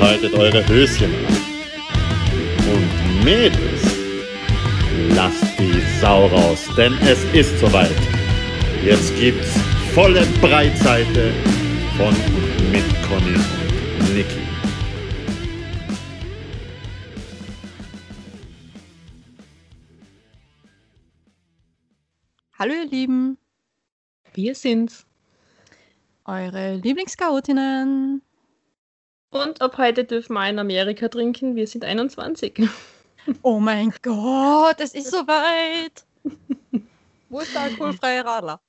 [0.00, 1.36] Behaltet eure Höschen an.
[2.72, 3.82] Und Mädels,
[5.14, 7.90] lasst die Sau raus, denn es ist soweit.
[8.82, 9.52] Jetzt gibt's
[9.94, 11.34] volle Breitseite
[11.98, 13.36] von und mit Conny
[13.98, 14.40] und Niki.
[22.58, 23.36] Hallo ihr Lieben,
[24.32, 25.06] Wir sind's.
[26.24, 28.22] eure Lieblingschaotinnen.
[29.30, 31.54] Und ab heute dürfen wir in Amerika trinken.
[31.54, 32.68] Wir sind 21.
[33.42, 36.04] Oh mein Gott, es ist soweit.
[37.28, 38.60] Wo ist der alkoholfreie Radler?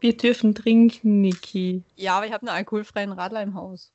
[0.00, 1.82] Wir dürfen trinken, Niki.
[1.96, 3.92] ja, aber ich habe einen alkoholfreien Radler im Haus.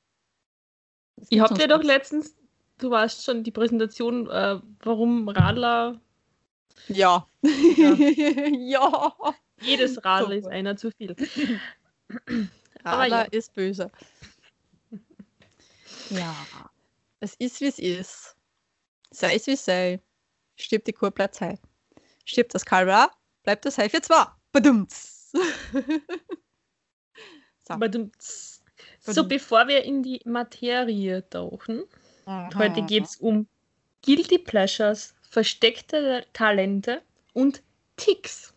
[1.16, 2.36] Das Ich gibt's hab sonst dir doch letztens,
[2.80, 6.00] du warst schon die Präsentation, äh, warum Radler,
[6.88, 7.26] Ja.
[7.78, 7.94] Ja.
[7.94, 9.14] ja.
[9.62, 10.56] jedes Radler ist Super.
[10.56, 11.16] einer zu viel.
[12.84, 13.32] Radler ja.
[13.32, 13.92] ist böse.
[16.10, 16.36] Ja.
[17.20, 18.36] Es ist, wie es ist.
[19.12, 20.02] Sei es, wie es sei.
[20.56, 21.58] Stirbt die Kurplatzei.
[22.26, 23.12] Stirbt das Kalber,
[23.44, 24.26] bleibt das Hai für zwei.
[24.52, 25.32] Badumts.
[27.68, 27.76] so.
[27.76, 28.12] Du,
[29.00, 31.84] so, bevor wir in die Materie tauchen,
[32.28, 32.88] heute Mhm.
[32.88, 33.48] geht es um
[34.06, 37.02] Guilty Pleasures, versteckte Talente
[37.34, 37.62] und
[37.98, 38.54] Ticks.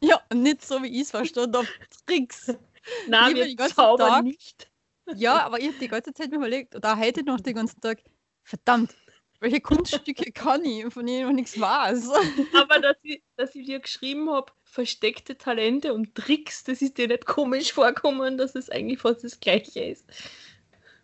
[0.00, 1.68] Ja, nicht so wie ich es verstanden habe.
[2.06, 2.46] Tricks.
[3.06, 4.24] Lieber wir zaubern Tag.
[4.24, 4.70] nicht.
[5.14, 8.02] Ja, aber ich habe die ganze Zeit mir überlegt, oder heute noch den ganzen Tag,
[8.42, 8.94] verdammt,
[9.40, 12.08] welche Kunststücke kann ich, von denen ich noch nichts weiß.
[12.54, 17.08] Aber dass ich, dass ich dir geschrieben habe, versteckte Talente und Tricks, das ist dir
[17.08, 20.06] nicht komisch vorkommen, dass es eigentlich fast das Gleiche ist.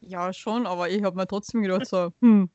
[0.00, 2.48] Ja, schon, aber ich habe mir trotzdem gedacht, so, hm,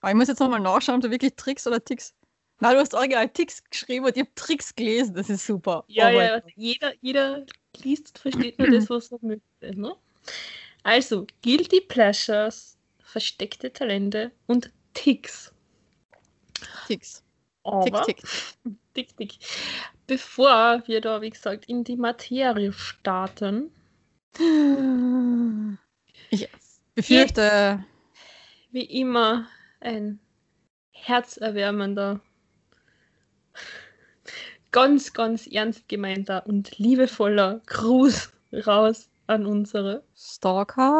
[0.00, 2.14] aber ich muss jetzt nochmal nachschauen, ob da wirklich Tricks oder Ticks.
[2.60, 5.84] Nein, du hast original Ticks geschrieben und ich habe Tricks gelesen, das ist super.
[5.88, 7.44] Ja, Oh ja, jeder, jeder
[7.82, 9.80] liest und versteht nur das, was er möchte.
[9.80, 9.96] Ne?
[10.82, 15.52] Also, Guilty Pleasures, versteckte Talente und Ticks.
[16.86, 17.22] Ticks.
[17.64, 18.28] Aber, Tick, tick.
[18.94, 19.38] Tick, tick.
[20.06, 23.70] Bevor wir da, wie gesagt, in die Materie starten,
[26.30, 26.48] Ich
[26.94, 27.84] befürchte,
[28.70, 29.46] wie immer
[29.80, 30.18] ein
[30.90, 32.20] herzerwärmender,
[34.72, 38.32] ganz, ganz ernst gemeinter und liebevoller Gruß
[38.66, 40.04] raus an unsere.
[40.16, 40.92] Stalker.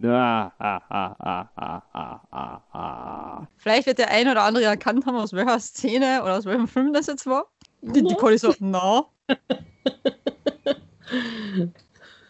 [3.56, 6.94] Vielleicht wird der ein oder andere erkannt haben, aus welcher Szene oder aus welchem Film
[6.94, 7.50] das jetzt war.
[7.82, 9.04] Die, die Conny so, na.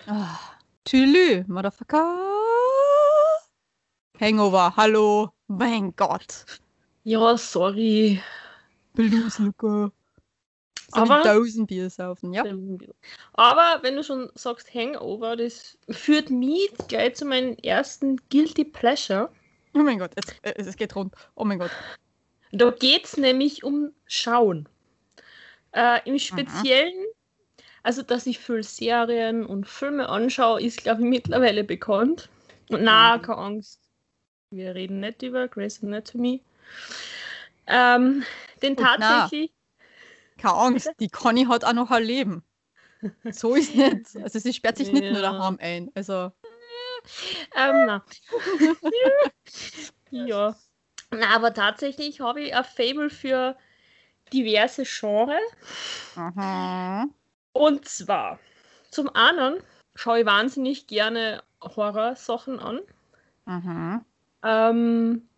[0.06, 0.38] ah,
[0.84, 2.16] Tülü, Motherfucker.
[4.20, 5.28] Hangover, hallo.
[5.46, 6.44] Mein Gott.
[7.04, 8.20] Ja, sorry.
[8.94, 9.92] Blues, Luca.
[10.92, 12.44] Aber- wie tausend Bier saufen, ja.
[13.34, 19.30] Aber wenn du schon sagst Hangover, das führt mich gleich zu meinem ersten Guilty Pleasure.
[19.74, 21.14] Oh mein Gott, jetzt, äh, es geht rund.
[21.36, 21.70] Oh mein Gott.
[22.52, 24.68] Da geht es nämlich um Schauen.
[25.72, 27.06] Äh, Im Speziellen,
[27.84, 32.28] also dass ich viel Serien und Filme anschaue, ist, glaube ich, mittlerweile bekannt.
[32.68, 33.22] Und na, Mhm.
[33.22, 33.80] keine Angst.
[34.50, 36.42] Wir reden nicht über Grey's Anatomy.
[37.68, 38.24] Ähm,
[38.62, 39.30] denn Und na.
[40.40, 42.44] Keine Angst, die Conny hat auch noch ein Leben.
[43.30, 44.16] So ist nicht.
[44.22, 45.32] Also sie sperrt sich nicht nur Ja.
[45.32, 45.90] daheim ein.
[45.94, 46.32] Also,
[47.56, 48.04] ähm, na.
[50.10, 50.54] ja.
[51.10, 53.56] Na, aber tatsächlich habe ich ein Fable für
[54.32, 55.40] diverse Genres.
[56.14, 57.06] aha.
[57.52, 58.38] Und zwar,
[58.90, 59.62] zum einen
[59.94, 62.80] schaue ich wahnsinnig gerne Horrorsachen an.
[63.46, 64.04] Aha.
[64.44, 65.28] Ähm,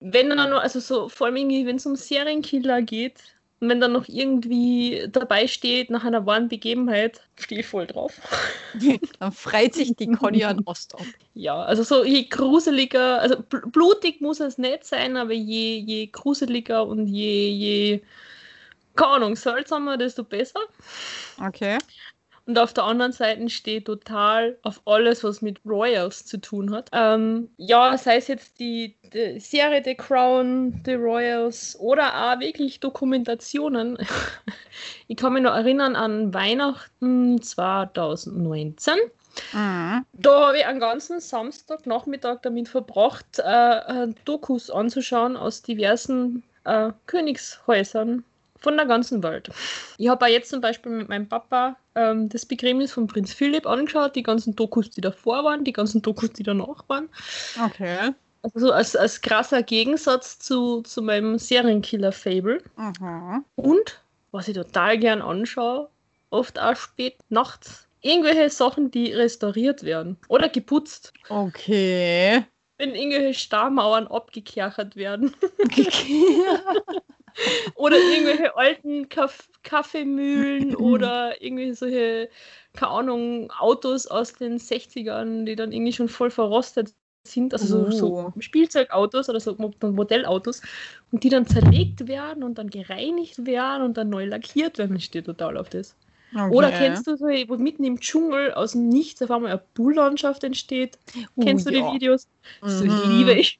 [0.00, 3.20] wenn dann noch, also so, vor allem irgendwie, wenn es um Serienkiller geht,
[3.64, 8.12] und wenn dann noch irgendwie dabei steht, nach einer wahren Begebenheit, stehe ich voll drauf.
[9.18, 11.06] Dann freit sich die Conny an Ost ab.
[11.32, 16.06] Ja, also so je gruseliger, also bl- blutig muss es nicht sein, aber je, je
[16.08, 18.02] gruseliger und je, je,
[18.94, 20.60] keine Ahnung, seltsamer, desto besser.
[21.40, 21.78] Okay.
[22.46, 26.90] Und auf der anderen Seite steht total auf alles, was mit Royals zu tun hat.
[26.92, 32.80] Ähm, ja, sei es jetzt die, die Serie The Crown, The Royals oder auch wirklich
[32.80, 33.96] Dokumentationen.
[35.08, 38.94] ich kann mich noch erinnern an Weihnachten 2019.
[39.52, 40.04] Mhm.
[40.12, 48.22] Da habe ich einen ganzen Samstagnachmittag damit verbracht, äh, Dokus anzuschauen aus diversen äh, Königshäusern
[48.64, 49.50] von der ganzen Welt.
[49.98, 53.66] Ich habe auch jetzt zum Beispiel mit meinem Papa ähm, das Begräbnis von Prinz Philipp
[53.66, 57.08] angeschaut, die ganzen Dokus, die davor waren, die ganzen Dokus, die danach waren.
[57.64, 58.10] Okay.
[58.42, 62.62] Also so als, als krasser Gegensatz zu, zu meinem Serienkiller-Fable.
[62.76, 63.44] Mhm.
[63.54, 64.00] Und,
[64.32, 65.88] was ich total gern anschaue,
[66.30, 71.12] oft auch spät nachts, irgendwelche Sachen, die restauriert werden oder geputzt.
[71.28, 72.44] Okay.
[72.78, 75.34] Wenn irgendwelche Stammauern abgekerchert werden.
[77.74, 82.28] oder irgendwelche alten Kaff Kaffeemühlen oder irgendwelche solche,
[82.74, 86.94] keine Ahnung, Autos aus den 60ern, die dann irgendwie schon voll verrostet
[87.26, 88.32] sind, also so, so Oh.
[88.40, 90.60] Spielzeugautos oder so Mo- Modellautos
[91.10, 94.96] und die dann zerlegt werden und dann gereinigt werden und dann neu lackiert werden.
[94.96, 95.96] Ich stehe total auf das.
[96.50, 96.78] Oder Okay.
[96.78, 100.98] kennst du so, wo mitten im Dschungel aus dem Nichts auf einmal eine Bulllandschaft entsteht?
[101.36, 101.80] Uh, Kennst du ja.
[101.80, 102.28] die Videos?
[102.60, 103.08] Mhm.
[103.08, 103.58] liebe ich.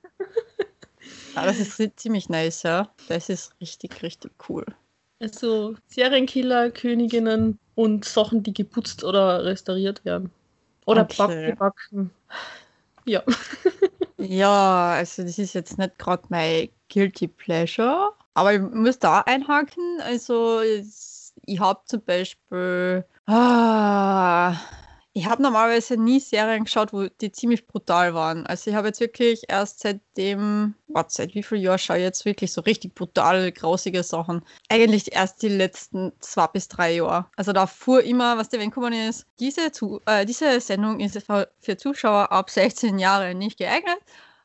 [1.35, 2.89] Ja, das ist ri- ziemlich nice, ja.
[3.09, 4.65] Das ist richtig, richtig cool.
[5.21, 10.31] Also Serienkiller, Königinnen und Sachen, die geputzt oder restauriert werden.
[10.87, 11.17] Oder Okay.
[11.27, 12.11] back- gebacken.
[13.05, 13.23] Ja.
[14.17, 20.01] Ja, also das ist jetzt nicht gerade mein Guilty Pleasure, aber ich muss da einhaken.
[20.03, 24.55] Also es- ich habe zum Beispiel, ah,
[25.17, 28.47] ich habe normalerweise nie Serien geschaut, wo die ziemlich brutal waren.
[28.47, 30.75] Also ich habe jetzt wirklich erst seitdem,
[31.07, 34.45] seit wie vielen Jahren schaue ich jetzt wirklich so richtig brutale, grausige Sachen.
[34.69, 37.27] Eigentlich erst die letzten zwei bis drei Jahre.
[37.37, 41.17] Also da fuhr immer, was der gekommen ist, diese, zu, äh, diese Sendung ist
[41.61, 43.99] für Zuschauer ab 16 Jahre nicht geeignet.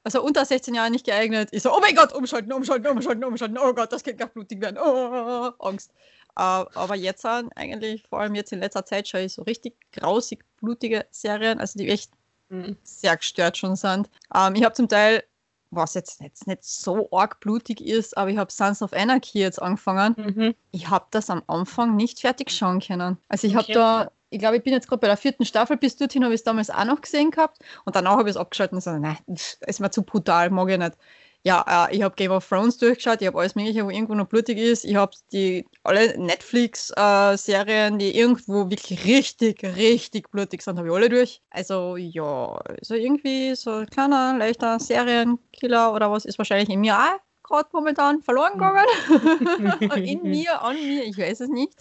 [0.04, 1.50] Also unter 16 Jahren nicht geeignet.
[1.52, 3.58] Ich so, oh mein Gott, umschalten, umschalten, umschalten, umschalten.
[3.58, 4.78] Oh Gott, das kann gar blutig werden.
[4.78, 5.92] Oh, Angst.
[6.36, 9.76] Äh, aber jetzt an, eigentlich, vor allem jetzt in letzter Zeit, schaue ich so richtig
[9.92, 12.12] grausig blutige Serien, also die echt
[12.50, 12.78] Mhm.
[12.84, 14.10] sehr gestört schon sind.
[14.34, 15.24] Ähm, ich habe zum Teil,
[15.72, 19.62] was jetzt, jetzt nicht so arg blutig ist, aber ich habe Sons of Anarchy jetzt
[19.62, 20.16] angefangen.
[20.18, 20.56] Mhm.
[20.72, 23.18] Ich habe das am Anfang nicht fertig schauen können.
[23.28, 23.74] Also ich Okay.
[23.76, 26.34] habe da, ich glaube, ich bin jetzt gerade bei der vierten Staffel, bis dorthin habe
[26.34, 29.00] ich es damals auch noch gesehen gehabt und danach habe ich es abgeschaltet und gesagt,
[29.02, 30.98] nein, das ist mir zu brutal, mag ich nicht.
[31.44, 34.28] Ja, äh, ich habe Game of Thrones durchgeschaut, ich habe alles mögliche, wo irgendwo noch
[34.28, 34.84] blutig ist.
[34.84, 41.08] Ich habe die alle Netflix-Serien, die irgendwo wirklich richtig, richtig blutig sind, habe ich alle
[41.08, 41.42] durch.
[41.50, 46.98] Also ja, so irgendwie so ein kleiner, leichter Serienkiller oder was ist wahrscheinlich in mir
[46.98, 47.20] auch
[47.50, 48.86] gerade momentan verloren gegangen.
[50.06, 51.74] in mir, an mir, ich weiß es nicht.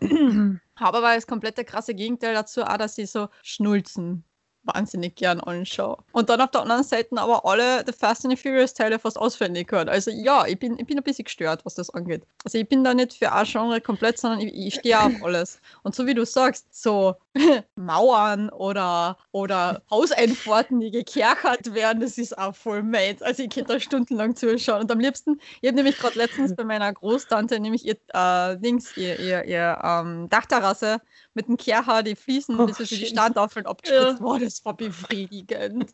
[0.76, 4.24] Habe aber das komplette krasse Gegenteil dazu auch, dass ich so Schnulzen
[4.64, 5.98] wahnsinnig gern anschaue.
[6.12, 9.18] Und dann auf der anderen Seite aber alle The Fast and the Furious Teile fast
[9.18, 9.88] auswendig gehört.
[9.88, 12.22] Also ja, ich bin, ich bin ein bisschen gestört, was das angeht.
[12.44, 15.60] Also ich bin da nicht für ein Genre komplett, sondern ich, ich stehe auf alles.
[15.82, 17.14] Und so wie du sagst, so
[17.76, 23.22] Mauern oder, oder Hauseinfahrten, die gekerchert werden, das ist auch voll meins.
[23.22, 24.82] Also ich könnte da stundenlang zuschauen.
[24.82, 28.96] Und am liebsten, ich habe nämlich gerade letztens bei meiner Großtante nämlich ihr äh, Dings,
[28.96, 31.00] ihr, ihr, ihr ähm, Dachterrasse
[31.34, 33.06] mit dem Kercher die Fliesen, Oh, bis die.
[33.06, 34.18] Standtafeln abgespritzt.
[34.20, 34.24] Ja.
[34.24, 35.92] Boah, das war befriedigend.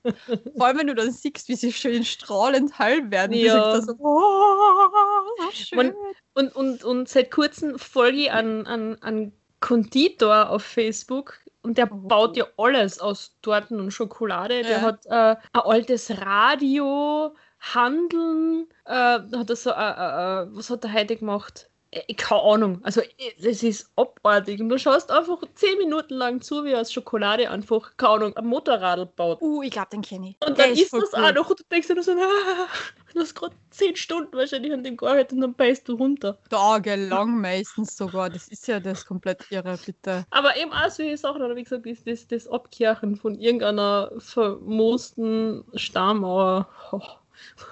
[0.57, 3.33] Vor allem, wenn du dann siehst, wie sie schön strahlend hell werden.
[3.35, 3.81] Ja.
[3.81, 5.77] So, oh, schön.
[5.77, 5.95] Man-
[6.35, 11.91] Und, und, und seit kurzem folge ich an, an, an Konditor auf Facebook und der
[11.91, 11.97] Oh.
[11.97, 14.63] baut ja alles aus Torten und Schokolade.
[14.63, 14.81] Der Ja.
[14.83, 20.85] hat äh, ein altes Radio, Handeln, äh, hat er so, äh, äh, äh, was hat
[20.85, 21.70] er heute gemacht?
[22.17, 22.81] Keine Ahnung.
[22.85, 23.03] Also,
[23.43, 24.61] es ist abartig.
[24.61, 28.37] Und du schaust einfach zehn Minuten lang zu, wie er aus Schokolade einfach, keine Ahnung,
[28.37, 29.43] ein Motorradl baut.
[29.43, 30.47] Uh, ich glaube, den kenne ich.
[30.47, 31.25] Und Der dann ist das cool.
[31.25, 32.69] auch noch und du denkst dir nur so, ah,
[33.13, 36.39] du hast gerade zehn Stunden wahrscheinlich an dem gearbeitet und dann beißt du runter.
[36.49, 38.31] Tagelang meistens sogar.
[38.31, 40.25] Das ist ja das komplett irre, bitte.
[40.31, 45.65] Aber eben auch solche Sachen, oder wie gesagt, ist das, das Abkehren von irgendeiner vermoosten
[45.75, 46.69] Stammauer.
[46.93, 47.01] Oh.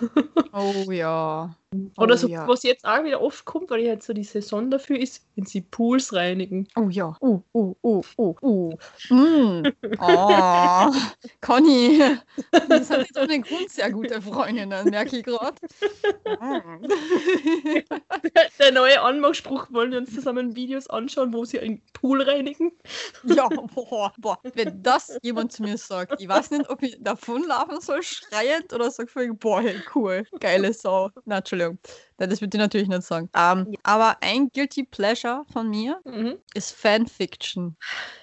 [0.52, 1.54] Oh ja.
[1.98, 2.48] Oder oh, so, ja.
[2.48, 5.44] was jetzt auch wieder oft kommt, weil ich halt so die Saison dafür ist, wenn
[5.44, 6.66] sie Pools reinigen.
[6.76, 7.14] Oh ja.
[7.20, 8.72] Uh, uh, uh, uh, uh.
[9.10, 9.62] Mm.
[10.00, 10.92] Oh.
[11.42, 12.00] Conny.
[12.68, 15.56] Wir sind jetzt ohne Grund sehr gute Freundinnen, merke ich gerade.
[18.58, 22.72] Der neue Anmachspruch, wollen wir uns zusammen Videos anschauen, wo sie einen Pool reinigen.
[23.24, 27.80] Ja, boah, boah, wenn das jemand zu mir sagt, ich weiß nicht, ob ich davonlaufen
[27.82, 29.08] soll, schreiend oder sag
[29.38, 31.10] boah, hey, cool, geile Sau.
[31.26, 31.78] Na, Entschuldigung.
[32.18, 33.28] Das würde ich natürlich nicht sagen.
[33.36, 36.36] Ähm, aber ein Guilty Pleasure von mir Mhm.
[36.54, 37.76] ist Fanfiction.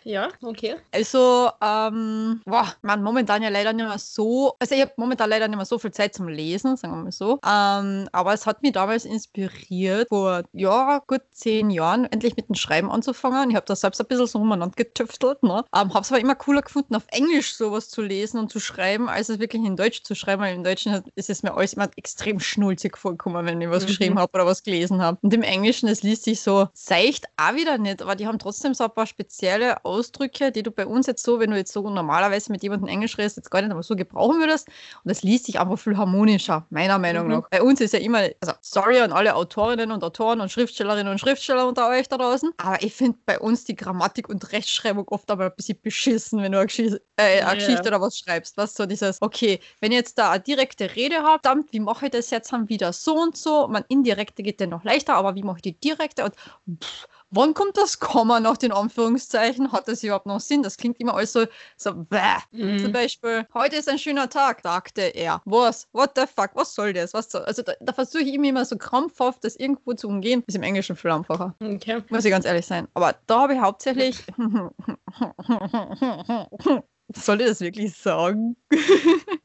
[0.03, 0.75] Ja, okay.
[0.91, 5.47] Also, ähm, boah, man, momentan ja leider nicht mehr so, also ich habe momentan leider
[5.47, 7.39] nicht mehr so viel Zeit zum Lesen, sagen wir mal so.
[7.45, 12.55] Ähm, aber es hat mich damals inspiriert, vor, ja, gut zehn Jahren endlich mit dem
[12.55, 13.49] Schreiben anzufangen.
[13.49, 15.63] Ich habe da selbst ein bisschen so umeinander getüftelt, ne?
[15.73, 19.09] Ähm, habe es aber immer cooler gefunden, auf Englisch sowas zu lesen und zu schreiben,
[19.09, 21.89] als es wirklich in Deutsch zu schreiben, weil im Deutschen ist es mir alles immer
[21.95, 25.17] extrem schnulzig vorgekommen, wenn ich was geschrieben habe oder was gelesen habe.
[25.21, 28.73] Und im Englischen, es liest sich so seicht auch wieder nicht, aber die haben trotzdem
[28.73, 31.89] so ein paar spezielle Ausdrücke, die du bei uns jetzt so, wenn du jetzt so
[31.89, 34.67] normalerweise mit jemandem Englisch redest, jetzt gar nicht aber so gebrauchen würdest.
[35.03, 37.49] Und es liest sich einfach viel harmonischer, meiner Meinung nach.
[37.49, 41.19] Bei uns ist ja immer, also sorry an alle Autorinnen und Autoren und Schriftstellerinnen und
[41.19, 45.29] Schriftsteller unter euch da draußen, aber ich finde bei uns die Grammatik und Rechtschreibung oft
[45.31, 48.57] aber ein bisschen beschissen, wenn du eine, Geschichte, äh, eine Geschichte oder was schreibst.
[48.57, 52.05] Was so dieses, okay, wenn ich jetzt da eine direkte Rede habe, dann wie mache
[52.05, 53.67] ich das jetzt dann wieder so und so?
[53.75, 56.23] Man indirekte geht dann noch leichter, aber wie mache ich die direkte?
[56.23, 56.35] Und
[56.81, 59.73] pff, wann kommt das Komma nach den Anführungszeichen?
[59.73, 60.63] Hat das überhaupt noch Sinn?
[60.63, 62.37] Das klingt immer alles so, so bäh.
[62.51, 62.79] Mhm.
[62.79, 65.41] Zum Beispiel, heute ist ein schöner Tag, sagte er.
[65.43, 65.89] Was?
[65.91, 66.51] What the fuck?
[66.53, 67.13] Was soll das?
[67.13, 67.43] Was soll?
[67.43, 70.41] Also da, da versuche ich immer so krampfhaft, das irgendwo zu umgehen.
[70.47, 71.53] Ist im Englischen viel einfacher.
[71.61, 72.01] Okay.
[72.07, 72.87] Muss ich ganz ehrlich sein.
[72.93, 74.23] Aber da habe ich hauptsächlich.
[77.13, 78.55] Soll ich das wirklich sagen?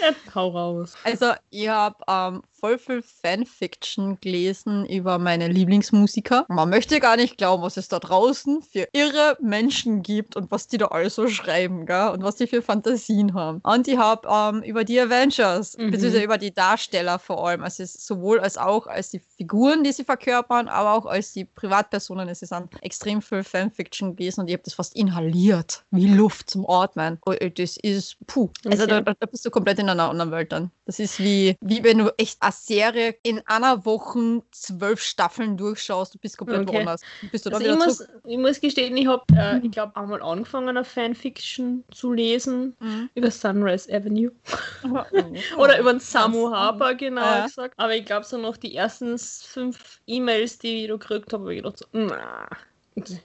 [0.00, 0.94] Ja, hau raus.
[1.04, 6.46] Also, ich habe ähm, voll viel Fanfiction gelesen über meine Lieblingsmusiker.
[6.48, 10.66] Man möchte gar nicht glauben, was es da draußen für irre Menschen gibt und was
[10.68, 12.08] die da alles so schreiben, gell?
[12.08, 13.60] Und was die für Fantasien haben.
[13.62, 15.90] Und ich habe ähm, über die Avengers, Mhm.
[15.90, 20.04] beziehungsweise über die Darsteller vor allem, also sowohl als auch als die Figuren, die sie
[20.04, 22.28] verkörpern, aber auch als die Privatpersonen.
[22.28, 26.50] Es ist an extrem viel Fanfiction gelesen und ich habe das fast inhaliert, wie Luft
[26.50, 27.18] zum Atmen.
[27.26, 29.02] Oh, Das ist, puh, also Okay.
[29.04, 30.70] da, da bist du komplett in einer anderen Welt dann.
[30.86, 36.14] Das ist wie, wie wenn du echt eine Serie in einer Woche zwölf Staffeln durchschaust,
[36.14, 36.76] du bist komplett Okay.
[36.76, 37.02] woanders.
[37.30, 40.68] Bist du Also ich, muss, ich muss gestehen, ich habe, äh, ich glaube, einmal angefangen,
[40.68, 43.10] eine Fanfiction zu lesen Mhm.
[43.14, 44.30] über Sunrise Avenue.
[44.84, 45.32] Oh.
[45.58, 46.54] Oder über den Samu Samu.
[46.54, 47.44] Harper, genau Ja.
[47.44, 47.74] gesagt.
[47.76, 51.54] Aber ich glaube, so noch die ersten fünf E-Mails, die ich da gekriegt habe, habe
[51.54, 52.46] ich gedacht, so, na,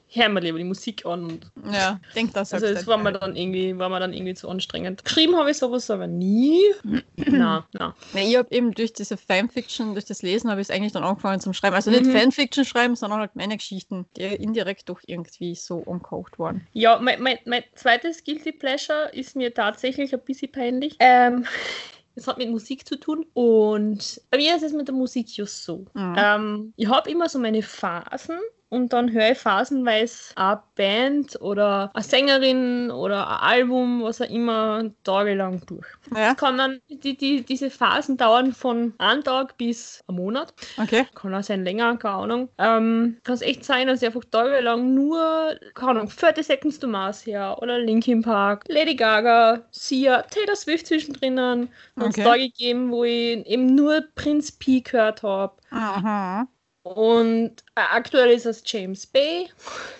[0.10, 1.24] hör mir lieber die Musik an.
[1.26, 4.34] Und Ja, denk das also selbst es war mir dann irgendwie, war mir dann irgendwie
[4.34, 5.04] zu anstrengend.
[5.06, 6.60] Geschrieben habe ich sowas aber nie.
[7.16, 7.96] na, na.
[8.14, 11.04] Ja, ich habe eben durch diese Fanfiction, durch das Lesen, habe ich es eigentlich dann
[11.04, 11.76] angefangen zum Schreiben.
[11.76, 12.12] Also nicht Mhm.
[12.12, 16.68] Fanfiction schreiben, sondern halt meine Geschichten, die indirekt doch irgendwie so umkocht waren.
[16.74, 20.98] Ja, mein, mein, mein zweites Guilty Pleasure ist mir tatsächlich ein bisschen peinlich.
[21.00, 21.46] Ähm,
[22.16, 25.64] es hat mit Musik zu tun und bei mir ist es mit der Musik just
[25.64, 25.86] so.
[25.94, 26.16] Mhm.
[26.18, 28.38] Ähm, ich habe immer so meine Phasen
[28.72, 34.30] und dann höre ich phasenweise eine Band oder eine Sängerin oder ein Album, was auch
[34.30, 35.86] immer, tagelang durch.
[36.16, 40.54] Ja, Kann dann, die, die, diese Phasen dauern von einem Tag bis einem Monat.
[40.78, 41.06] okay.
[41.14, 42.50] Kann auch sein länger, keine Ahnung.
[42.58, 46.88] Ähm, kann es echt sein, dass ich einfach tagelang nur, keine Ahnung, 30 Seconds to
[46.88, 51.36] Mars her oder Linkin Park, Lady Gaga, Sia, Taylor Swift zwischendrin.
[51.36, 52.24] Dann Okay.
[52.24, 55.54] Tage gegeben, wo ich eben nur Prince P gehört habe.
[55.72, 56.48] Aha.
[56.84, 59.48] Und äh, aktuell ist es James Bay,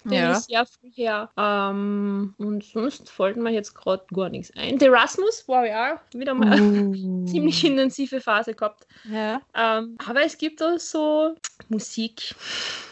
[0.04, 0.32] den Ja.
[0.32, 1.30] ich sehr viel her.
[1.38, 4.80] Ähm, und sonst fällt mir jetzt gerade gar nichts ein.
[4.80, 6.62] The Erasmus war ja auch wieder mal eine
[6.96, 7.26] Uh.
[7.28, 8.88] ziemlich intensive Phase gehabt.
[9.04, 9.42] Ja.
[9.56, 11.36] Ähm, aber es gibt auch so
[11.70, 12.34] Musik,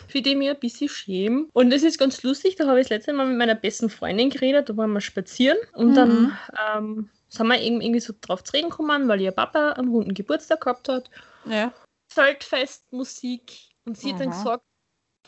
[0.08, 1.46] für die mich ein bisschen schäme.
[1.54, 4.30] Und das ist ganz lustig, da habe ich das letzte Mal mit meiner besten Freundin
[4.30, 5.96] geredet, da waren wir spazieren und Mhm.
[5.96, 6.38] dann
[6.78, 10.14] ähm, sind wir eben irgendwie so drauf zu reden gekommen, weil ihr Papa einen runden
[10.14, 11.10] Geburtstag gehabt hat.
[11.46, 11.72] Ja.
[12.12, 14.64] Feldfestmusik und sie hat dann gesagt,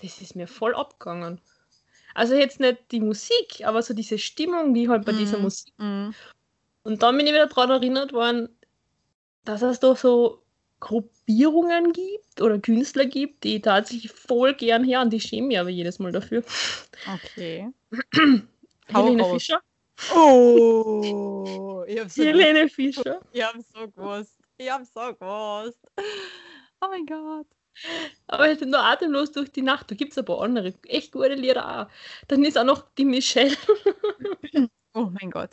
[0.03, 1.41] das ist mir voll abgegangen.
[2.13, 5.43] Also jetzt nicht die Musik, aber so diese Stimmung, die halt bei dieser Mhm.
[5.43, 5.73] Musik.
[5.77, 6.13] Mhm.
[6.83, 8.49] Und dann bin ich wieder daran erinnert worden,
[9.45, 10.43] dass es da so
[10.79, 15.59] Gruppierungen gibt oder Künstler gibt, die ich tatsächlich voll gern her und die schämen mich
[15.59, 16.43] aber jedes Mal dafür.
[17.07, 17.69] Okay.
[18.93, 19.31] Hau Helene raus.
[19.31, 19.61] Fischer.
[20.13, 22.23] Oh, ich hab's so.
[22.23, 23.21] Helene Fischer.
[23.31, 24.37] Ich hab's so gewusst.
[24.57, 25.79] Ich hab's so gewusst.
[26.81, 27.47] Oh mein Gott.
[28.27, 29.91] Aber jetzt nur atemlos durch die Nacht.
[29.91, 31.91] Da gibt es paar andere echt gute Lieder auch.
[32.27, 33.55] Dann ist auch noch die Michelle
[34.93, 35.51] Oh mein Gott.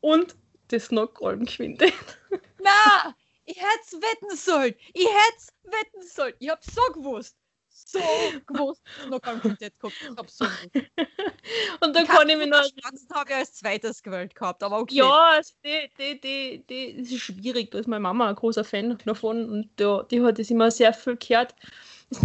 [0.00, 0.34] und
[0.68, 1.92] das Knockholm Quintett.
[2.62, 3.14] Na,
[3.44, 4.74] ich hätt's wetten sollen.
[4.92, 6.34] Ich hätt's wetten sollen.
[6.38, 7.36] Ich hab's so gewusst.
[7.76, 7.98] So
[8.46, 8.82] gewusst.
[9.10, 9.96] Noch kein Quintett gehabt.
[10.00, 10.90] Ich hab's so gewusst.
[11.84, 12.64] Und da kann ich mich noch.
[12.64, 12.84] Ich
[13.34, 14.94] als zweites gewählt gehabt, aber okay.
[14.96, 17.72] Ja, also die, die, die, die, das ist schwierig.
[17.72, 20.92] Da ist meine Mama ein großer Fan davon und da, die hat das immer sehr
[20.92, 21.54] viel gehört.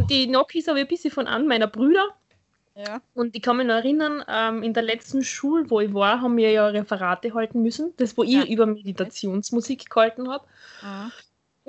[0.10, 2.16] Die Nokis habe ich ein bisschen von an meiner Brüder.
[2.76, 3.02] Ja.
[3.14, 6.38] Und ich kann mich noch erinnern, ähm, in der letzten Schule, wo ich war, haben
[6.38, 7.94] wir ja Referate halten müssen.
[7.98, 8.44] Das, wo Ja.
[8.44, 10.46] ich über Meditationsmusik gehalten habe.
[10.82, 11.12] Mhm.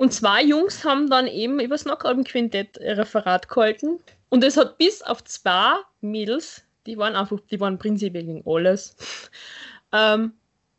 [0.01, 3.99] Und zwei Jungs haben dann eben über das Knockalben-Quintett ein Referat gehalten.
[4.29, 8.95] Und es hat bis auf zwei Mädels, die waren einfach, die waren prinzipiell gegen alles,
[9.93, 10.33] ähm,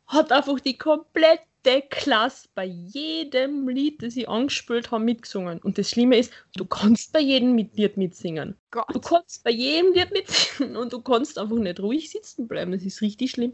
[0.07, 1.45] hat einfach die komplette
[1.81, 5.59] Klasse bei jedem Lied, das ich angespielt habe, mitgesungen.
[5.59, 8.55] Und das Schlimme ist, du kannst bei jedem Lied mitsingen.
[8.71, 8.85] Gott.
[8.93, 12.71] Du kannst bei jedem Lied mitsingen und du kannst einfach nicht ruhig sitzen bleiben.
[12.71, 13.53] Das ist richtig schlimm.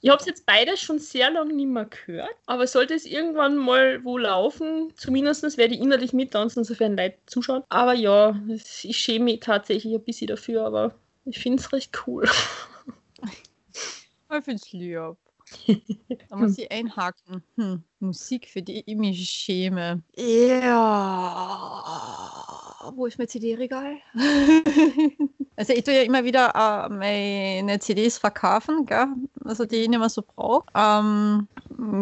[0.00, 3.56] Ich habe es jetzt beides schon sehr lange nicht mehr gehört, aber sollte es irgendwann
[3.56, 7.62] mal wo laufen, zumindest werde ich innerlich mittanzen, sofern Leute zuschauen.
[7.68, 10.94] Aber ja, es- ich schäme mich tatsächlich ein bisschen dafür, aber
[11.24, 12.28] ich finde es recht cool.
[14.38, 15.16] Ich find's lieb.
[16.28, 17.42] Da muss ich einhaken.
[17.56, 20.02] Hm, Musik, für die ich mich schäme.
[20.16, 20.72] Ja.
[22.94, 23.96] Wo ist mein CD-Regal?
[25.56, 29.06] also ich tue ja immer wieder äh, meine CDs verkaufen, gell?
[29.44, 30.66] Also die ich nicht mehr so brauche.
[30.74, 31.48] Ähm,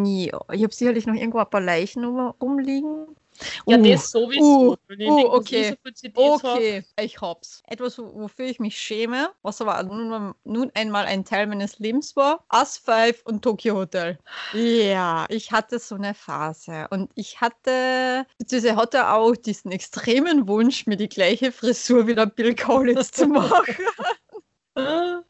[0.05, 3.07] ja, ich habe sicherlich noch irgendwo ein paar Leichen rum- rumliegen.
[3.67, 4.71] Ja, Uh, das sowieso.
[4.73, 5.71] uh, ich uh, okay.
[5.71, 6.57] ich so CDs hab.
[6.57, 7.63] Okay, ich hab's.
[7.67, 12.15] Etwas, wo- wofür ich mich schäme, was aber nun, nun einmal ein Teil meines Lebens
[12.15, 12.45] war.
[12.53, 14.19] Us 5 und Tokyo Hotel.
[14.53, 20.87] Ja, ich hatte so eine Phase und ich hatte, beziehungsweise hatte auch diesen extremen Wunsch,
[20.87, 23.75] mir die gleiche Frisur wie der Bill Kaulitz zu machen.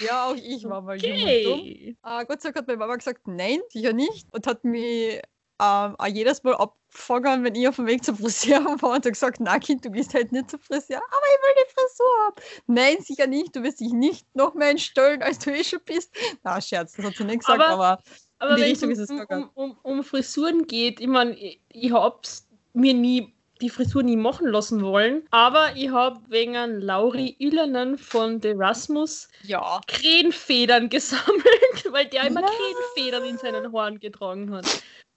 [0.00, 1.60] Ja, auch ich war mal jung und dumm.
[1.60, 1.96] Okay.
[2.04, 4.26] Äh, Gott sei Dank hat meine Mama gesagt, nein, sicher nicht.
[4.32, 5.20] Und hat mich
[5.62, 9.38] ähm, auch jedes Mal abgefangen, wenn ich auf dem Weg zur Friseur war und gesagt,
[9.40, 12.34] na Kind, du gehst halt nicht zur Friseur, aber ich will die Frisur haben.
[12.66, 16.12] Nein, sicher nicht, du wirst dich nicht noch mehr entstellen, als du eh schon bist.
[16.42, 18.02] Na, Scherz, das hat sie nicht gesagt, Aber- aber,
[18.38, 19.50] Aber die wenn Richtung es ist es um, gegangen.
[19.54, 23.30] um, um, um Frisuren geht, ich meine, ich, ich hab's mir nie
[23.60, 29.28] die Frisur nie machen lassen wollen, aber ich habe wegen Lauri Ülernen von The Rasmus
[29.44, 29.80] ja.
[29.86, 32.42] Krähenfedern gesammelt, weil der immer.
[32.42, 34.66] Krähenfedern in seinen Haaren getragen hat.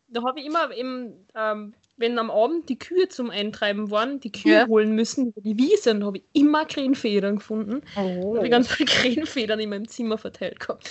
[0.09, 4.31] Da habe ich immer im, ähm, wenn am Abend die Kühe zum Eintreiben waren, die
[4.31, 4.67] Kühe Ja.
[4.67, 7.81] holen müssen über die Wiese, und da habe ich immer Krähenfedern gefunden.
[7.93, 8.35] Da Oh.
[8.37, 8.87] habe ich ganz viele
[9.25, 10.89] Krähenfedern in meinem Zimmer verteilt gehabt.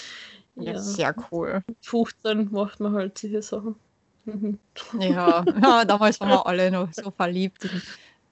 [0.56, 1.62] ja, sehr cool.
[1.66, 3.76] Mit 15 macht man halt solche Sachen.
[4.24, 4.58] Mhm.
[5.00, 7.82] Ja, ja damals waren wir alle noch so verliebt in,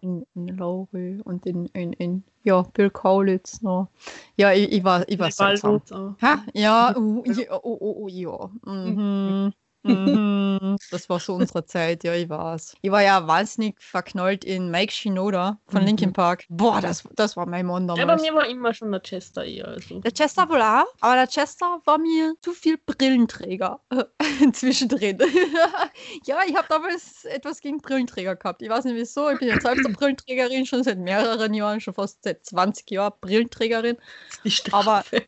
[0.03, 3.88] in, in Laurie und in, in, in ja, Bill Kaulitz noch.
[4.37, 5.83] Ja, ich, ich war, ich war seltsam.
[6.21, 6.45] Ha?
[6.55, 8.50] Ja, uh, ja, oh, oh, oh, ja.
[8.67, 9.53] Mhm.
[9.85, 10.76] Mhm.
[10.91, 12.75] Das war so unsere Zeit, ja, ich war's.
[12.83, 15.87] Ich war ja wahnsinnig verknallt in Mike Shinoda von Mhm.
[15.87, 16.45] Linkin Park.
[16.49, 18.23] Boah, das, das war mein Mann Ja, bei damals.
[18.23, 19.69] mir war immer schon der Chester eher.
[19.69, 20.00] Also.
[20.00, 23.81] Der Chester wohl auch, aber der Chester war mir zu viel Brillenträger
[24.53, 25.19] zwischendrin.
[26.25, 28.62] ja, ich habe damals etwas gegen Brillenträger gehabt.
[28.62, 29.29] Ich weiß nicht wieso.
[29.31, 33.12] Ich bin jetzt selbst eine Brillenträgerin, schon seit mehreren Jahren, schon fast seit 20 Jahren
[33.20, 33.97] Brillenträgerin.
[34.44, 35.25] Die Aber- Strafe.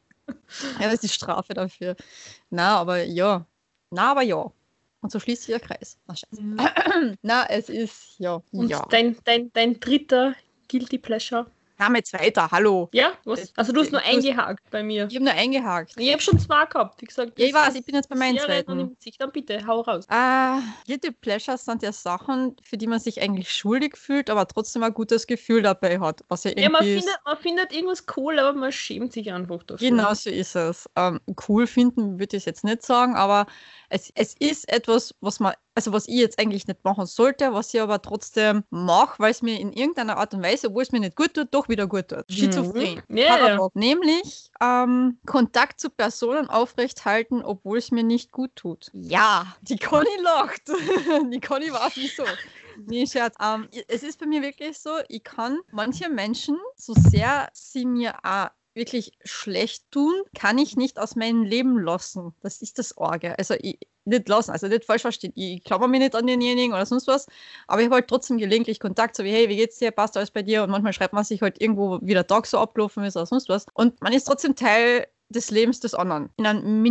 [0.80, 1.94] Ja, das ist die Strafe dafür.
[2.50, 3.46] Na, aber ja.
[3.90, 4.50] Na, aber ja.
[5.00, 5.98] Und so schließt sich der Kreis.
[6.06, 7.16] Na, scheiße.
[7.22, 8.42] Na, es ist, ja.
[8.52, 8.84] Und ja.
[8.90, 10.34] dein, dein, dein dritter
[10.68, 11.46] Guilty Pleasure.
[11.78, 12.88] Name zweiter, hallo.
[12.92, 13.52] Ja, was?
[13.56, 15.06] Also du hast nur eingehakt bei mir.
[15.10, 15.92] Ich habe nur eingehakt.
[15.98, 17.00] Ich habe schon zwei gehabt.
[17.02, 18.94] Wie gesagt, Ja, ich weiß, ich bin jetzt bei meinen zweiten.
[18.96, 19.20] Gesicht.
[19.20, 20.06] Dann bitte, hau raus.
[20.08, 24.82] Äh, Guilty Pleasures sind ja Sachen, für die man sich eigentlich schuldig fühlt, aber trotzdem
[24.84, 26.24] ein gutes Gefühl dabei hat.
[26.28, 29.62] Was ja Ja, man irgendwie findet, man findet irgendwas cool, aber man schämt sich einfach
[29.64, 29.90] dafür.
[29.90, 30.88] Genau so ist es.
[30.96, 33.46] Ähm, cool finden würde ich es jetzt nicht sagen, aber
[33.88, 37.72] es, es ist etwas, was man, also was ich jetzt eigentlich nicht machen sollte, was
[37.72, 41.00] ich aber trotzdem mache, weil es mir in irgendeiner Art und Weise, obwohl es mir
[41.00, 42.24] nicht gut tut, doch wieder gut tut.
[42.28, 43.02] Schizophren.
[43.08, 43.16] Mhm.
[43.26, 43.74] Paradox.
[43.74, 48.90] Nämlich ähm, Kontakt zu Personen aufrechthalten, obwohl es mir nicht gut tut.
[48.92, 50.62] Ja, die Conny lacht.
[51.32, 52.24] die Conny weiß wieso.
[52.86, 53.34] Nee, Scherz.
[53.42, 58.14] Ähm, es ist bei mir wirklich so, ich kann manche Menschen, so sehr sie mir
[58.22, 62.34] auch wirklich schlecht tun, kann ich nicht aus meinem Leben lassen.
[62.42, 63.36] Das ist das Orge.
[63.38, 65.32] Also ich, nicht lassen, also nicht falsch verstehen.
[65.34, 67.26] Ich klammer mich nicht an denjenigen oder sonst was,
[67.66, 70.30] aber ich habe halt trotzdem gelegentlich Kontakt, so wie, hey, wie geht's dir, passt alles
[70.30, 70.62] bei dir?
[70.62, 73.48] Und manchmal schreibt man sich halt irgendwo, wie der Tag so abgelaufen ist oder sonst
[73.48, 73.66] was.
[73.74, 76.30] Und man ist trotzdem Teil des Lebens des anderen.
[76.36, 76.82] In einem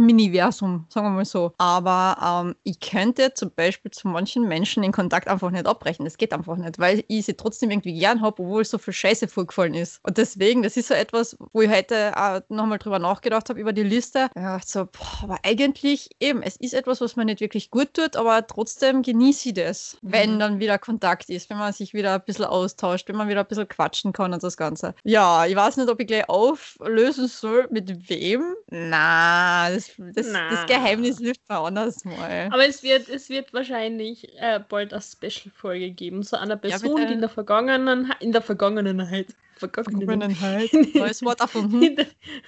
[0.00, 1.52] Mini-Fuzzi-Miniversum, sagen wir mal so.
[1.58, 6.04] Aber ähm, ich könnte zum Beispiel zu manchen Menschen den Kontakt einfach nicht abbrechen.
[6.04, 9.28] Das geht einfach nicht, weil ich sie trotzdem irgendwie gern habe, obwohl so viel Scheiße
[9.28, 10.00] vorgefallen ist.
[10.02, 13.72] Und deswegen, das ist so etwas, wo ich heute auch nochmal drüber nachgedacht habe, über
[13.72, 14.28] die Liste.
[14.36, 18.16] Ja, so, boah, aber eigentlich eben, es ist etwas, was mir nicht wirklich gut tut,
[18.16, 20.38] aber trotzdem genieße ich das, wenn Mhm.
[20.38, 23.46] dann wieder Kontakt ist, wenn man sich wieder ein bisschen austauscht, wenn man wieder ein
[23.46, 24.94] bisschen quatschen kann und das Ganze.
[25.04, 28.54] Ja, ich weiß nicht, ob ich gleich auflösen soll, mit wem.
[28.70, 32.48] Na, das, das, das Geheimnis lüftet man anders mal.
[32.52, 37.08] Aber es wird, es wird wahrscheinlich äh, bald eine Special-Folge geben, zu einer Person, bitte.
[37.08, 39.28] die in der Vergangenen, in der Vergangenheit,
[39.60, 40.72] Vergangenheit, Vergangenheit.
[40.94, 41.82] Neues Wort erfunden.
[41.82, 42.06] in der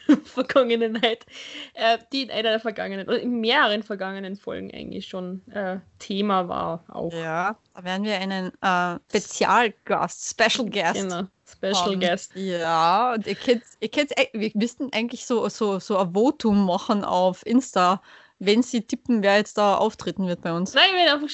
[0.24, 1.26] Vergangenheit,
[1.74, 6.48] äh, die in einer der vergangenen, oder in mehreren vergangenen Folgen eigentlich schon äh, Thema
[6.48, 7.12] war auch.
[7.12, 10.94] Ja, da werden wir einen äh, Spezialgast, Special Guest.
[10.94, 12.00] Genau, Special haben.
[12.00, 12.34] Guest.
[12.34, 17.04] Ja, und ihr könnt, ihr könnt, wir müssten eigentlich so, so, so ein Votum machen
[17.04, 18.02] auf Insta,
[18.44, 20.74] wenn sie tippen, wer jetzt da auftreten wird bei uns.
[20.74, 21.28] Nein, wenn einfach,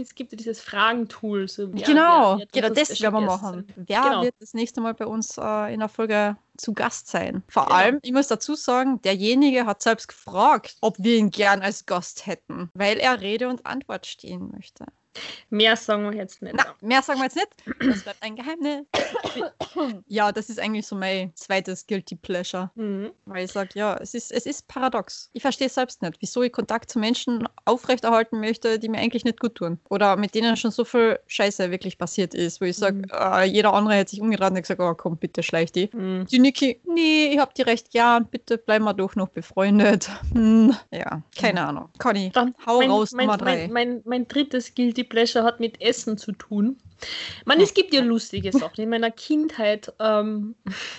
[0.00, 1.48] es gibt ja dieses Fragentool.
[1.48, 3.66] So, wer- genau, wer- genau, das werden wir machen.
[3.76, 4.22] Wer Genau.
[4.22, 7.42] wird das nächste Mal bei uns äh, in der Folge zu Gast sein?
[7.48, 7.74] Vor Genau.
[7.76, 12.26] allem, ich muss dazu sagen, derjenige hat selbst gefragt, ob wir ihn gern als Gast
[12.26, 14.86] hätten, weil er Rede und Antwort stehen möchte.
[15.50, 16.54] Mehr sagen wir jetzt nicht.
[16.56, 17.48] Na, mehr sagen wir jetzt nicht.
[17.80, 18.86] Das bleibt ein Geheimnis.
[20.08, 22.70] ja, das ist eigentlich so mein zweites Guilty Pleasure.
[22.74, 23.10] Mhm.
[23.26, 25.30] Weil ich sage, ja, es ist, es ist paradox.
[25.32, 29.40] Ich verstehe selbst nicht, wieso ich Kontakt zu Menschen aufrechterhalten möchte, die mir eigentlich nicht
[29.40, 29.78] gut tun.
[29.90, 33.04] Oder mit denen schon so viel Scheiße wirklich passiert ist, wo ich sage, Mhm.
[33.12, 35.90] äh, jeder andere hätte sich umgedreht und gesagt, oh komm, bitte schleich die.
[35.92, 36.26] Mhm.
[36.26, 40.08] Die Niki, nee, ich hab die recht gern, bitte bleiben wir doch noch befreundet.
[40.32, 41.88] Hm, ja, keine Ahnung.
[41.98, 43.68] Conny, Dann hau mein, raus, mein, Nummer drei.
[43.68, 46.78] mein, mein, mein drittes Guilty Pleasure hat mit Essen zu tun.
[47.44, 48.80] Man, es gibt ja lustige Sachen.
[48.80, 50.54] In meiner Kindheit ähm,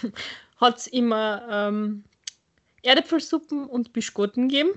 [0.58, 2.04] hat es immer ähm,
[2.84, 4.72] Erdäpfelsuppen und Biskotten gegeben.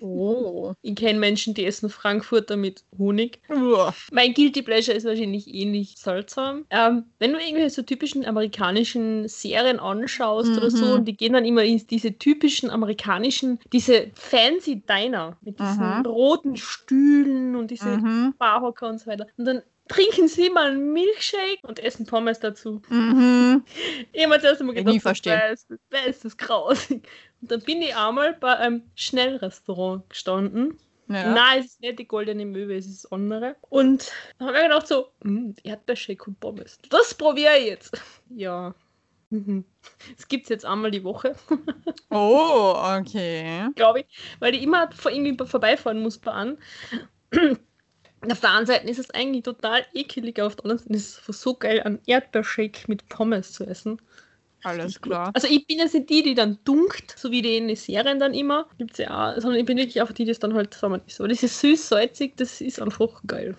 [0.00, 0.74] Oh.
[0.82, 3.40] Ich kenne Menschen, die essen Frankfurter mit Honig.
[3.48, 3.94] Uah.
[4.12, 6.66] Mein Guilty Pleasure ist wahrscheinlich ähnlich seltsam.
[6.70, 10.92] Ähm, wenn du irgendwelche so typischen amerikanischen Serien anschaust oder so, Mhm.
[10.92, 16.06] und die gehen dann immer in diese typischen amerikanischen, diese fancy Diner mit diesen Mhm.
[16.06, 18.34] roten Stühlen und diese Mhm.
[18.38, 19.26] Barhocker und so weiter.
[19.36, 22.82] Und dann trinken sie mal einen Milkshake und essen Pommes dazu.
[22.90, 23.64] Mhm.
[24.12, 25.32] Ich habe mir zuerst einmal Ja, gedacht, nie so, verstehen.
[25.40, 27.08] wer ist, das- wer ist das grausig?
[27.40, 31.32] Und dann bin ich einmal bei einem Schnellrestaurant gestanden Ja.
[31.32, 33.56] Nein, es ist nicht die goldene Möwe, es ist das andere.
[33.70, 36.78] Und dann habe ich mir gedacht so, "Hm, Erdbeershake und Pommes.
[36.90, 37.92] Das probiere ich jetzt.
[38.30, 38.74] Ja.
[39.30, 39.64] Mhm.
[40.16, 41.34] Das gibt es jetzt einmal die Woche,
[42.10, 43.68] Oh, okay.
[43.74, 44.06] glaube ich.
[44.38, 46.58] Weil ich immer vor irgendwie vorbeifahren muss bei an.
[48.30, 51.40] Auf der einen Seite ist es eigentlich total ekelig, auf der anderen Seite ist es
[51.42, 54.00] so geil, einen Erdbeershake mit Pommes zu essen.
[54.64, 55.30] Alles klar.
[55.34, 58.18] Also ich bin jetzt nicht die, die dann dunkt, so wie die in den Serien
[58.18, 58.66] dann immer.
[58.78, 61.20] Gibt's ja auch, sondern ich bin wirklich einfach die, die das dann halt zusammen ist.
[61.20, 63.54] Aber dieses süß-salzig, das ist einfach geil.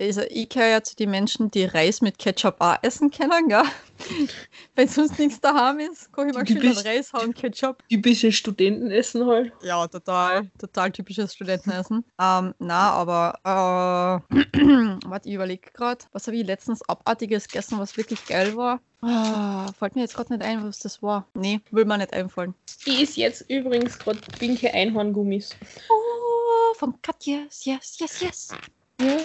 [0.00, 3.62] Also ich gehöre ja zu den Menschen, die Reis mit Ketchup auch essen können, gell?
[4.74, 7.80] Wenn sonst nichts daheim ist, kann ich mal schön einen bist- Reis hauen, Ketchup.
[7.88, 9.52] Typische Studentenessen halt.
[9.62, 10.50] Ja, total.
[10.58, 12.04] Total typisches Studentenessen.
[12.20, 14.34] Ähm, na, aber äh,
[15.06, 18.80] warte, ich überlege gerade, was habe ich letztens Abartiges gegessen, was wirklich geil war?
[19.00, 21.28] Ah, fällt mir jetzt gerade nicht ein, was das war.
[21.34, 22.54] Nee, will mir nicht einfallen.
[22.84, 25.54] Ich ist jetzt übrigens gerade pinke Einhorngummis.
[25.88, 28.48] Oh, vom Katjes, yes, yes, yes.
[29.00, 29.18] Ja.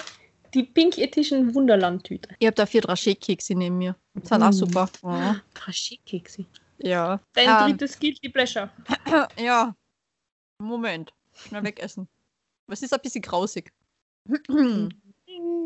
[0.53, 2.29] Die Pink Edition Wunderland-Tüte.
[2.39, 3.95] Ich habe da vier Drachet-Kekse neben mir.
[4.15, 4.53] Das sind auch Mm.
[4.53, 4.89] super.
[5.03, 5.41] Ja.
[5.53, 6.45] Dragé-Kekse.
[6.79, 7.19] ja.
[7.33, 8.69] Dein Ähm, drittes Guilty Pleasure.
[9.39, 9.75] Ja.
[10.61, 11.13] Moment.
[11.33, 12.07] Schnell wegessen.
[12.67, 13.71] Was ist ein bisschen grausig?
[14.27, 14.89] ich Ding,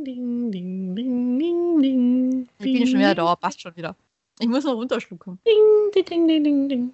[0.04, 2.50] ding, ding, ding, ding, ding.
[2.60, 3.96] bin schon wieder da, passt schon wieder.
[4.40, 5.40] Ich muss noch runterschlucken.
[5.46, 6.94] Ding, ding, ding, ding, ding.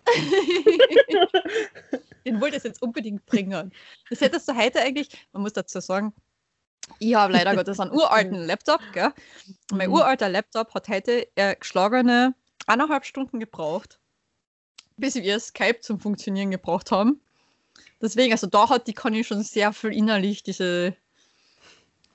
[2.26, 3.72] Den wollte ich jetzt unbedingt bringen.
[4.10, 6.14] Das hättest du heute eigentlich, man muss dazu sagen,
[7.00, 9.14] ich habe leider Gottes einen uralten Laptop, gell?
[9.72, 9.96] Und mein Mhm.
[9.96, 12.34] uralter Laptop hat heute äh, geschlagene
[12.68, 14.00] eineinhalb Stunden gebraucht,
[14.98, 17.22] bis wir Skype zum Funktionieren gebraucht haben.
[18.02, 20.96] Deswegen, also da hat die Conny schon sehr viel innerlich diese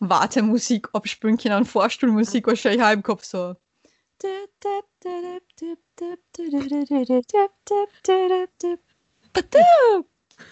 [0.00, 3.54] Wartemusik abspielen können und Vorstuhlmusik wahrscheinlich auch im Kopf so.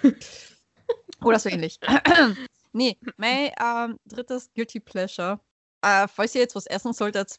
[1.24, 1.78] Oder so ähnlich.
[2.72, 5.40] nee, mein ähm, drittes Guilty Pleasure.
[5.82, 7.38] Äh, falls ihr jetzt was essen solltet,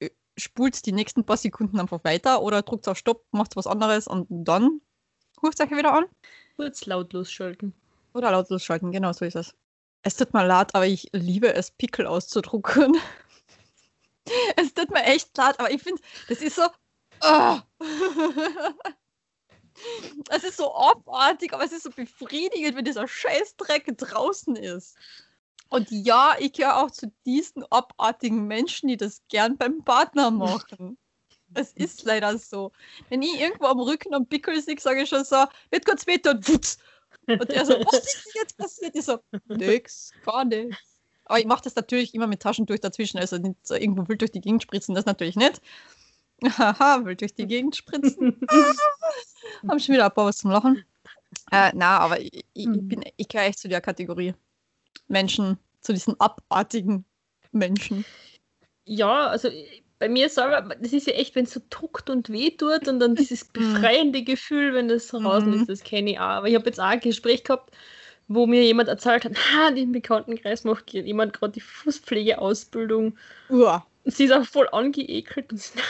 [0.00, 4.06] äh, spult die nächsten paar Sekunden einfach weiter oder drückt auf Stopp, macht was anderes
[4.06, 4.80] und dann
[5.42, 6.06] ruft euch wieder an.
[6.56, 7.74] Kurz lautlos schalten.
[8.14, 9.54] Oder lautlos schalten, genau so ist es.
[10.02, 12.96] Es tut mir leid, aber ich liebe es, Pickel auszudrucken.
[14.56, 16.66] es tut mir echt leid, aber ich finde, das ist so.
[17.20, 17.62] ah.
[20.30, 24.96] es ist so abartig, aber es ist so befriedigend, wenn dieser Scheißdreck draußen ist.
[25.68, 30.96] Und ja, ich gehöre auch zu diesen abartigen Menschen, die das gern beim Partner machen.
[31.54, 32.72] Es ist leider so.
[33.08, 36.20] Wenn ich irgendwo am Rücken am Pickel sehe, sage ich schon so, wird kurz weh
[36.28, 36.78] und putz.
[37.26, 38.94] Und der so, was ist denn jetzt passiert?
[38.94, 40.76] Ich so, nix, gar nichts.
[41.24, 44.30] Aber ich mache das natürlich immer mit Taschentuch dazwischen, also nicht so irgendwo wild durch
[44.30, 45.60] die Gegend spritzen, das natürlich nicht.
[46.44, 48.40] Haha, wild durch die Gegend spritzen.
[49.68, 50.84] Haben schon wieder ein paar was zum Lachen.
[51.50, 54.34] Äh, na, aber ich, ich, ich bin, ich gehöre echt zu der Kategorie
[55.08, 57.04] Menschen, zu diesen abartigen
[57.52, 58.04] Menschen.
[58.84, 59.48] Ja, also
[59.98, 63.00] bei mir selber, das ist ja echt, wenn es so druckt und weh tut und
[63.00, 65.60] dann dieses befreiende Gefühl, wenn das draußen Mhm.
[65.60, 66.22] ist, das kenne ich auch.
[66.22, 67.74] Aber ich habe jetzt auch ein Gespräch gehabt,
[68.28, 73.16] wo mir jemand erzählt hat, ha, im Bekanntenkreis macht jemand gerade die Fußpflegeausbildung.
[73.48, 73.86] Uah.
[74.04, 75.82] Sie ist auch voll angeekelt und sie, na,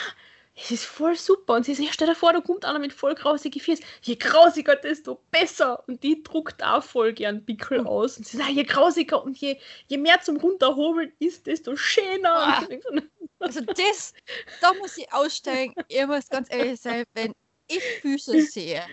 [0.59, 1.53] es ist voll super.
[1.55, 3.85] Und sie sagt, ja, stell dir vor, da kommt einer mit voll grausigen Füßen.
[4.01, 5.83] Je grausiger, desto besser.
[5.87, 7.87] Und die druckt auch voll gern Pickel Hm.
[7.87, 8.17] aus.
[8.17, 12.67] Und sie sagt, je grausiger und je, je mehr zum Runterhobeln ist, desto schöner.
[12.69, 13.01] So,
[13.39, 14.13] Also das,
[14.61, 15.75] da muss ich aussteigen.
[15.89, 17.33] Ich muss ganz ehrlich sein, wenn
[17.67, 18.83] ich Füße sehe.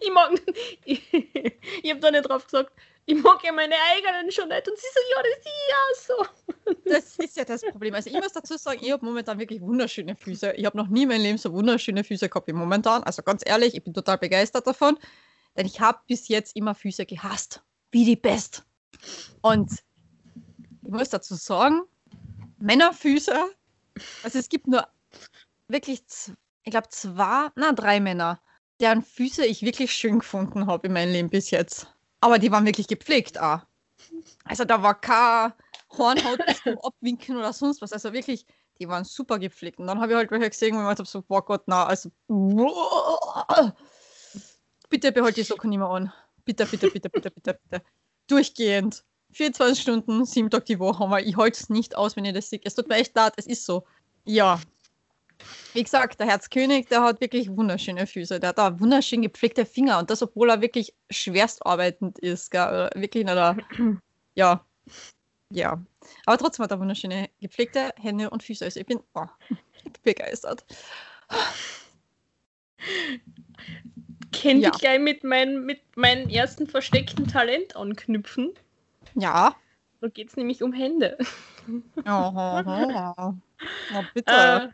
[0.00, 0.30] ich mag,
[0.84, 2.72] ich, ich habe da nicht drauf gesagt,
[3.06, 4.68] ich mag ja meine eigenen schon nicht.
[4.68, 6.26] Und sie so, ja, das ist ja so.
[6.84, 7.94] Das ist ja das Problem.
[7.94, 10.52] Also ich muss dazu sagen, ich habe momentan wirklich wunderschöne Füße.
[10.52, 13.02] Ich habe noch nie in meinem Leben so wunderschöne Füße gehabt wie momentan.
[13.02, 14.98] Also ganz ehrlich, ich bin total begeistert davon.
[15.56, 17.62] Denn ich habe bis jetzt immer Füße gehasst.
[17.90, 18.64] Wie die Best.
[19.40, 19.70] Und
[20.82, 21.82] ich muss dazu sagen,
[22.58, 23.34] Männerfüße,
[24.22, 24.86] also es gibt nur
[25.68, 26.02] wirklich,
[26.62, 28.40] ich glaube, zwei, na drei Männer,
[28.80, 31.92] deren Füße ich wirklich schön gefunden habe in meinem Leben bis jetzt.
[32.22, 33.60] Aber die waren wirklich gepflegt auch.
[34.44, 35.52] Also da war kein
[35.90, 37.92] Hornhaut bis zum Abwinken oder sonst was.
[37.92, 38.46] Also wirklich,
[38.78, 39.80] die waren super gepflegt.
[39.80, 42.10] Und dann habe ich halt welche gesehen und ich habe so, boah Gott, na, also
[44.88, 46.12] bitte behalte die Socken nicht mehr an.
[46.44, 47.84] Bitte, bitte, bitte, bitte, bitte, bitte.
[48.28, 49.04] Durchgehend.
[49.32, 52.50] 24 Stunden, sieben Tage die Woche, aber ich halte es nicht aus, wenn ich das
[52.50, 52.60] sehe.
[52.62, 53.84] Es tut mir echt leid, es ist so.
[54.24, 54.60] Ja.
[55.74, 58.38] Wie gesagt, der Herzkönig, der hat wirklich wunderschöne Füße.
[58.40, 62.50] Der hat da wunderschön gepflegte Finger und das, obwohl er wirklich schwerst arbeitend ist.
[62.50, 62.62] Gell?
[62.62, 63.56] Oder Wirklich nicht der,
[64.34, 64.64] ja.
[65.50, 65.82] Ja.
[66.26, 68.64] Aber trotzdem hat er wunderschöne gepflegte Hände und Füße.
[68.64, 69.26] Also ich bin oh,
[70.02, 70.64] begeistert.
[74.32, 74.70] Könnte Ja.
[74.74, 78.52] ich gleich mit, mein, mit meinem ersten versteckten Talent anknüpfen.
[79.14, 79.54] Ja.
[80.00, 81.16] Da geht es nämlich um Hände.
[81.68, 83.34] Oh, Na
[84.14, 84.32] bitte.
[84.32, 84.68] Äh,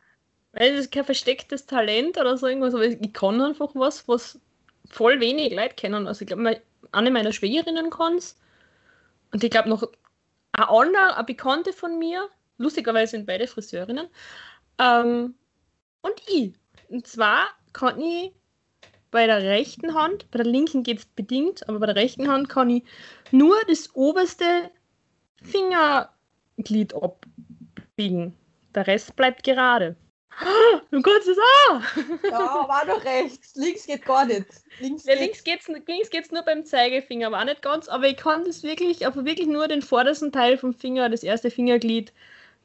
[0.53, 4.41] weil das ist kein verstecktes Talent oder so irgendwas, aber ich kann einfach was, was
[4.89, 6.07] voll wenig Leute kennen.
[6.07, 8.37] Also ich glaube, eine meiner Schwägerinnen kann es.
[9.33, 9.87] Und ich glaube noch
[10.53, 14.09] eine andere, eine Bekannte von mir, lustigerweise sind beide Friseurinnen,
[14.79, 15.35] ähm,
[16.01, 16.55] und ich.
[16.89, 18.33] Und zwar kann ich
[19.11, 22.49] bei der rechten Hand, bei der linken geht es bedingt, aber bei der rechten Hand
[22.49, 22.85] kann ich
[23.31, 24.71] nur das oberste
[25.43, 28.35] Fingerglied abbiegen.
[28.75, 29.97] Der Rest bleibt gerade.
[30.91, 31.81] Du kannst es auch!
[32.31, 33.55] Ja, war doch rechts.
[33.57, 34.47] Links geht gar nicht.
[34.79, 37.89] Links, Ja, links geht es links geht's nur beim Zeigefinger, aber auch nicht ganz.
[37.89, 41.51] Aber ich kann das wirklich, aber wirklich nur den vordersten Teil vom Finger, das erste
[41.51, 42.13] Fingerglied,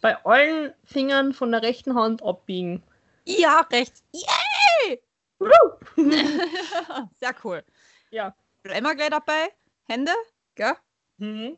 [0.01, 2.83] bei allen Fingern von der rechten Hand abbiegen.
[3.25, 4.03] Ja, rechts.
[4.13, 5.01] Yay!
[7.19, 7.63] Sehr cool.
[8.11, 8.35] Ja.
[8.63, 9.49] Wir gleich dabei.
[9.87, 10.11] Hände,
[10.55, 10.73] gell?
[11.17, 11.57] Mhm.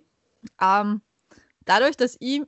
[0.61, 1.01] Ähm,
[1.65, 2.41] dadurch, dass ich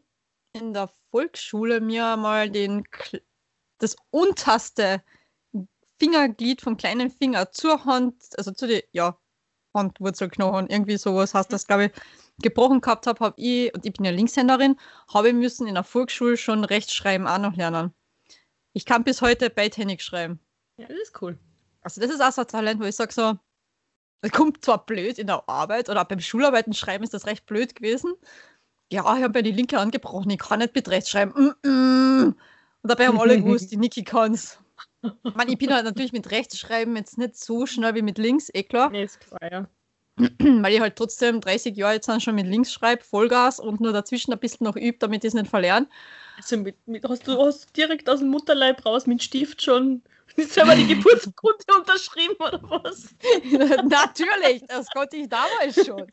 [0.53, 3.21] in der Volksschule mir mal den, Kl-
[3.79, 5.03] das unterste
[5.99, 9.17] Fingerglied vom kleinen Finger zur Hand, also zu den, ja,
[9.73, 11.91] Handwurzelknochen, irgendwie sowas heißt das, glaube ich,
[12.41, 14.79] gebrochen gehabt habe, habe ich, und ich bin ja Linkshänderin,
[15.13, 17.93] habe ich müssen in der Volksschule schon Rechtschreiben auch noch lernen.
[18.73, 20.39] Ich kann bis heute beidhändig schreiben.
[20.77, 21.37] Ja, das ist cool.
[21.81, 23.37] Also das ist auch so ein Talent, wo ich sage so,
[24.21, 27.75] das kommt zwar blöd in der Arbeit oder beim Schularbeiten schreiben ist das recht blöd
[27.75, 28.13] gewesen.
[28.91, 31.33] Ja, ich habe mir die linke Hand gebrochen, ich kann nicht mit rechts schreiben.
[31.63, 32.35] Mm -mm.
[32.87, 34.59] Und dabei haben alle gewusst, die Niki kann's.
[35.01, 38.17] Ich meine, ich bin halt natürlich mit rechts schreiben jetzt nicht so schnell wie mit
[38.17, 38.89] links, eh klar.
[38.89, 39.67] Nee, ist klar, ja.
[40.39, 44.31] Weil ich halt trotzdem 30 Jahre jetzt schon mit links schreibe, Vollgas und nur dazwischen
[44.31, 45.89] ein bisschen noch übe, damit ich es nicht verlernen.
[46.37, 50.01] Also mit, mit, hast, du, hast direkt aus dem Mutterleib raus mit Stift schon
[50.45, 53.15] selber die Geburtsurkunde unterschrieben oder was?
[53.89, 56.05] Natürlich, das konnte ich damals schon.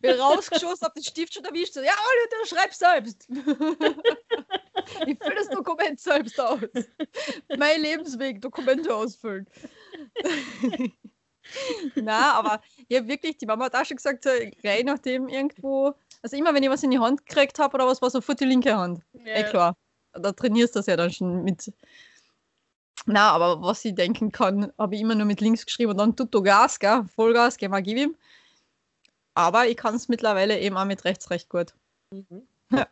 [0.00, 1.74] Bin rausgeschossen, hab den Stift schon erwischt.
[1.74, 3.28] So, ja, Leute, schreib selbst.
[5.06, 6.60] ich fülle das Dokument selbst aus.
[7.56, 9.46] Mein Lebensweg, Dokumente ausfüllen.
[11.94, 15.94] Na, aber ich habe wirklich, die Mama hat auch schon gesagt, so, gleich nachdem irgendwo,
[16.22, 18.44] also immer wenn ich was in die Hand gekriegt habe oder was, war sofort die
[18.44, 19.02] linke Hand.
[19.24, 19.76] Eh klar.
[20.12, 21.72] Da trainierst du das ja dann schon mit.
[23.06, 26.16] Na, aber was ich denken kann, habe ich immer nur mit links geschrieben und dann
[26.16, 27.04] tutto Gas, gell?
[27.14, 28.16] Vollgas, geh mal, gib ihm.
[29.34, 31.74] Aber ich kann es mittlerweile eben auch mit rechts recht gut.
[32.10, 32.42] Mhm.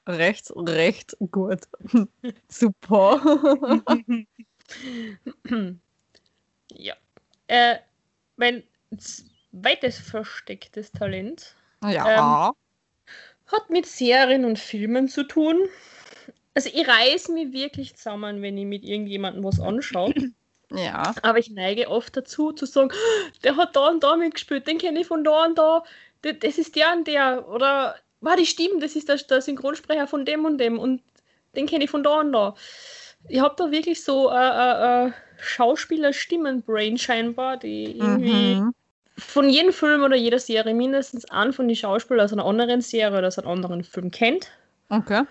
[0.06, 1.62] rechts recht gut.
[2.48, 3.20] Super.
[6.72, 6.94] ja.
[7.48, 7.76] Äh,
[8.36, 8.62] mein
[8.96, 12.52] zweites verstecktes Talent ja.
[13.46, 15.68] hat mit Serien und Filmen zu tun.
[16.56, 20.14] Also ich reiß mich wirklich zusammen, wenn ich mit irgendjemandem was anschaue.
[20.72, 21.14] ja.
[21.20, 22.90] Aber ich neige oft dazu zu sagen,
[23.44, 25.84] der hat da und da mitgespielt, den kenne ich von da und da,
[26.22, 27.46] das ist der und der.
[27.46, 31.02] Oder war die Stimme, das ist der, der Synchronsprecher von dem und dem und
[31.54, 32.54] den kenne ich von da und da.
[33.28, 38.74] Ich habe da wirklich so äh, äh, äh, Schauspieler-Stimmen-Brain scheinbar, die irgendwie Mhm.
[39.18, 43.18] von jedem Film oder jeder Serie mindestens einen von den Schauspielern aus einer anderen Serie
[43.18, 44.50] oder aus einem anderen Film kennt.
[44.88, 45.24] Okay.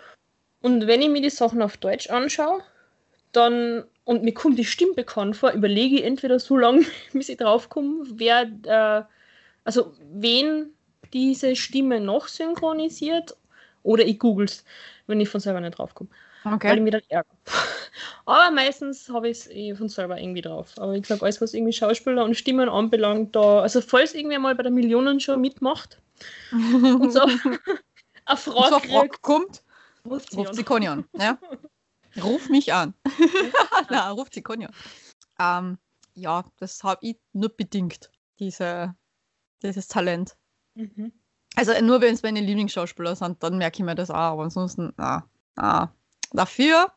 [0.65, 2.63] Und wenn ich mir die Sachen auf Deutsch anschaue,
[3.33, 7.37] dann, und mir kommt die Stimme bekannt vor, überlege ich entweder so lange, bis ich
[7.37, 9.03] draufkomme, wer, äh,
[9.63, 10.71] also wen
[11.13, 13.37] diese Stimme noch synchronisiert,
[13.83, 14.65] oder ich googles,
[15.05, 16.09] wenn ich von selber nicht draufkomme.
[16.43, 16.69] Okay.
[16.69, 17.35] Weil ich mich dann ärgere.
[18.25, 20.73] Aber meistens habe ich es eh von selber irgendwie drauf.
[20.77, 24.55] Aber ich sage, alles, was irgendwie Schauspieler und Stimmen anbelangt, da, also falls irgendwer mal
[24.55, 25.99] bei der Millionenshow mitmacht
[26.51, 27.81] und so eine Frage,
[28.25, 29.61] Und so eine Frage kommt,
[30.05, 30.55] ruft sie ruft.
[31.13, 31.37] Ja?
[32.23, 32.93] Ruf mich an.
[33.89, 34.43] Na, ruft sie.
[35.37, 35.77] Ähm,
[36.13, 38.95] ja, das habe ich nur bedingt, diese,
[39.61, 40.37] dieses Talent.
[40.75, 41.11] Mhm.
[41.55, 44.93] Also nur wenn es meine Lieblingsschauspieler sind, dann merke ich mir das auch, aber ansonsten,
[44.97, 45.93] na, na.
[46.31, 46.91] Dafür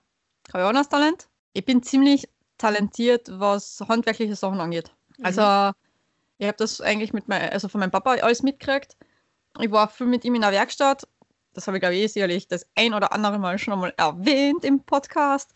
[0.52, 1.28] habe ich auch noch das Talent.
[1.52, 4.92] Ich bin ziemlich talentiert, was handwerkliche Sachen angeht.
[5.22, 5.76] Also,
[6.38, 8.96] ich habe das eigentlich mit mein, also von meinem Papa alles mitgekriegt.
[9.60, 11.08] Ich war viel mit ihm in der Werkstatt.
[11.54, 14.64] Das habe ich, glaube ich, eh sicherlich das ein oder andere Mal schon einmal erwähnt
[14.64, 15.52] im Podcast.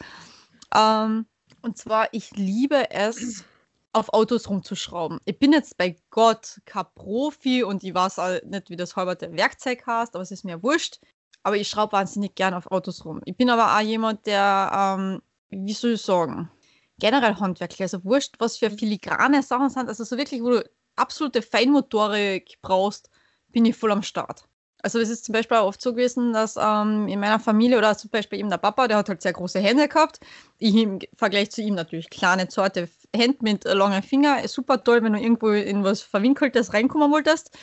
[0.74, 1.26] Ähm,
[1.60, 3.44] und zwar, ich liebe es,
[3.92, 5.18] auf Autos rumzuschrauben.
[5.26, 9.32] Ich bin jetzt bei Gott kein Profi und ich weiß auch nicht, wie das halberte
[9.32, 10.98] Werkzeug heißt, aber es ist mir wurscht.
[11.42, 13.20] Aber ich schraube wahnsinnig gern auf Autos rum.
[13.24, 16.50] Ich bin aber auch jemand, der, ähm, wie soll ich sagen,
[16.98, 21.42] generell handwerklich, also wurscht, was für filigrane Sachen sind, also so wirklich, wo du absolute
[21.42, 23.10] Feinmotorik brauchst,
[23.48, 24.48] bin ich voll am Start.
[24.82, 27.96] Also es ist zum Beispiel auch oft so gewesen, dass ähm, in meiner Familie oder
[27.96, 30.18] zum Beispiel eben der Papa, der hat halt sehr große Hände gehabt.
[30.58, 34.46] Ich im Vergleich zu ihm natürlich kleine, zarte Hände mit äh, langen Fingern.
[34.48, 37.56] Super toll, wenn du irgendwo in was Verwinkeltes reinkommen wolltest.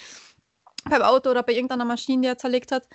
[0.90, 2.88] Beim Auto oder bei irgendeiner Maschine, die er zerlegt hat.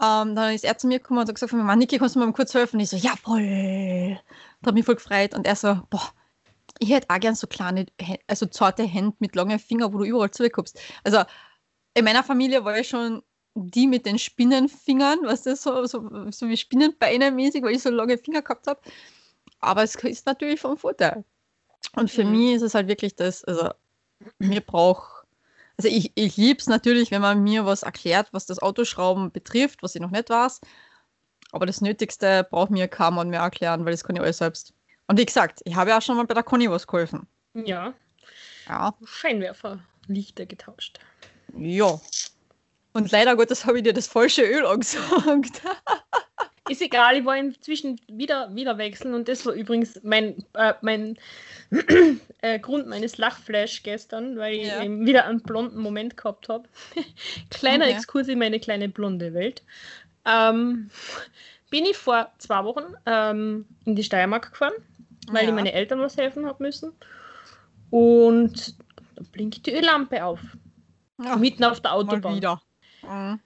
[0.00, 2.26] Ähm, dann ist er zu mir gekommen und hat gesagt, Mann, Niki, kannst du mir
[2.26, 2.76] mal kurz helfen?
[2.76, 4.18] Und ich so, jawohl.
[4.62, 5.34] Da hat mich voll gefreut.
[5.34, 6.12] Und er so, boah,
[6.78, 7.86] ich hätte auch gern so kleine,
[8.28, 10.80] also zarte Hände mit langen Fingern, wo du überall zukommst.
[11.02, 11.22] Also
[11.94, 13.22] in meiner Familie war ich schon
[13.54, 17.90] die mit den Spinnenfingern, was das so, so, so wie Spinnenbeine mäßig, weil ich so
[17.90, 18.80] lange Finger gehabt habe.
[19.60, 21.24] Aber es ist natürlich vom Vorteil.
[21.96, 22.30] Und für Mhm.
[22.32, 23.70] mich ist es halt wirklich das, also
[24.38, 25.26] mir braucht,
[25.76, 29.82] also ich, ich liebe es natürlich, wenn man mir was erklärt, was das Autoschrauben betrifft,
[29.82, 30.60] was ich noch nicht weiß.
[31.52, 34.72] Aber das Nötigste braucht mir kein Mann mehr erklären, weil das kann ich alles selbst.
[35.08, 37.26] Und wie gesagt, ich habe ja auch schon mal bei der Conny was geholfen.
[37.54, 37.92] Ja,
[38.66, 38.94] Ja.
[39.04, 41.00] Scheinwerfer, Lichter getauscht.
[41.54, 42.00] Ja.
[42.94, 45.62] Und leider Gottes habe ich dir das falsche Öl angesagt.
[46.68, 51.18] Ist egal, ich war inzwischen wieder, wieder wechseln und das war übrigens mein, äh, mein
[52.40, 54.80] äh, Grund meines Lachflash gestern, weil ich Ja.
[54.82, 56.68] eben wieder einen blonden Moment gehabt habe.
[57.50, 57.94] Kleiner Okay.
[57.94, 59.62] Exkurs in meine kleine blonde Welt.
[60.24, 60.88] Ähm,
[61.70, 64.74] bin ich vor zwei Wochen ähm, in die Steiermark gefahren,
[65.32, 65.48] weil Ja.
[65.48, 66.92] ich meine Eltern was helfen habe müssen.
[67.90, 68.76] Und
[69.16, 70.40] da blinkt die Öllampe auf,
[71.22, 72.36] Ja, mitten auf der mal Autobahn.
[72.36, 72.62] wieder.
[73.12, 73.40] Mhm.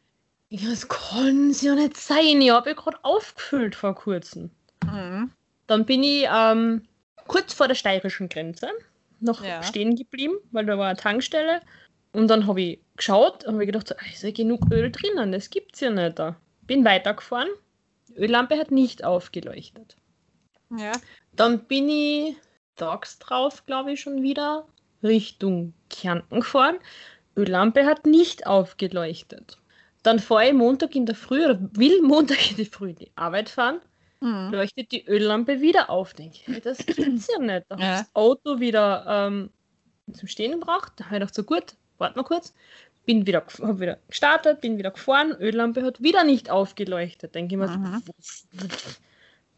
[0.49, 2.41] Ja, das kann es ja nicht sein.
[2.41, 4.51] Ich habe ja gerade aufgefüllt vor kurzem.
[4.85, 5.33] Mhm.
[5.67, 6.83] Dann bin ich ähm,
[7.27, 8.69] kurz vor der steirischen Grenze
[9.19, 9.63] noch Ja.
[9.63, 11.63] stehen geblieben, weil da war eine Tankstelle.
[12.13, 15.33] Und dann habe ich geschaut und habe gedacht, so, "Ah, ist ja genug Öl drinnen,
[15.33, 16.37] das gibt's ja nicht da.
[16.63, 17.49] Bin weitergefahren.
[18.09, 19.97] Die Öllampe hat nicht aufgeleuchtet.
[20.71, 20.93] Ja.
[21.33, 22.37] Dann bin ich
[22.77, 24.67] tags drauf, glaube ich, schon wieder
[25.03, 26.77] Richtung Kärnten gefahren.
[27.37, 29.59] Öllampe hat nicht aufgeleuchtet.
[30.03, 33.11] Dann fahre ich Montag in der Früh oder will Montag in der Früh in die
[33.17, 33.81] Arbeit fahren,
[34.21, 34.51] Mhm.
[34.53, 36.15] leuchtet die Öllampe wieder auf.
[36.15, 37.67] Denke ich, das gibt's ja nicht.
[37.69, 37.99] Da habe ich Ja.
[38.01, 39.51] das Auto wieder ähm,
[40.13, 40.93] zum Stehen gebracht.
[40.97, 42.55] Da habe ich gedacht, so gut, warte mal kurz.
[43.05, 45.33] Bin wieder, hab wieder gestartet, bin wieder gefahren.
[45.39, 47.35] Öllampe hat wieder nicht aufgeleuchtet.
[47.35, 48.03] Denke ich mir, Mhm.
[48.05, 48.13] so,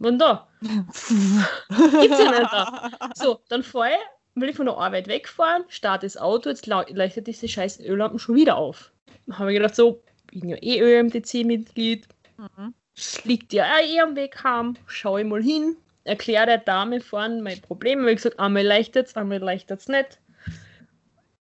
[0.00, 0.48] wann da?
[0.60, 2.90] Gibt's ja nicht da.
[3.14, 3.98] So, dann fahre ich,
[4.40, 8.34] will ich von der Arbeit wegfahren, starte das Auto, jetzt leuchtet diese scheiß Öllampen schon
[8.34, 8.92] wieder auf.
[9.26, 12.74] Dann habe ich gedacht, so, bin ja eh ÖMTC-Mitglied, Mhm.
[12.96, 17.42] es liegt ja eh am Weg heim, schaue ich mal hin, erkläre der Dame vorne
[17.42, 20.20] mein Problem, weil ich gesagt, einmal leuchtet es, einmal leuchtet es nicht.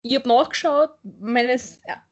[0.03, 2.03] Ich habe nachgeschaut, meines Er-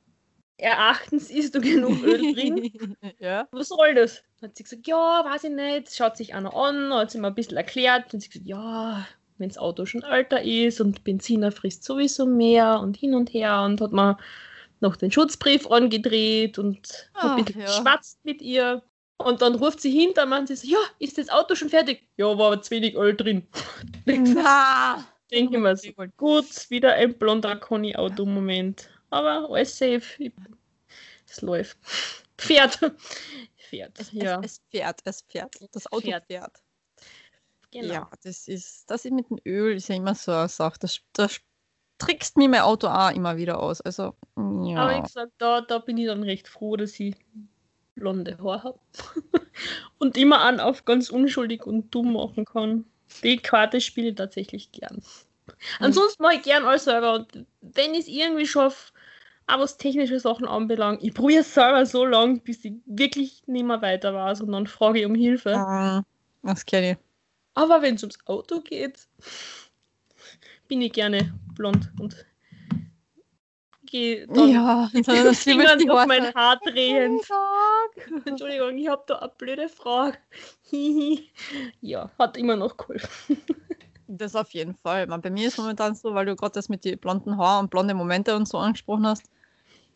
[0.56, 2.72] Erachtens ist da genug Öl drin.
[3.18, 3.46] ja.
[3.52, 4.22] Was soll das?
[4.40, 7.28] Dann hat sie gesagt, ja, weiß ich nicht, schaut sich einer an, hat sie mir
[7.28, 9.06] ein bisschen erklärt und sie gesagt, ja,
[9.38, 13.62] wenn das Auto schon älter ist und Benziner frisst sowieso mehr und hin und her
[13.62, 14.16] und hat mir
[14.80, 17.66] noch den Schutzbrief angedreht und Ach, ein bisschen ja.
[17.66, 18.82] geschwatzt mit ihr.
[19.16, 22.06] Und dann ruft sie hinter und sie so, ja, ist das Auto schon fertig?
[22.16, 23.46] Ja, war aber zu wenig Öl drin.
[24.06, 25.04] Na.
[25.30, 28.90] Denke ich mir so, gut, wieder ein blonder Conny-Auto-Moment.
[29.10, 30.02] Aber alles safe.
[31.28, 31.78] Es läuft.
[32.38, 32.78] Pferd.
[33.56, 34.40] Pferd, Es, ja.
[34.42, 35.54] es, es fährt, es fährt.
[35.72, 36.26] Das Auto Fährt.
[36.26, 36.63] fährt.
[37.74, 37.92] Genau.
[37.92, 40.78] Ja, das ist, das ist mit dem Öl ist ja immer so eine Sache.
[40.80, 41.40] Das, das
[41.98, 43.80] trickst mir mein Auto auch immer wieder aus.
[43.80, 44.78] Also, ja.
[44.78, 47.16] Aber wie gesagt, da, da bin ich dann recht froh, dass ich
[47.94, 48.78] blonde Haare habe.
[49.98, 52.84] und immer an auf ganz unschuldig und dumm machen kann.
[53.22, 55.02] Die Karte spiele ich tatsächlich gern.
[55.78, 57.14] Ansonsten mache ich gern alles selber.
[57.14, 58.92] Und wenn ich es irgendwie schaffe,
[59.46, 63.64] auch was technische Sachen anbelangt, ich probiere es selber so lange, bis ich wirklich nicht
[63.66, 65.54] mehr weiter weiß und dann frage ich um Hilfe.
[65.54, 66.02] Ah,
[66.42, 66.98] das kenne ich.
[67.54, 69.06] Aber wenn es ums Auto geht,
[70.68, 72.24] bin ich gerne blond und
[73.86, 76.08] gehe dann Ja, mit dann den das Fingern Worte.
[76.08, 77.20] mein Haar drehen.
[77.20, 78.26] Fuck.
[78.26, 80.18] Entschuldigung, ich habe da eine blöde Frage.
[81.80, 83.36] Ja, hat immer noch geholfen.
[84.08, 85.06] Das auf jeden Fall.
[85.06, 87.70] Man, bei mir ist momentan so, weil du gerade das mit den blonden Haaren und
[87.70, 89.30] blonde Momente und so angesprochen hast.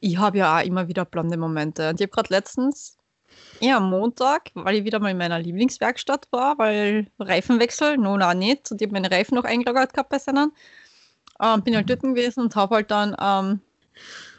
[0.00, 1.88] Ich habe ja auch immer wieder blonde Momente.
[1.90, 2.97] Und ich habe gerade letztens,
[3.62, 8.70] am Montag, weil ich wieder mal in meiner Lieblingswerkstatt war, weil Reifenwechsel, no, na nicht.
[8.70, 10.52] Und ich habe meine Reifen noch eingelagert gehabt bei seinen.
[11.40, 13.60] Ähm, bin halt dort gewesen und habe halt dann ähm,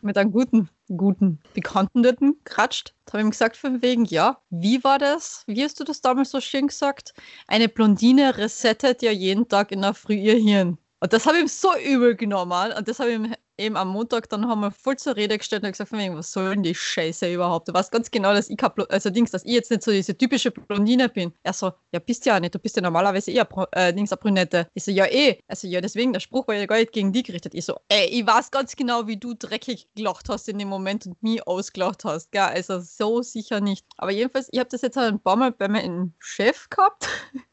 [0.02, 2.94] mit einem guten, guten Bekannten dort geratscht.
[3.06, 5.44] Da habe ich ihm gesagt, von wegen, ja, wie war das?
[5.48, 7.14] Wie hast du das damals so schön gesagt?
[7.48, 10.78] Eine Blondine resettet ja jeden Tag in der Früh ihr Hirn.
[11.00, 12.74] Und das habe ich ihm so übel genommen.
[12.78, 15.64] Und das habe ich ihm eben am Montag, dann haben wir voll zur Rede gestellt
[15.64, 17.68] und gesagt, von wegen, was soll denn die Scheiße überhaupt?
[17.68, 18.58] Du weißt ganz genau, dass ich,
[18.90, 21.34] also Dings, dass ich jetzt nicht so diese typische Blondine bin.
[21.44, 24.68] Er so, ja, bist ja nicht, du bist ja normalerweise eher äh, Dings, eine Brünette.
[24.74, 25.40] Ich so, ja, eh.
[25.48, 27.54] Also, ja, deswegen, der Spruch war ja gar nicht gegen die gerichtet.
[27.54, 31.06] Ich so, ey, ich weiß ganz genau, wie du dreckig gelacht hast in dem Moment
[31.06, 32.32] und mich ausgelacht hast.
[32.32, 32.42] Gell?
[32.42, 33.86] Also, so sicher nicht.
[33.98, 37.08] Aber jedenfalls, ich habe das jetzt halt ein paar Mal bei meinem Chef gehabt.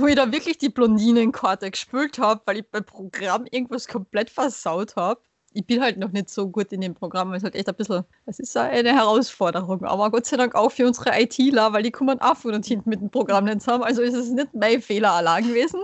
[0.00, 4.96] wo ich da wirklich die Blondinenkarte gespielt habe, weil ich beim Programm irgendwas komplett versaut
[4.96, 5.20] habe.
[5.52, 7.74] Ich bin halt noch nicht so gut in dem Programm, es ist halt echt ein
[7.74, 11.90] bisschen, es ist eine Herausforderung, aber Gott sei Dank auch für unsere ITler, weil die
[11.90, 14.82] kommen auch von und hinten mit dem Programm nicht zusammen, also ist es nicht mein
[14.82, 15.82] Fehler allein gewesen.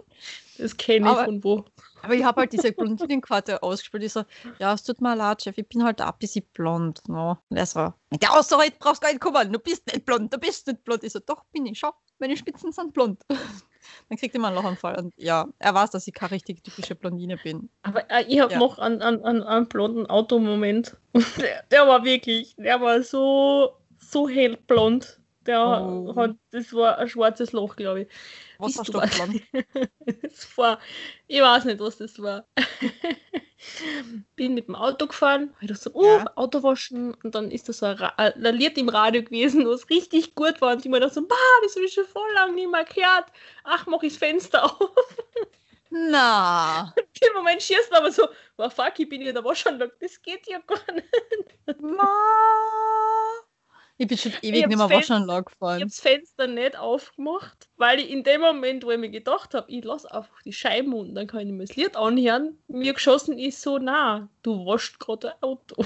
[0.59, 1.65] Das kenne ich Aber- von wo.
[2.05, 4.03] Aber ich habe halt diese Blondinenkarte ausgespielt.
[4.03, 4.25] Ich so,
[4.59, 7.01] ja, es tut mir leid, Chef, ich bin halt auch ein bisschen blond.
[7.07, 7.39] No.
[7.49, 10.35] Und er so, mit der Aussage brauchst du gar nicht kommen, du bist nicht blond,
[10.35, 11.05] du bist nicht blond.
[11.05, 13.23] Ich so, doch, bin ich, schau, meine Spitzen sind blond.
[14.09, 14.97] Dann kriegt immer einen Lachanfall.
[14.99, 17.69] Und ja, er weiß, dass ich keine richtig typische Blondine bin.
[17.83, 18.59] Aber äh, ich habe Ja.
[18.59, 20.97] noch einen, einen, einen, einen blonden Automoment.
[21.39, 25.19] Der, der war wirklich, der war so, so hellblond.
[25.47, 26.15] Der Oh.
[26.15, 28.09] hat, das war ein schwarzes Loch, glaube ich.
[28.59, 29.43] Wasserstoffblond.
[30.23, 30.79] Das war,
[31.27, 32.45] ich weiß nicht, was das war.
[34.37, 36.25] Bin mit dem Auto gefahren, hab ich dachte so, oh, Ja.
[36.37, 40.35] Auto waschen und dann ist da so ein, ein Lied im Radio gewesen, was richtig
[40.35, 42.71] gut war und ich mir dachte so, bah, das habe ich schon voll lang nicht
[42.71, 43.27] mehr gehört.
[43.65, 44.91] Ach, mach ich das Fenster auf.
[45.91, 50.47] Na, Im Moment schießt aber so, oh fuck, ich bin in der Waschanlage, das geht
[50.47, 51.81] ja gar nicht.
[51.81, 52.09] ma.
[54.03, 55.75] Ich bin schon ewig nicht mehr Waschanlage Ich gefahren.
[55.75, 59.71] habe das Fenster nicht aufgemacht, weil ich in dem Moment, wo ich mir gedacht habe,
[59.71, 63.39] ich lasse einfach die Scheiben unten, dann kann ich mir das Lied anhören, mir geschossen
[63.39, 65.85] ist so, na, du waschst gerade ein Auto.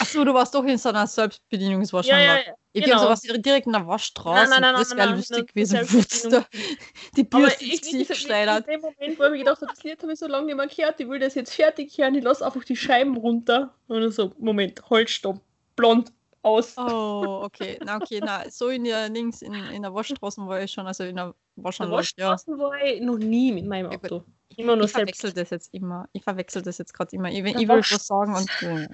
[0.00, 2.44] Achso, du warst doch in so einer Ja, Selbstbedienungswaschanlage.
[2.46, 2.96] ja, Ich genau.
[2.96, 4.50] bin sowas direkt in der Waschstraße.
[4.50, 5.78] Nein, nein, nein, das wäre lustig gewesen.
[5.92, 6.22] Wutz,
[7.16, 10.02] die Bürste ich, Gesicht gesagt, in dem Moment, wo ich mir gedacht habe, das Lied
[10.02, 12.44] habe ich so lange nicht mehr gehört, ich will das jetzt fertig hören, ich lasse
[12.44, 13.72] einfach die Scheiben runter.
[13.88, 15.40] Und so, Moment, halt, stopp,
[15.76, 16.12] blond,
[16.42, 16.74] aus.
[16.78, 17.78] Oh, okay.
[17.84, 21.04] Na, okay, na, so in der links in, in der Waschstraße war ich schon, also
[21.04, 22.36] in der Waschanlage, ja.
[22.46, 23.98] War ich noch nie mit meinem Ja.
[23.98, 24.24] Auto.
[24.56, 25.20] Immer nur Ich selbst.
[25.20, 26.08] verwechsel das jetzt immer.
[26.12, 27.30] Ich verwechsel das jetzt gerade immer.
[27.30, 28.88] Ich, ich will was sagen und äh,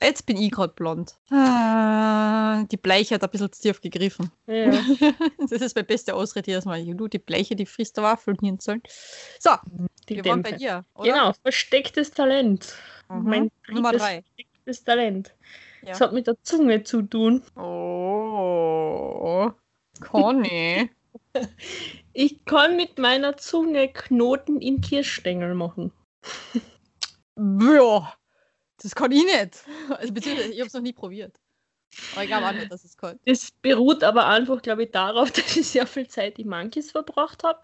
[0.00, 1.16] jetzt bin ich gerade blond.
[1.30, 4.30] Ah, die Bleiche hat ein bisschen zu tief gegriffen.
[4.46, 4.70] Ja.
[5.50, 6.84] Das ist meine beste Ausrede jedes Mal.
[6.94, 8.80] Du, die Bleiche, die frisst der Waffeln Hirnzeln.
[9.40, 9.50] So,
[10.08, 10.64] Die wir waren bei Dämpfe.
[10.64, 11.12] dir, oder?
[11.12, 12.74] Genau, verstecktes Talent.
[13.08, 13.22] Mhm.
[13.24, 14.22] Mein Nummer drei.
[14.22, 15.34] verstecktes Talent.
[15.82, 15.90] Ja.
[15.90, 17.42] Das hat mit der Zunge zu tun.
[17.56, 19.50] Oh,
[20.00, 20.90] Conny.
[22.14, 25.92] Ich kann mit meiner Zunge Knoten in Kirschstängel machen.
[27.38, 28.14] ja,
[28.82, 29.64] das kann ich nicht.
[29.88, 31.40] Also, beziehungsweise, ich habe es noch nie probiert.
[32.12, 33.18] Aber ich glaube auch nicht, dass es kann.
[33.24, 37.44] Das beruht aber einfach, glaube ich, darauf, dass ich sehr viel Zeit in Monkeys verbracht
[37.44, 37.60] habe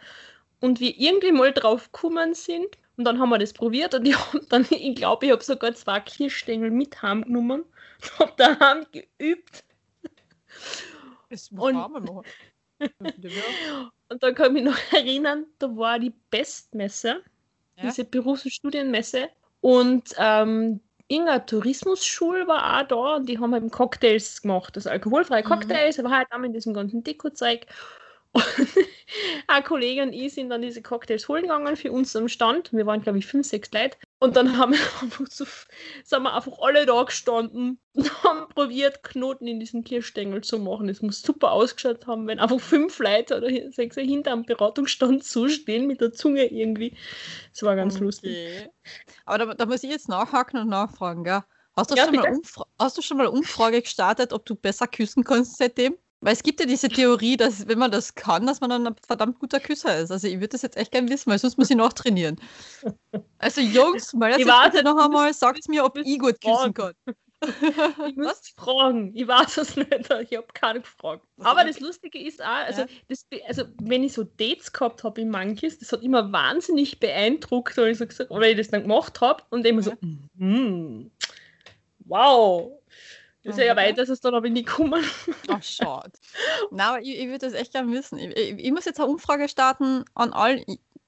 [0.61, 2.66] und wir irgendwie mal drauf gekommen sind.
[2.97, 5.75] Und dann haben wir das probiert und ich habe dann, ich glaube, ich habe sogar
[5.75, 7.64] zwei Kirschstängel mit heimgenommen
[8.19, 9.65] habe daheim geübt.
[11.31, 12.23] Das machen.
[12.79, 13.91] Ja.
[14.09, 17.23] Und dann kann ich mich noch erinnern, da war die Bestmesse,
[17.77, 17.83] Ja.
[17.85, 19.29] diese Berufs- und Studienmesse.
[19.61, 25.43] Und ähm, irgendeine Tourismusschule war auch da und die haben eben Cocktails gemacht, also alkoholfreie
[25.43, 25.49] Mhm.
[25.49, 27.67] Cocktails, aber halt auch mit diesem ganzen Dekozeug.
[29.47, 32.72] Ein Kollege und ich sind dann diese Cocktails holen gegangen für uns am Stand.
[32.72, 33.97] Wir waren, glaube ich, fünf, sechs Leute.
[34.18, 35.47] Und dann haben wir einfach so,
[36.05, 40.89] sind wir einfach alle da gestanden und haben probiert, Knoten in diesen Kirschstängel zu machen.
[40.89, 45.86] Es muss super ausgeschaut haben, wenn einfach fünf Leute oder sechs hinter einem Beratungsstand zustehen
[45.86, 46.95] mit der Zunge irgendwie.
[47.53, 48.30] Das war ganz lustig.
[48.30, 48.68] Okay.
[49.24, 51.43] Aber da, da muss ich jetzt nachhaken und nachfragen, gell?
[51.76, 52.28] Hast du, Ja, schon mal.
[52.32, 55.97] Umfra hast du schon mal Umfrage gestartet, ob du besser küssen kannst seitdem?
[56.21, 58.97] Weil es gibt ja diese Theorie, dass wenn man das kann, dass man dann ein
[59.07, 60.11] verdammt guter Küsser ist.
[60.11, 62.37] Also ich würde das jetzt echt gerne wissen, weil sonst muss ich noch trainieren.
[63.39, 66.93] Also Jungs, mal Ich jetzt warte, noch einmal, sagt mir, ob ich gut küssen kann.
[68.09, 69.12] Ich muss fragen.
[69.14, 69.89] Ich weiß es nicht.
[70.29, 71.25] Ich habe keinen gefragt.
[71.39, 72.89] Aber das Lustige ist auch, also, Ja.
[73.07, 77.77] das, also wenn ich so Dates gehabt habe in Monkeys, das hat immer wahnsinnig beeindruckt,
[77.77, 79.93] weil ich so gesagt, weil ich das dann gemacht habe und immer so,
[80.37, 81.12] hm,
[82.07, 82.73] wow.
[83.49, 83.79] Das ist ja Mhm.
[83.79, 85.03] weiter, ist es dann aber nicht gekommen.
[85.49, 86.13] Ach, schade.
[86.71, 88.19] Na, aber ich, ich würde das echt gerne wissen.
[88.19, 90.63] Ich, ich, ich muss jetzt eine Umfrage starten an all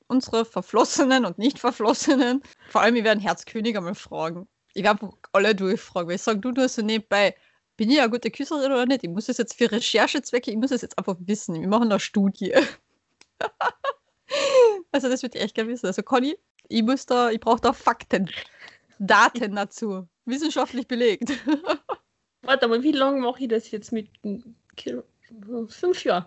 [0.09, 2.43] unsere Verflossenen und Nicht-Verflossenen.
[2.71, 4.49] Vor allem, ich werde Herzkönig einmal fragen.
[4.73, 7.37] Ich werde alle durchfragen, weil ich sage, du, du hast so nebenbei,
[7.77, 9.05] bin ich eine gute Küsserin oder nicht?
[9.05, 11.61] Ich muss das jetzt für Recherchezwecke, ich muss das jetzt einfach wissen.
[11.61, 12.55] Wir machen eine Studie.
[14.93, 15.87] also, das würde ich echt gerne wissen.
[15.87, 16.39] Also, Conny,
[16.69, 18.31] ich muss da, ich brauche da Fakten,
[18.99, 20.09] Daten dazu.
[20.25, 21.31] Wissenschaftlich belegt.
[22.43, 24.09] Warte mal, wie lange mache ich das jetzt mit
[25.69, 26.27] fünf Jahren?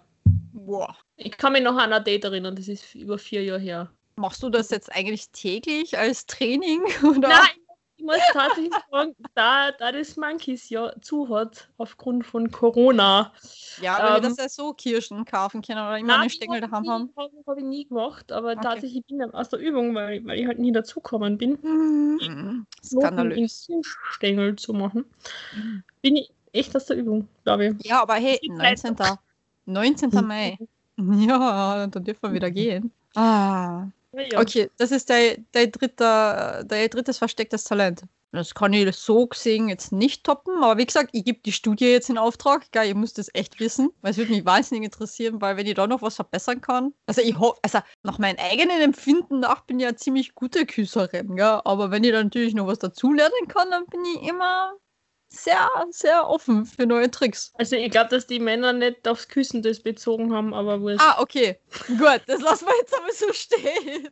[0.53, 0.95] Boah.
[1.17, 3.91] Ich kann mich noch an ein Date erinnern, das ist über vier Jahre her.
[4.15, 6.83] Machst du das jetzt eigentlich täglich als Training?
[7.03, 7.29] Oder?
[7.29, 7.57] Nein,
[8.03, 13.33] muss tatsächlich sagen, da, da das Monkeys ja zu hat, aufgrund von Corona.
[13.81, 16.87] Ja, weil wir Ähm, das ja so Kirschen kaufen können oder immer einen Stängel daheim
[16.87, 17.13] haben.
[17.17, 18.61] Habe hab ich nie gemacht, aber Okay.
[18.61, 22.65] tatsächlich bin ich aus der Übung, weil, weil ich halt nie dazugekommen bin, Mhm.
[22.85, 23.67] Skandalös.
[24.11, 25.05] Stängel zu machen.
[26.01, 27.85] Bin ich echt aus der Übung, glaube ich.
[27.85, 29.17] Ja, aber hey, Die Zeit 19.
[29.65, 30.25] 19.
[30.25, 30.57] Mai.
[30.95, 32.91] Ja, dann dürfen wir wieder gehen.
[33.15, 34.39] Ah, Ja, ja.
[34.39, 38.03] okay, das ist dein, dein, dritter, dein drittes verstecktes Talent.
[38.33, 41.85] Das kann ich so gesehen jetzt nicht toppen, aber wie gesagt, ich gebe die Studie
[41.85, 42.71] jetzt in Auftrag.
[42.71, 45.75] Geil, ich muss das echt wissen, weil es würde mich wahnsinnig interessieren, weil wenn ich
[45.75, 46.95] da noch was verbessern kann.
[47.05, 51.35] Also ich hoffe, also nach meinem eigenen Empfinden nach bin ich ja ziemlich gute Küsserin,
[51.35, 51.61] gell?
[51.63, 54.73] aber wenn ich dann natürlich noch was dazulernen kann, dann bin ich immer
[55.33, 57.51] sehr, sehr offen für neue Tricks.
[57.55, 61.01] Also ich glaube, dass die Männer nicht aufs Küssen das bezogen haben, aber wurscht.
[61.01, 61.59] Ah, okay.
[61.87, 64.09] Gut, das lassen wir jetzt aber so stehen.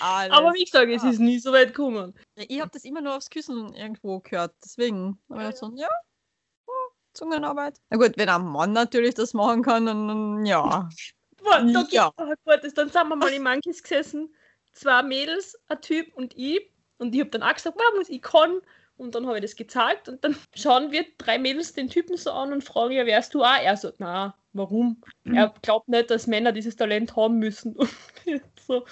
[0.00, 0.32] Alles.
[0.36, 1.12] aber wie gesagt, es klar.
[1.12, 2.14] ist nie so weit gekommen.
[2.36, 4.54] Ja, ich habe das immer nur aufs Küssen irgendwo gehört.
[4.62, 6.74] Deswegen ich gedacht so, ja, ja,
[7.14, 7.78] Zungenarbeit.
[7.90, 10.88] Na gut, wenn ein Mann natürlich das machen kann, dann, dann ja.
[11.42, 12.12] Boah, da Ja.
[12.18, 12.34] ja.
[12.44, 14.32] gut, ist, dann sind wir mal in Monkeys gesessen,
[14.72, 16.70] zwei Mädels, ein Typ und ich.
[16.98, 18.60] Und ich habe dann auch gesagt, wow, was ich kann.
[19.02, 22.30] Und dann habe ich das gezeigt und dann schauen wir drei Mädels den Typen so
[22.30, 23.60] an und fragen, ja, wärst du auch?
[23.60, 25.02] Er so, na, warum?
[25.24, 27.74] Er glaubt nicht, dass Männer dieses Talent haben müssen.
[28.26, 28.84] Und so,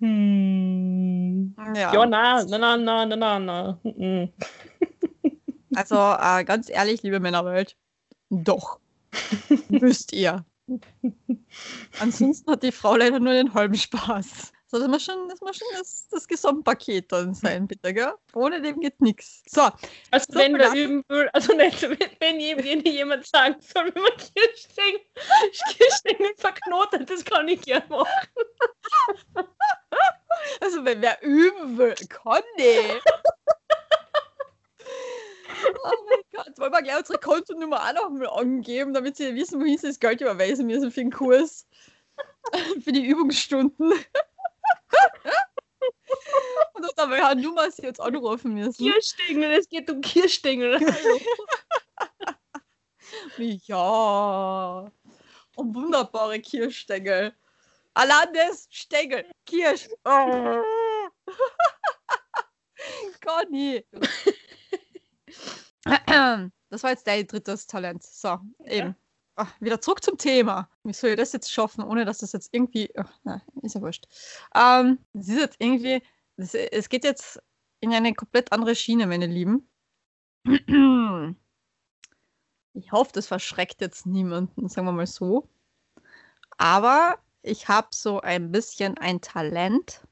[0.00, 1.54] hm.
[1.74, 3.78] Ja, Ja, na, na, na, na, na, na, na.
[3.84, 4.28] mhm.
[5.74, 7.76] also äh, ganz ehrlich, liebe Männerwelt,
[8.28, 8.80] doch.
[9.68, 10.44] Müsst ihr.
[12.00, 14.51] Ansonsten hat die Frau leider nur den halben Spaß.
[14.74, 18.14] So, das muss schon, das, muss schon das, das Gesamtpaket dann sein, bitte, gell?
[18.32, 19.42] Ohne dem geht nichts.
[19.46, 19.68] So,
[20.10, 24.00] Also So wenn viel üben will, also nicht, wenn, wenn jem- jemand sagen soll, wie
[24.00, 25.00] man Kirschstängel,
[25.76, 28.08] Kirschstängel verknotet, das kann ich gerne machen.
[30.62, 33.00] Also, wenn wer üben will, Conny.
[35.84, 39.60] oh mein Gott, wollen wir gleich unsere Kontonummer auch noch mal angeben, damit sie wissen,
[39.60, 41.66] wohin sie das Geld überweisen müssen für den Kurs.
[42.84, 43.92] für die Übungsstunden.
[46.74, 48.84] Und dass aber Herr Nummer sie jetzt anrufen müssen.
[48.84, 50.78] Kirschstängel, es geht um Kirschstängel.
[53.38, 54.90] Ja.
[55.56, 57.34] Und wunderbare Kirschstängel.
[57.94, 59.26] Alanes Stängel.
[59.44, 59.88] Kirsch.
[60.04, 60.62] Oh.
[63.24, 63.84] Conny.
[66.70, 68.02] Das war jetzt dein drittes Talent.
[68.02, 68.96] So, eben.
[69.34, 70.68] Ach, wieder zurück zum Thema.
[70.84, 72.90] Wie soll ich das jetzt schaffen, ohne dass das jetzt irgendwie.
[72.96, 74.06] Ach, nein, ist ja wurscht.
[74.54, 76.02] Ähm, es ist jetzt irgendwie.
[76.36, 77.42] Das, es geht jetzt
[77.80, 79.68] in eine komplett andere Schiene, meine Lieben.
[82.74, 85.48] Ich hoffe, das verschreckt jetzt niemanden, sagen wir mal so.
[86.56, 90.06] Aber ich habe so ein bisschen ein Talent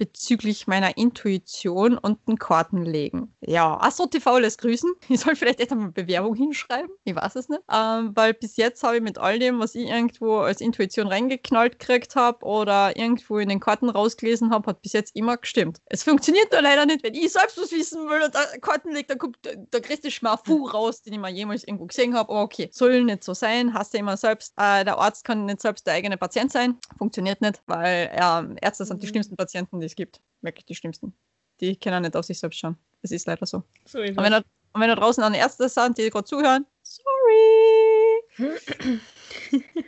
[0.00, 3.34] bezüglich meiner Intuition und ein Kartenlegen.
[3.42, 4.90] Ja, Astro TV lässt grüßen.
[5.10, 6.88] Ich soll vielleicht echt einmal Bewerbung hinschreiben.
[7.04, 7.60] Ich weiß es nicht.
[7.70, 11.78] Ähm, weil bis jetzt habe ich mit all dem, was ich irgendwo als Intuition reingeknallt
[11.78, 15.82] gekriegt habe oder irgendwo in den Karten rausgelesen habe, hat bis jetzt immer gestimmt.
[15.86, 19.10] Es funktioniert nur leider nicht, wenn ich selbst was wissen will und da Karten legt,
[19.10, 22.30] dann kommt der, größte Schmafu raus, den ich mal jemals irgendwo gesehen habe.
[22.30, 23.74] Aber okay, soll nicht so sein.
[23.74, 24.54] Hast du immer selbst.
[24.56, 26.78] Äh, der Arzt kann nicht selbst der eigene Patient sein.
[26.96, 29.10] Funktioniert nicht, weil ähm, Ärzte sind die Mhm.
[29.10, 30.20] schlimmsten Patienten, die es gibt.
[30.42, 31.12] Wirklich die schlimmsten.
[31.60, 32.76] Die können nicht auf sich selbst schauen.
[33.02, 33.62] Es ist leider so.
[33.84, 34.38] So Und wenn, da,
[34.72, 38.20] und wenn da draußen an Ärzte sind, die gerade zuhören, sorry.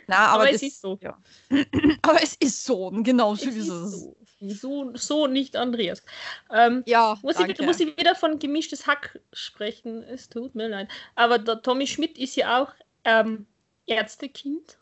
[0.07, 0.99] Na, aber, Aber das, es ist so.
[1.01, 1.17] Ja.
[2.01, 4.15] aber es ist so, genau so Es ist so.
[4.45, 6.03] So, so nicht Andreas.
[6.51, 10.03] Ähm, Ja, muss, ich, muss ich wieder von gemischtes Hack sprechen?
[10.03, 10.89] Es tut mir leid.
[11.15, 12.73] Aber der Tommy Schmidt ist ja auch
[13.05, 13.45] ähm,
[13.85, 14.77] Ärztekind.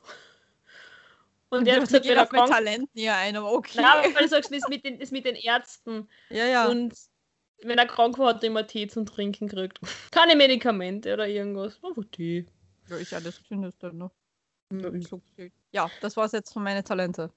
[1.51, 3.81] Und er hat gesagt, wenn geht er auf mein krank Talent näher ein, aber okay.
[3.81, 6.07] Nein, weil du sagst, das mit den, das mit den Ärzten.
[6.29, 6.67] ja, ja.
[6.67, 6.95] Und
[7.63, 9.79] wenn er krank war, hat er immer Tee zum Trinken gekriegt.
[10.11, 11.77] Keine Medikamente oder irgendwas.
[11.83, 12.45] Einfach Tee.
[12.89, 14.11] ja, ist alles findest du noch.
[14.71, 17.31] Ja, Ja, das war's jetzt von meinen Talente.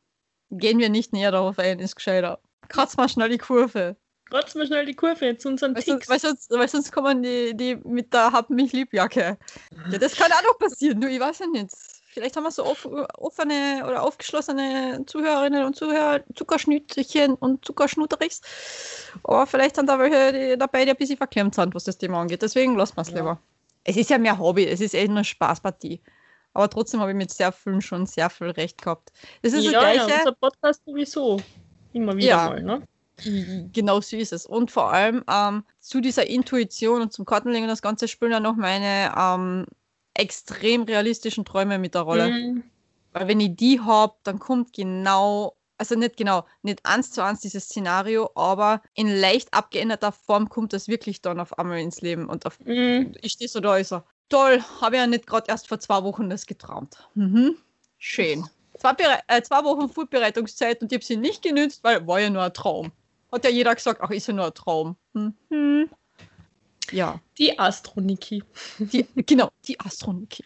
[0.51, 2.41] Gehen wir nicht näher darauf ein, ist gescheiter.
[2.69, 3.97] Kratz mal schnell die Kurve.
[4.31, 6.09] Kratz mal schnell die Kurve zu unseren Weil Ticks.
[6.09, 9.37] weil, sonst, weil sonst kommen die, die mit der Hab mich lieb Jacke.
[9.91, 11.75] Ja, das kann auch noch passieren, nur ich weiß ja nicht.
[12.15, 12.89] Vielleicht haben wir so off,
[13.19, 18.41] offene oder aufgeschlossene Zuhörerinnen und Zuhörer, Zuckerschnütchen und Zuckerschnutterichs.
[19.25, 22.41] Aber vielleicht sind da welche dabei, die ein bisschen verklemmt sind, was das Thema angeht.
[22.43, 23.17] Deswegen lassen wir es Ja.
[23.17, 23.41] lieber.
[23.83, 26.01] Es ist ja mehr Hobby, es ist eh nur Spaßpartie.
[26.53, 29.13] Aber trotzdem habe ich mit sehr vielen schon sehr viel Recht gehabt.
[29.43, 30.19] Das ist ja, das ja, Gleiche.
[30.21, 31.43] unser Podcast sowieso.
[31.93, 32.49] Immer wieder Ja.
[32.49, 32.83] mal, ne?
[33.73, 34.47] Genau so ist es.
[34.47, 38.41] Und vor allem ähm, zu dieser Intuition und zum Kartenlegen und das Ganze spielen ja
[38.41, 39.67] noch meine ähm,
[40.15, 42.31] extrem realistischen Träume mit der Rolle.
[42.31, 42.65] Mhm.
[43.13, 47.41] Weil wenn ich die habe, dann kommt genau, also nicht genau, nicht eins zu eins
[47.41, 52.29] dieses Szenario, aber in leicht abgeänderter Form kommt das wirklich dann auf einmal ins Leben.
[52.29, 53.15] Und auf, Mhm.
[53.23, 56.29] ich stehe so da, ich so, toll, habe ja nicht gerade erst vor zwei Wochen
[56.31, 57.09] das geträumt.
[57.15, 57.57] Mhm.
[57.99, 58.45] Schön.
[58.79, 58.95] Zwei,
[59.29, 62.53] äh, zwei Wochen Vorbereitungszeit und ich habe sie nicht genützt, weil war ja nur ein
[62.53, 62.91] Traum.
[63.31, 64.97] Hat ja jeder gesagt, ach, ist ja nur ein Traum.
[65.13, 65.89] Mhm.
[66.95, 68.43] Ja, Die Astroniki.
[68.79, 70.45] die, genau, die Astroniki.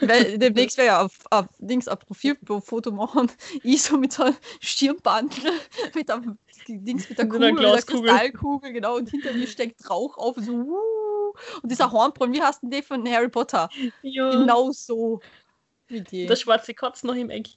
[0.00, 3.30] Weil demnächst wäre ja auf, auf Dings ein Profilfoto machen,
[3.62, 5.52] ich so mit so einem Stirnbandel,
[5.94, 7.82] mit einem Dings mit der Kugel, mit der.
[7.82, 12.62] Kristallkugel, genau, und hinter mir steckt Rauch auf, so, uh, und dieser Hornbraun, wie heißt
[12.62, 13.68] denn der von Harry Potter?
[14.00, 14.30] Ja.
[14.30, 15.20] Genau so.
[15.90, 17.48] Der schwarze Katz noch im Eck.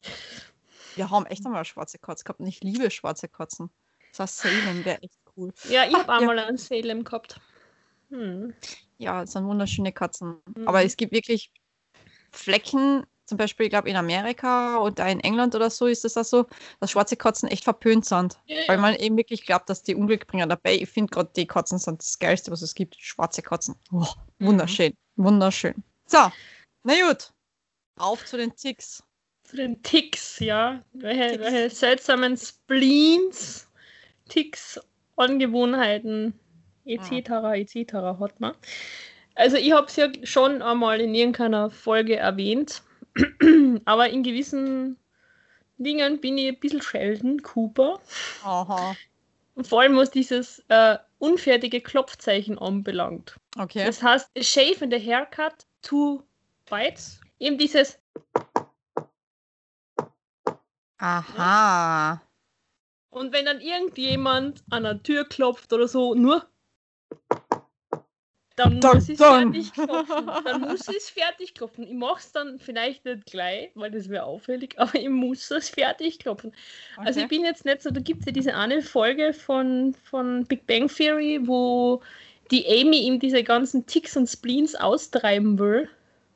[0.96, 3.70] Wir haben echt einmal schwarze Katze gehabt und ich liebe schwarze Katzen.
[4.12, 5.54] Das heißt, Salem wäre echt cool.
[5.70, 6.18] Ja, ich Ah, habe ja.
[6.20, 7.40] einmal einen Salem gehabt.
[8.10, 8.54] Hm.
[8.98, 10.42] Ja, es sind wunderschöne Katzen.
[10.56, 10.68] Mhm.
[10.68, 11.52] Aber es gibt wirklich
[12.32, 16.30] Flecken, zum Beispiel, ich glaube, in Amerika und in England oder so ist es das
[16.32, 16.48] so,
[16.80, 18.40] dass schwarze Katzen echt verpönt sind.
[18.48, 18.82] Ja, Weil ja.
[18.82, 20.50] man eben wirklich glaubt, dass die Unglück bringen.
[20.50, 22.96] Dabei, ich finde gerade, die Katzen sind das Geilste, was es gibt.
[23.00, 23.76] Schwarze Katzen.
[23.92, 24.06] Oh,
[24.40, 24.46] Mhm.
[24.48, 24.94] wunderschön.
[25.16, 25.76] Wunderschön.
[26.08, 26.18] So,
[26.84, 27.32] na gut.
[27.98, 29.04] Auf zu den Ticks.
[29.44, 30.84] Zu den Ticks, ja.
[30.94, 31.44] Welche, Ticks.
[31.44, 33.68] welche seltsamen Spleens,
[34.28, 34.80] Ticks,
[35.18, 36.34] Angewohnheiten,
[36.86, 37.30] etc.
[37.56, 37.94] etc.
[38.20, 38.54] hat man.
[39.36, 42.82] Also ich habe es ja schon einmal in irgendeiner Folge erwähnt,
[43.86, 44.98] aber in gewissen
[45.78, 48.00] Dingen bin ich ein bisschen Sheldon Cooper.
[48.44, 48.96] Aha.
[49.62, 53.36] Vor allem was dieses äh, unfertige Klopfzeichen anbelangt.
[53.58, 53.86] Okay.
[53.86, 56.24] Das heißt, a shave and a haircut, two
[56.70, 57.20] bites.
[57.40, 57.98] Eben dieses
[61.00, 62.22] Aha.
[63.10, 66.46] Und wenn dann irgendjemand an der Tür klopft oder so, nur
[68.60, 69.54] dann Dun, muss es dun.
[69.54, 70.36] fertig klopfen.
[70.44, 71.86] Dann muss es fertig klopfen.
[71.86, 75.70] Ich mache es dann vielleicht nicht gleich, weil das wäre auffällig, aber ich muss es
[75.70, 76.54] fertig klopfen.
[77.04, 77.28] Also ich Okay.
[77.28, 80.88] bin jetzt nicht so, da gibt es ja diese eine Folge von, von Big Bang
[80.90, 82.02] Theory, wo
[82.52, 85.90] die Amy ihm diese ganzen Ticks und Spleens austreiben will.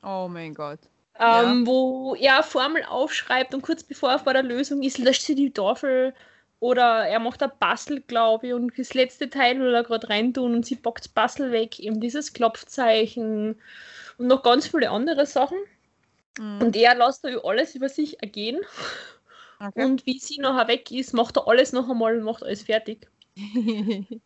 [0.04, 0.80] Oh mein Gott.
[1.20, 1.44] Ja.
[1.44, 5.36] Ähm, wo er Formel aufschreibt und kurz bevor er bei der Lösung ist, löscht sie
[5.36, 6.14] die Tafel
[6.64, 10.56] oder er macht ein Bastel, glaube ich, und das letzte Teil will er gerade reintun
[10.56, 13.60] und sie packt das Bastel weg, eben dieses Klopfzeichen
[14.18, 15.58] und noch ganz viele andere Sachen.
[16.40, 16.62] Mhm.
[16.62, 18.62] Und er lässt da alles über sich ergehen
[19.60, 19.84] Okay.
[19.84, 23.10] und wie sie nachher weg ist, macht er alles noch einmal und macht alles fertig.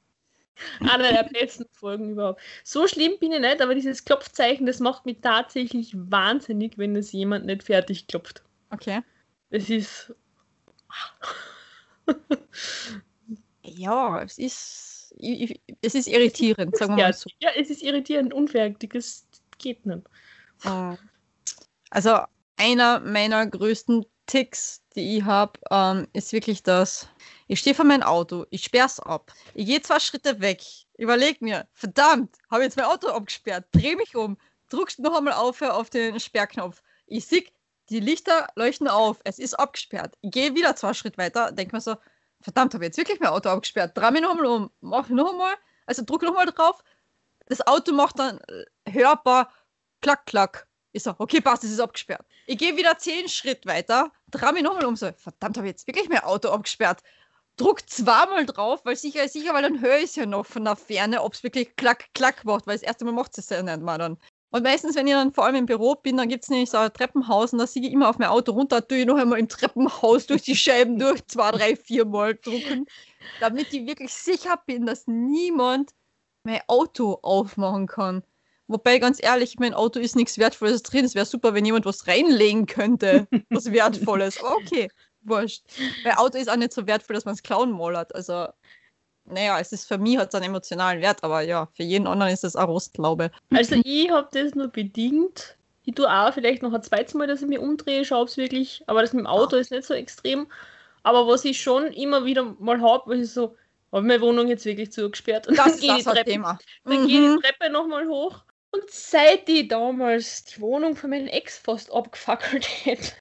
[0.79, 2.41] Eine der besten Folgen überhaupt.
[2.63, 7.11] So schlimm bin ich nicht, aber dieses Klopfzeichen, das macht mich tatsächlich wahnsinnig, wenn es
[7.11, 8.43] jemand nicht fertig klopft.
[8.69, 9.01] okay.
[9.49, 10.13] Es ist.
[13.63, 17.29] Ja, es ist, ich- es ist irritierend, sagen wir mal so.
[17.39, 19.27] Ja, es ist irritierend, unfertig, es
[19.57, 20.03] geht nicht.
[21.89, 22.19] Also
[22.55, 27.07] einer meiner größten Ticks, die ich habe, ähm, ist wirklich das.
[27.47, 29.31] Ich stehe vor meinem Auto, ich sperr's ab.
[29.53, 30.61] Ich gehe zwei Schritte weg,
[30.97, 34.37] überleg mir, verdammt, habe jetzt mein Auto abgesperrt, dreh mich um,
[34.69, 36.81] drückst noch einmal auf auf den Sperrknopf.
[37.05, 37.43] Ich sehe,
[37.89, 40.17] die Lichter leuchten auf, es ist abgesperrt.
[40.21, 41.95] Ich gehe wieder zwei Schritte weiter, denke mir so,
[42.41, 43.97] verdammt, habe ich jetzt wirklich mein Auto abgesperrt.
[43.97, 46.83] Dreh mich noch einmal um, mach noch einmal, also drück noch mal drauf.
[47.47, 49.51] Das Auto macht dann äh, hörbar
[50.01, 50.67] klack, klack.
[50.91, 52.25] Ich so, okay, passt, es ist abgesperrt.
[52.45, 55.87] Ich gehe wieder zehn Schritt weiter, dreh mich nochmal um, so, verdammt, habe ich jetzt
[55.87, 57.03] wirklich mein Auto abgesperrt.
[57.57, 60.63] Druck zweimal drauf, weil sicher ist sicher, weil dann höre ich es ja noch von
[60.63, 63.63] der Ferne, ob es wirklich klack, klack macht, weil das erste Mal macht es ja
[63.63, 64.17] nicht mal dann.
[64.57, 66.77] Und meistens, wenn ich dann vor allem im Büro bin, dann gibt es nämlich so
[66.77, 69.37] ein Treppenhaus und da sehe ich immer auf mein Auto runter, tue ich noch einmal
[69.37, 72.87] im Treppenhaus durch die Scheiben durch, zwei, drei, vier Mal drucken,
[73.39, 75.91] damit ich wirklich sicher bin, dass niemand
[76.41, 78.23] mein Auto aufmachen kann.
[78.65, 81.05] Wobei, ganz ehrlich, mein Auto ist nichts Wertvolles drin.
[81.05, 84.41] Es wäre super, wenn jemand was reinlegen könnte, was Wertvolles.
[84.41, 84.89] Okay,
[85.21, 85.65] wurscht.
[86.03, 88.15] Mein Auto ist auch nicht so wertvoll, dass man es klauen mollert.
[88.15, 88.47] Also,
[89.27, 92.31] naja, es ist für mich hat es einen emotionalen Wert, aber ja, für jeden anderen
[92.33, 93.31] ist es auch Rostlaube.
[93.51, 95.57] Also ich habe das nur bedingt.
[95.83, 98.83] Ich tue auch vielleicht noch ein zweites Mal, dass ich mich umdrehe, schaue es wirklich.
[98.87, 100.47] Aber das mit dem Auto ist nicht so extrem.
[101.03, 103.55] Aber was ich schon immer wieder mal habe, was ich so,
[103.91, 105.47] habe meine Wohnung jetzt wirklich zugesperrt.
[105.47, 106.59] Und Das dann ist gehe ich das die ein Treppe, Thema.
[106.89, 107.35] dann gehe ich Mhm.
[107.35, 108.43] die Treppe nochmal hoch.
[108.71, 113.11] Und seit ich damals die Wohnung von meinem Ex fast abgefackelt hätte,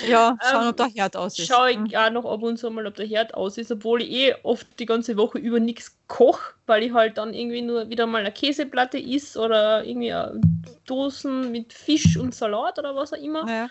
[0.00, 1.48] Ja, schauen, Ähm, ob der Herd aus ist.
[1.48, 1.94] schaue ich Mhm.
[1.96, 4.66] auch noch ab und zu mal, ob der Herd aus ist, obwohl ich eh oft
[4.78, 8.32] die ganze Woche über nichts koche, weil ich halt dann irgendwie nur wieder mal eine
[8.32, 10.14] Käseplatte isst oder irgendwie
[10.86, 13.44] Dosen mit Fisch und Salat oder was auch immer.
[13.46, 13.68] Naja.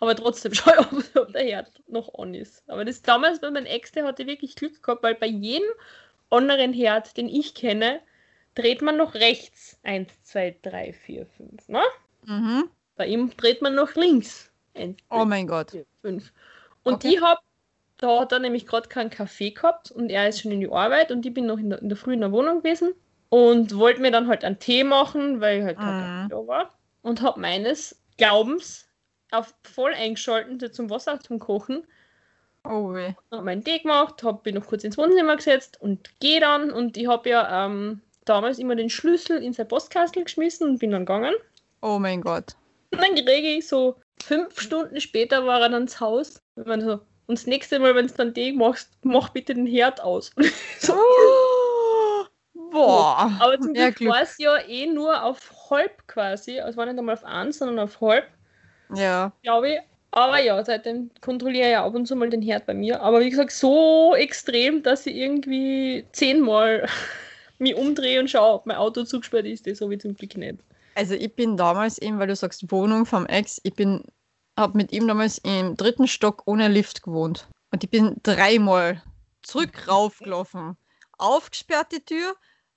[0.00, 2.68] Aber trotzdem schaue ich ab, ob der Herd noch on ist.
[2.68, 5.68] Aber das damals bei meinem Ex, der hatte wirklich Glück gehabt, weil bei jedem
[6.30, 8.00] anderen Herd, den ich kenne,
[8.54, 9.78] dreht man noch rechts.
[9.82, 11.68] Eins, zwei, drei, vier, fünf.
[11.68, 11.82] Ne?
[12.26, 12.70] Mhm.
[12.96, 14.50] Bei ihm dreht man noch links.
[14.74, 15.70] Eins, Oh mein Gott.
[15.70, 16.32] vier, fünf.
[16.82, 17.14] Und Okay.
[17.14, 17.40] ich habe,
[17.98, 21.10] da hat er nämlich gerade keinen Kaffee gehabt und er ist schon in die Arbeit
[21.12, 22.94] und ich bin noch in der, in der Früh in der Wohnung gewesen
[23.28, 26.28] und wollte mir dann halt einen Tee machen, weil halt kein Mhm.
[26.28, 26.78] Kaffee da war.
[27.02, 28.88] Und habe meines Glaubens
[29.30, 31.86] auf voll eingeschalten zum Wasser zum Kochen.
[32.64, 33.14] Oh weh.
[33.30, 36.70] Habe meinen Tee gemacht, hab, bin noch kurz ins Wohnzimmer gesetzt und gehe dann.
[36.70, 40.90] Und ich habe ja ähm, damals immer den Schlüssel in sein Postkastel geschmissen und bin
[40.90, 41.34] dann gegangen.
[41.82, 42.54] Oh mein Gott.
[42.92, 46.40] Und dann kriege ich so fünf Stunden später war er dann ins Haus.
[46.56, 46.92] Und, man so,
[47.26, 50.32] und das nächste Mal, wenn du dann Tee machst, mach bitte den Herd aus.
[50.78, 50.94] so,
[52.72, 53.32] Boah.
[53.40, 54.10] aber zum Ja, Glück Glück.
[54.12, 56.58] war es ja eh nur auf halb quasi.
[56.60, 58.26] Also es war nicht einmal auf eins, sondern auf halb,
[58.94, 59.32] Ja.
[59.42, 59.78] glaube ich.
[60.12, 63.00] Aber ja, seitdem kontrolliere ich ja ab und zu mal den Herd bei mir.
[63.00, 66.88] Aber wie gesagt, so extrem, dass ich irgendwie zehnmal
[67.60, 70.58] mich umdrehe und schaue, ob mein Auto zugesperrt ist, das habe ich zum Glück nicht.
[70.94, 74.04] Also ich bin damals eben, weil du sagst Wohnung vom Ex, ich bin,
[74.58, 77.48] habe mit ihm damals im dritten Stock ohne Lift gewohnt.
[77.70, 79.02] Und ich bin dreimal
[79.42, 80.76] zurück raufgelaufen.
[81.18, 82.34] Aufgesperrt die Tür,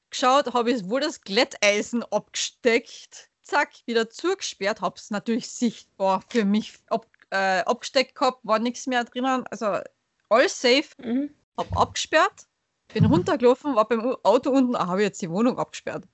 [0.09, 3.29] geschaut, habe ich wohl das Glätteisen abgesteckt.
[3.41, 8.87] Zack, wieder zugesperrt, habe es natürlich sichtbar für mich ab, äh, abgesteckt gehabt, war nichts
[8.87, 9.45] mehr drinnen.
[9.49, 9.79] Also
[10.29, 10.89] alles safe.
[10.97, 11.33] Mhm.
[11.57, 12.47] Hab abgesperrt,
[12.87, 16.05] bin runtergelaufen, war beim Auto unten, ah, habe ich jetzt die Wohnung abgesperrt.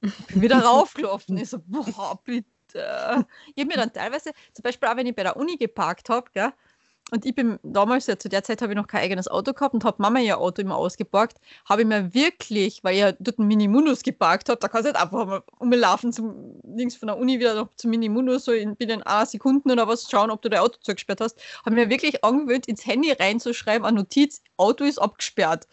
[0.00, 1.36] Bin wieder raufgelaufen.
[1.38, 2.46] Ich so, boah, bitte.
[2.72, 6.30] Ich habe mir dann teilweise, zum Beispiel auch wenn ich bei der Uni geparkt habe,
[6.32, 6.52] gell,
[7.10, 9.74] und ich bin damals, ja, zu der Zeit habe ich noch kein eigenes Auto gehabt
[9.74, 13.38] und habe Mama ihr Auto immer ausgeparkt, habe ich mir wirklich, weil ich ja dort
[13.38, 17.18] einen Mini-Munus geparkt habe, da kannst du nicht einfach mal umlaufen zum links von der
[17.18, 20.48] Uni wieder noch zum Mini-Munus, so in binnen einer Sekunden oder was, schauen, ob du
[20.48, 24.98] dein Auto zugesperrt hast, habe mir wirklich angewöhnt, ins Handy reinzuschreiben, eine Notiz, Auto ist
[24.98, 25.66] abgesperrt.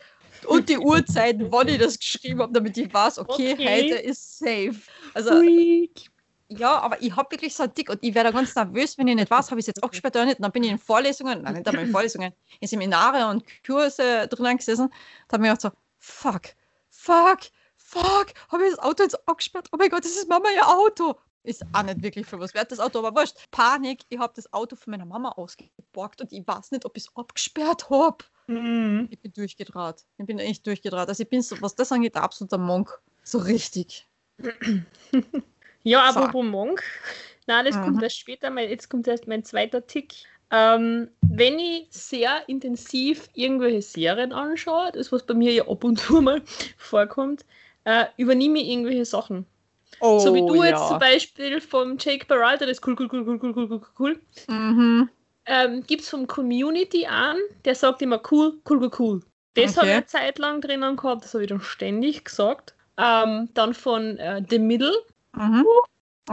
[0.45, 3.83] Und die Uhrzeit, wann ich das geschrieben habe, damit ich weiß, okay, Okay.
[3.91, 4.75] heute ist safe.
[5.13, 6.09] Also, Freak.
[6.49, 9.29] ja, aber ich habe wirklich so dick und ich werde ganz nervös, wenn ich nicht
[9.31, 10.37] weiß, habe ich es jetzt abgesperrt oder nicht.
[10.39, 14.27] Und dann bin ich in Vorlesungen, nein, nicht einmal in Vorlesungen, in Seminare und Kurse
[14.27, 14.89] drinnen gesessen.
[15.27, 16.41] Da habe ich mir gedacht so, fuck,
[16.89, 17.39] fuck,
[17.75, 19.67] fuck, habe ich das Auto jetzt abgesperrt?
[19.71, 21.15] Oh mein Gott, das ist Mama ihr Auto.
[21.43, 23.37] Ist auch nicht wirklich für was wert, das Auto, aber wurscht.
[23.51, 27.03] Panik, ich habe das Auto von meiner Mama ausgeborgt und ich weiß nicht, ob ich
[27.03, 28.17] es abgesperrt habe.
[28.47, 29.07] Mhm.
[29.11, 30.03] Ich bin durchgedraht.
[30.17, 31.09] Ich bin echt durchgedraht.
[31.09, 32.99] Also ich bin so, was das angeht, der absoluter Monk.
[33.23, 34.07] So richtig.
[35.83, 36.19] Ja, So.
[36.19, 36.83] apropos Monk.
[37.45, 37.83] Nein, das Mhm.
[37.83, 40.15] kommt erst später, weil jetzt kommt erst mein zweiter Tick.
[40.51, 45.97] Ähm, wenn ich sehr intensiv irgendwelche Serien anschaue, das was bei mir ja ab und
[45.97, 46.41] zu mal
[46.77, 47.45] vorkommt,
[47.85, 49.45] äh, übernehme ich irgendwelche Sachen.
[49.99, 50.87] Oh, so wie du jetzt ja.
[50.89, 54.21] zum Beispiel vom Jake Peralta, das ist cool, cool, cool, cool, cool, cool, cool, cool.
[54.47, 55.09] Mhm.
[55.47, 59.21] Ähm, Gibt es vom Community an, der sagt immer cool, cool, cool, cool.
[59.55, 59.97] Das habe ich Okay.
[59.97, 62.75] eine Zeit lang drinnen gehabt, das habe ich dann ständig gesagt.
[62.97, 64.93] Ähm, dann von äh, The Middle,
[65.33, 65.65] Mhm.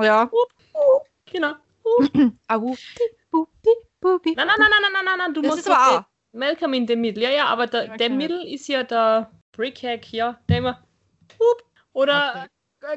[0.01, 0.31] Ja.
[1.31, 1.53] genau.
[2.49, 2.75] Au.
[3.31, 4.35] Bu, bi, bu, bi.
[4.35, 6.97] Nein, nein, nein, nein, nein, nein, nein, du Das musst ist aber Malcolm in the
[6.97, 7.23] Middle.
[7.23, 8.09] Ja, ja, aber der, der Okay.
[8.11, 10.83] Middle ist ja der Brickhack, ja, der immer.
[11.93, 12.49] Oder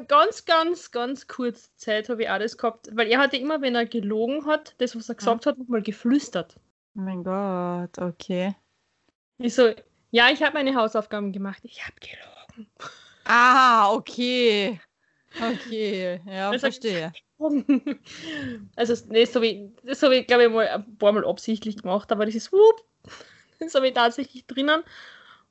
[0.06, 3.86] ganz, ganz, ganz kurz Zeit habe ich das gehabt, weil er hatte immer, wenn er
[3.86, 6.56] gelogen hat, das, was er gesagt hat, nochmal geflüstert.
[6.96, 8.54] Oh mein Gott, okay.
[9.38, 9.72] Ich so,
[10.10, 12.70] ja, ich habe meine Hausaufgaben gemacht, ich habe gelogen.
[13.24, 14.80] Ah, okay.
[15.40, 17.12] Okay, ja, Also- verstehe.
[18.74, 21.76] Also, nee, das habe ich, das habe ich, glaube ich, mal ein paar Mal absichtlich
[21.80, 22.84] gemacht, aber das ist, whoop,
[23.60, 24.82] das habe ich tatsächlich drinnen.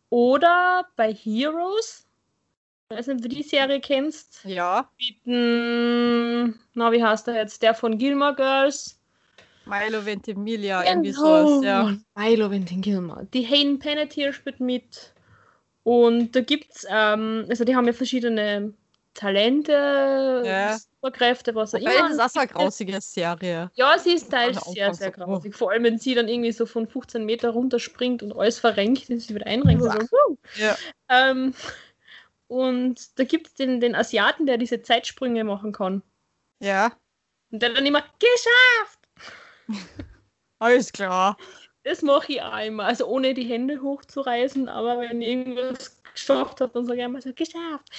[0.10, 2.07] Oder bei Heroes,
[2.90, 4.46] Ich weiß nicht, ob du die Serie kennst.
[4.46, 4.90] Ja.
[4.98, 7.62] Mit, dem- na, wie heißt der jetzt?
[7.62, 8.98] Der von Gilmore Girls.
[9.66, 11.48] Milo Ventimiglia, irgendwie Genau.
[11.48, 11.98] sowas, ja.
[12.16, 13.28] Milo Gilmore.
[13.34, 15.14] Die Hayden Panettiere spielt mit.
[15.84, 18.74] Und da gibt's, ähm, also die haben ja verschiedene
[19.14, 20.78] Talente, Ja.
[20.78, 22.10] Superkräfte, was auch Weil das immer.
[22.12, 23.70] ist auch so eine grausige Serie.
[23.74, 25.26] Ja, sie ist teils sehr, sehr so, oh.
[25.26, 25.56] grausig.
[25.56, 29.20] Vor allem, wenn sie dann irgendwie so von 15 Meter runterspringt und alles verrenkt und
[29.20, 29.84] sie wieder einrenkt.
[29.84, 29.90] Uah.
[29.92, 30.38] Also, wuh.
[30.58, 30.78] Ja.
[31.10, 31.54] ähm,
[32.48, 36.02] und da gibt es den, den Asiaten, der diese Zeitsprünge machen kann.
[36.60, 36.92] Ja,
[37.52, 39.00] Und der dann immer, geschafft!
[40.60, 41.38] alles klar.
[41.84, 42.86] Das mache ich auch immer.
[42.86, 47.22] Also ohne die Hände hochzureißen, aber wenn ich irgendwas geschafft habe, dann sage ich immer
[47.22, 47.90] so, geschafft.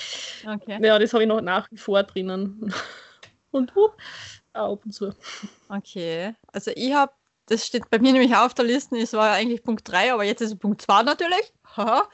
[0.47, 0.79] Okay.
[0.85, 2.73] Ja, das habe ich noch nach wie vor drinnen.
[3.51, 3.97] Und hup,
[4.53, 5.15] auch ab und zu.
[5.69, 6.35] Okay.
[6.53, 7.13] Also ich habe,
[7.47, 10.13] das steht bei mir nämlich auch auf der Liste, es war ja eigentlich Punkt 3,
[10.13, 11.55] aber jetzt ist es Punkt 2 natürlich.
[11.77, 12.07] Haha.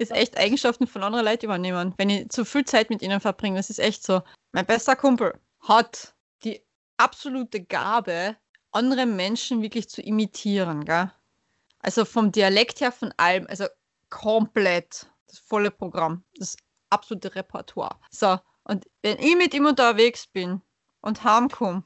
[0.00, 1.92] Ist echt Eigenschaften von anderen Leuten übernehmen.
[1.98, 4.22] Wenn ich zu viel Zeit mit ihnen verbringe, das ist echt so.
[4.52, 6.62] Mein bester Kumpel hat die
[6.96, 8.34] absolute Gabe,
[8.72, 11.12] andere Menschen wirklich zu imitieren, gell?
[11.80, 13.66] Also vom Dialekt her, von allem, also
[14.08, 16.56] komplett das volle Programm, das
[16.88, 17.96] absolute Repertoire.
[18.10, 20.62] So, und wenn ich mit ihm unterwegs bin
[21.02, 21.84] und heimkomme,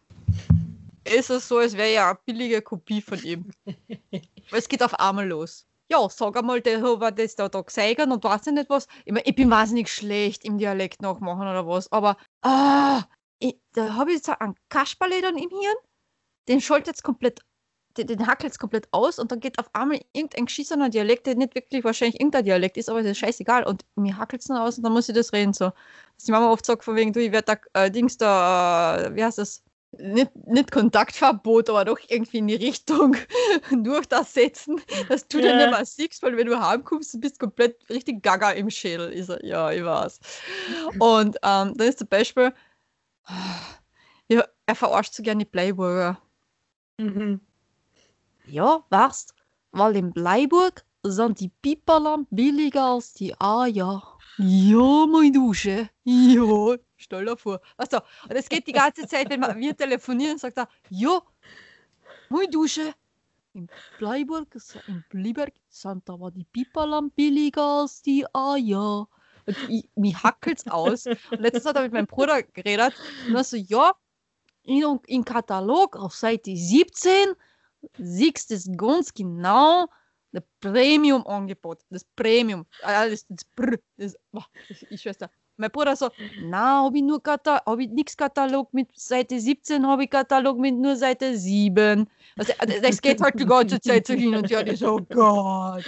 [1.03, 3.51] ist es so, als wäre ja eine billige Kopie von ihm.
[3.65, 5.67] Weil es geht auf einmal los.
[5.91, 8.87] Ja, sag einmal, der hat das da, da gesagt und weiß ich nicht was.
[9.05, 13.03] Ich, mein, ich bin wahnsinnig schlecht im Dialekt nachmachen oder was, aber ah,
[13.39, 15.77] ich, da habe ich jetzt einen Kasperle dann im Hirn,
[16.49, 17.41] den schaltet komplett,
[17.99, 21.55] den, den hackelt komplett aus und dann geht auf einmal irgendein geschissener Dialekt, der nicht
[21.55, 24.79] wirklich wahrscheinlich irgendein Dialekt ist, aber es ist scheißegal und mir hackelt es dann aus
[24.79, 25.67] und dann muss ich das reden so.
[26.17, 29.17] Dass die Mama oft sagt, von wegen, du, ich werde da, äh, Dings da, äh,
[29.17, 29.63] wie heißt das?
[29.99, 33.17] Nicht, nicht Kontaktverbot, aber doch irgendwie in die Richtung
[33.85, 35.67] durch das setzen, dass du dann Ja.
[35.67, 39.13] nicht mehr siehst, weil wenn du heimkommst, du bist komplett richtig gaga im Schädel.
[39.13, 40.21] Ich so, ja, ich weiß.
[40.99, 42.53] Und ähm, dann ist zum Beispiel,
[44.29, 46.19] ja, er verarscht so gerne die Playburger.
[46.99, 47.41] Mhm.
[48.47, 49.35] Ja, weißt,
[49.73, 54.14] weil in Bleiburg sind die Piperlam billiger als die Eier.
[54.39, 55.89] Ja, mein Dusche.
[56.03, 57.61] Ja, stell dir vor.
[57.91, 61.23] Du, und es geht die ganze Zeit, wenn wir, telefonieren, sagt er, ja,
[62.29, 62.95] mein Dusche.
[63.53, 63.69] In
[63.99, 64.49] Bleiburg,
[64.89, 69.07] in Bleiburg sind aber die Piperlam billiger als die Eier.
[69.47, 71.07] Und ich, mich hackelt's aus.
[71.07, 72.95] Und letztens hat er mit meinem Bruder geredet
[73.29, 73.93] und er so, ja,
[74.65, 77.35] in, im Katalog auf Seite 17
[77.99, 79.87] siehst du das ganz genau,
[80.35, 83.25] das Premium-Angebot, das Premium, ah, das,
[83.55, 84.47] Brr, das, boah,
[84.91, 85.31] ich Schwester.
[85.57, 89.87] Mein Bruder so, na, habe ich nur Katalog, habe ich nichts Katalog mit Seite 17,
[89.87, 92.09] habe ich Katalog mit nur Seite 7.
[92.37, 94.67] Also, äh, das geht halt die ganze Zeit so hin und her.
[94.67, 95.85] Ich so, oh Gott.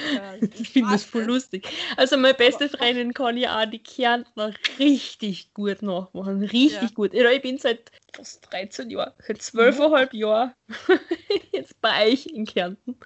[0.59, 1.67] Ich finde das voll lustig.
[1.97, 6.41] Also meine beste Freundin kann ja auch die Kärntner richtig gut nachmachen.
[6.43, 6.89] Richtig Ja.
[6.95, 7.15] gut.
[7.15, 10.53] Ich bin seit fast 13 Jahren, seit 12,5 Jahren
[11.53, 12.97] jetzt bei euch in Kärnten.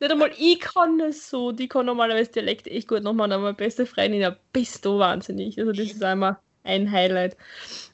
[0.00, 3.54] Nicht einmal ich kann das so, die kann normalerweise Dialekt echt gut nachmachen, aber meine
[3.54, 5.58] beste Freundin, ja, bist du wahnsinnig.
[5.58, 7.36] Also das ist einmal ein Highlight.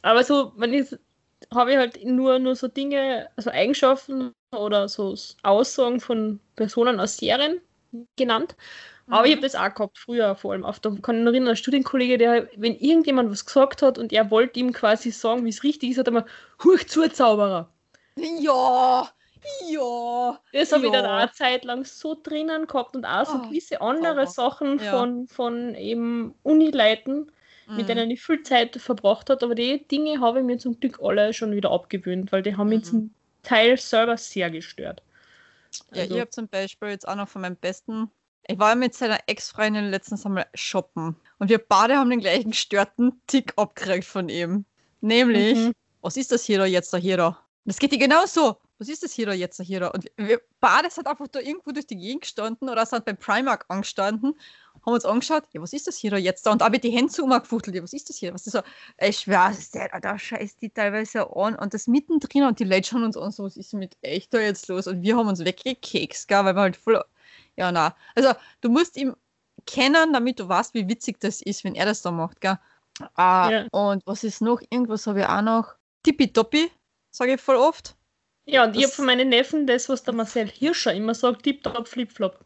[0.03, 0.97] Aber so, wenn ich
[1.55, 7.17] habe ich halt nur, nur so Dinge, also Eigenschaften oder so Aussagen von Personen aus
[7.17, 7.61] Serien
[8.17, 8.57] genannt.
[9.11, 10.65] Aber ich habe das auch gehabt, früher vor allem.
[10.65, 14.13] Auf der, kann ich noch erinnern, ein Studienkollege, der, wenn irgendjemand was gesagt hat und
[14.13, 16.27] er wollte ihm quasi sagen, wie es richtig ist, hat er mal,
[16.65, 17.71] Huch zu, Zauberer.
[18.17, 19.11] Ja,
[19.69, 20.41] ja.
[20.53, 21.17] Das habe ich dann Ja.
[21.17, 24.27] auch eine Zeit lang so drinnen gehabt und auch so Ah, gewisse andere Zauber.
[24.27, 24.91] Sachen Ja.
[24.91, 27.33] von, von eben Unileiten,
[27.71, 27.87] mit Mhm.
[27.87, 29.45] denen ich viel Zeit verbracht habe.
[29.45, 32.69] Aber die Dinge habe ich mir zum Glück alle schon wieder abgewöhnt, weil die haben
[32.69, 32.85] mich Mhm.
[32.85, 35.03] zum Teil selber sehr gestört.
[35.95, 38.11] Ja, Also- ich habe zum Beispiel jetzt auch noch von meinem besten.
[38.49, 43.21] Ich war mit seiner Ex-Freundin letztens einmal shoppen und wir beide haben den gleichen gestörten
[43.27, 44.65] Tick abgekriegt von ihm.
[45.01, 45.73] Nämlich, Mhm.
[46.01, 47.39] was ist das hier da jetzt da hier da?
[47.65, 48.57] Das geht dir genau so.
[48.81, 49.89] Was ist das hier da jetzt hier da?
[49.89, 53.67] Und wir beide sind einfach da irgendwo durch die Gegend gestanden oder sind beim Primark
[53.69, 54.35] angestanden,
[54.87, 56.53] haben uns angeschaut, ja, was ist das hier da jetzt da?
[56.53, 58.33] Und da wird die Hände zu umgefuchtelt, ja, was ist das hier?
[58.33, 58.63] Was ist so?
[58.99, 63.19] Ich dir, da scheißt die teilweise an und das mittendrin und die Leute schauen uns
[63.19, 64.87] an, so, was ist mit echt da jetzt los?
[64.87, 67.05] Und wir haben uns weggekekst, gell, weil wir halt voll,
[67.57, 67.95] ja, na.
[68.15, 69.15] Also, du musst ihn
[69.67, 72.59] kennen, damit du weißt, wie witzig das ist, wenn er das da macht, gell.
[73.15, 73.67] Ah, Ja.
[73.73, 74.63] Und was ist noch?
[74.71, 75.75] Irgendwas habe ich auch noch.
[76.03, 76.71] Tippitoppi,
[77.11, 77.95] sage ich voll oft.
[78.51, 81.45] Ja, und ich Das- habe von meinen Neffen das, was der Marcel Hirscher immer sagt,
[81.45, 82.39] tipptopp, flipflop.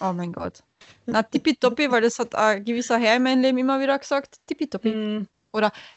[0.00, 0.62] Oh mein Gott.
[1.06, 4.36] Na, tippitoppi, weil das hat ein gewisser Herr in meinem Leben immer wieder gesagt.
[4.46, 4.90] Tippitoppi.
[4.90, 5.28] Mhm.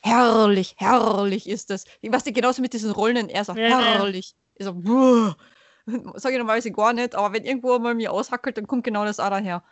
[0.01, 1.85] Herrlich, herrlich ist das.
[2.01, 4.33] Ich weiß nicht, genauso mit diesen Rollen, er sagt Ja, herrlich.
[4.55, 4.73] Ich so.
[6.15, 9.19] Sag ich normalerweise gar nicht, aber wenn irgendwo mal mir aushackelt, dann kommt genau das
[9.19, 9.63] auch daher.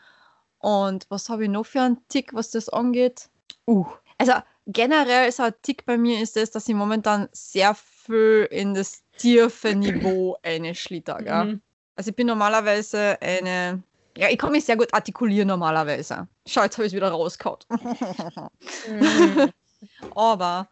[0.59, 3.29] Und was habe ich noch für einen Tick, was das angeht?
[3.67, 3.85] Uh,
[4.17, 4.33] Also
[4.67, 9.03] generell so ein Tick bei mir ist es, dass ich momentan sehr viel in das
[9.21, 11.17] tiefe Niveau einschlitter.
[11.21, 11.45] Gell?
[11.45, 11.61] Mhm.
[11.95, 13.83] Also ich bin normalerweise eine.
[14.17, 16.27] Ja, ich kann mich sehr gut artikulieren normalerweise.
[16.45, 17.59] Schau, jetzt habe ich es wieder rausgehauen.
[18.87, 19.51] Mhm.
[20.15, 20.67] Aber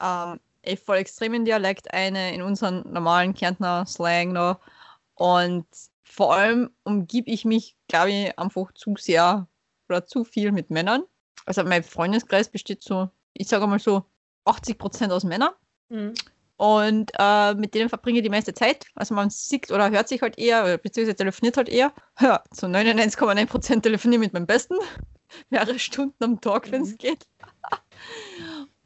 [0.00, 4.60] ähm, ich voll extrem in Dialekt eine, in unseren normalen Kärntner Slang noch.
[5.14, 5.66] Und
[6.04, 9.48] vor allem umgib ich mich, glaube ich, einfach zu sehr
[9.88, 11.04] oder zu viel mit Männern.
[11.44, 14.04] Also mein Freundeskreis besteht so, ich sage mal so,
[14.44, 15.52] 80% aus Männern.
[15.88, 16.14] Mhm.
[16.58, 18.86] Und äh, mit denen verbringe ich die meiste Zeit.
[18.94, 21.92] Also man sieht oder hört sich halt eher, oder beziehungsweise telefoniert halt eher.
[22.20, 24.74] Ja, zu 99,9% telefoniere ich mit meinem Besten.
[25.50, 26.98] Mehrere Stunden am Tag, wenn es Mhm.
[26.98, 27.26] geht.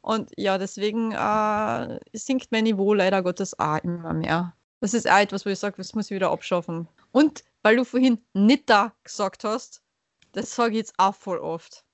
[0.01, 4.55] Und ja, deswegen äh, sinkt mein Niveau leider Gottes auch immer mehr.
[4.79, 6.87] Das ist auch etwas, wo ich sage, das muss ich wieder abschaffen.
[7.11, 9.83] Und weil du vorhin Nitta gesagt hast,
[10.31, 11.85] das sage ich jetzt auch voll oft.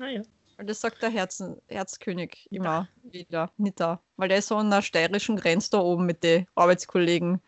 [0.00, 0.22] Ah, ja.
[0.56, 4.00] Weil das sagt der Herzen, Herzkönig immer wieder, Nitta.
[4.16, 7.40] Weil der ist so an der steirischen Grenze da oben mit den Arbeitskollegen.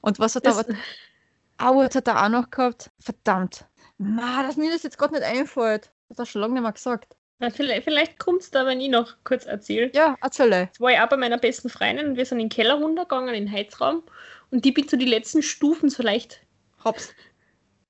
[0.00, 0.76] Und was hat er, Das, was,
[1.58, 2.90] ah, was hat er auch noch gehabt?
[3.00, 3.64] Verdammt.
[3.98, 5.90] Ma, dass mir das jetzt gerade nicht einfällt.
[6.08, 7.16] Das hat er schon lange nicht mehr gesagt.
[7.38, 9.90] Na, vielleicht vielleicht kommt es da, wenn ich noch kurz erzähle.
[9.94, 10.62] Ja, erzähle.
[10.62, 13.34] Jetzt war ich auch bei meiner besten Freundin und wir sind in den Keller runtergegangen,
[13.34, 14.04] in den Heizraum.
[14.50, 16.40] Und die bin zu die letzten Stufen so leicht.
[16.84, 17.12] Hops.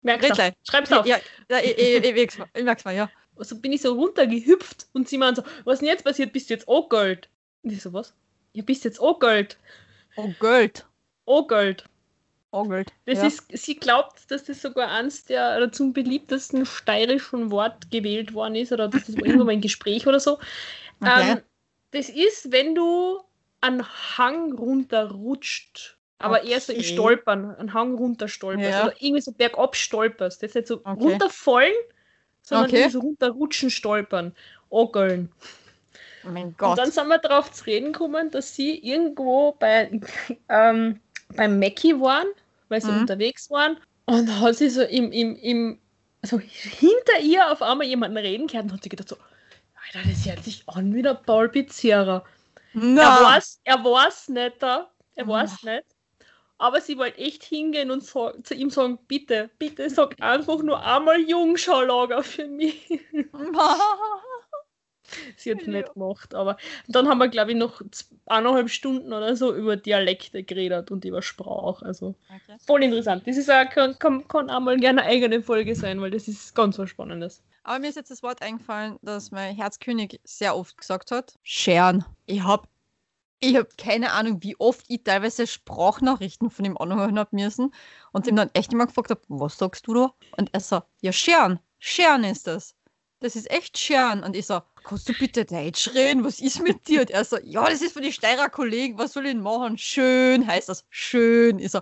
[0.02, 0.52] Merkst du?
[0.68, 1.06] Schreib's auf.
[1.06, 1.18] Ja,
[1.50, 3.10] ja ich, ich, ich, ich, ich merk's mal, ja.
[3.36, 6.32] Also bin ich so runtergehüpft und sie meinen so, was denn jetzt passiert?
[6.32, 7.28] Bist du jetzt O-Gold?
[7.62, 8.14] Und ich so, was?
[8.52, 9.58] Ja, bist jetzt O-Gold.
[10.16, 10.86] Oh, Gold.
[11.24, 11.84] O-Gold.
[12.52, 12.92] Oh, Gold.
[13.06, 13.26] Das ja.
[13.26, 18.54] ist, sie glaubt, dass das sogar eins der oder zum beliebtesten steirischen Wort gewählt worden
[18.56, 20.38] ist oder dass das war irgendwo mal ein Gespräch oder so.
[21.00, 21.32] Okay.
[21.32, 21.42] Ähm,
[21.90, 23.20] das ist, wenn du
[23.60, 23.84] einen
[24.18, 26.84] Hang runterrutscht, aber eher so im Okay.
[26.84, 28.84] Stolpern, einen Hang runter stolperst Ja.
[28.84, 30.42] oder irgendwie so bergab stolperst.
[30.42, 30.94] Das ist nicht so Okay.
[30.94, 31.74] runterfallen,
[32.43, 32.88] sondern Okay.
[32.90, 34.34] so runterrutschen, stolpern.
[34.70, 35.30] Ogeln.
[36.22, 36.78] mein Und Gott.
[36.78, 40.01] dann sind wir darauf zu reden gekommen, dass sie irgendwo bei,
[40.49, 41.01] ähm,
[41.36, 42.26] beim Mackie waren,
[42.68, 43.01] weil sie Mhm.
[43.01, 43.76] unterwegs waren.
[44.07, 45.78] Und hat sie so im, im, im,
[46.22, 49.16] also hinter ihr auf einmal jemanden reden gehört und hat sie gedacht so,
[49.95, 52.24] Alter, das hört sich an wie der Paul Pizzerra.
[52.74, 53.78] Er Na, weiß, er
[54.28, 55.28] nicht da, er Ah.
[55.28, 55.84] weiß nicht.
[56.62, 60.80] Aber sie wollte echt hingehen und so, zu ihm sagen, bitte, bitte sag einfach nur
[60.80, 63.00] einmal Jungschalager für mich.
[65.36, 65.72] Sie hat es Ja.
[65.72, 66.56] nicht gemacht, aber
[66.88, 67.82] dann haben wir, glaube ich, noch
[68.26, 71.84] eineinhalb Stunden oder so über Dialekte geredet und über Sprache.
[71.84, 72.56] Also Okay.
[72.64, 73.26] voll interessant.
[73.26, 76.28] Das ist auch, kann, kann, kann auch mal gerne eine eigene Folge sein, weil das
[76.28, 77.42] ist ganz was Spannendes.
[77.64, 81.34] Aber mir ist jetzt das Wort eingefallen, das mein Herzkönig sehr oft gesagt hat.
[81.42, 82.04] Scheren.
[82.26, 82.68] Ich hab,
[83.43, 87.74] ich hab keine Ahnung, wie oft ich teilweise Sprachnachrichten von ihm anhören hab müssen
[88.12, 90.14] und ihm dann echt immer gefragt hab, was sagst du da?
[90.36, 91.59] Und er so, ja, Scheren.
[91.78, 92.76] Scheren ist das.
[93.18, 94.22] Das ist echt Scheren.
[94.22, 96.24] Und ich so, kannst du bitte Deutsch reden?
[96.24, 97.01] Was ist mit dir?
[97.01, 98.97] Und er so, ja, das ist von den Steirer Kollegen.
[98.97, 99.76] Was soll ich denn machen?
[99.76, 100.84] Schön heißt das.
[100.88, 101.59] Schön.
[101.59, 101.80] Ich so,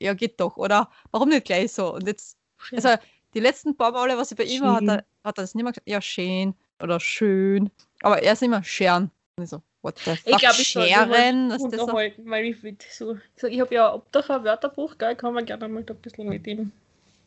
[0.00, 0.90] ja, geht doch, oder?
[1.12, 1.94] Warum nicht gleich so?
[1.94, 2.36] Und jetzt
[2.72, 2.96] also
[3.34, 5.04] die letzten paar Male, was ich bei ihm war, hat er, Schön.
[5.24, 7.70] hat er das nicht mehr gesagt, ja, schön oder schön.
[8.02, 9.10] Aber er ist immer scheren.
[9.36, 11.48] Und ich so, what the fuck, Ich glaube, ich mal scheren?
[11.48, 13.16] Das das so, unterhalten, weil ich will so,
[13.48, 16.46] ich, habe ja Obdach ein Wörterbuch, gell, kann man gerne mal da ein bisschen mit
[16.46, 16.72] ihm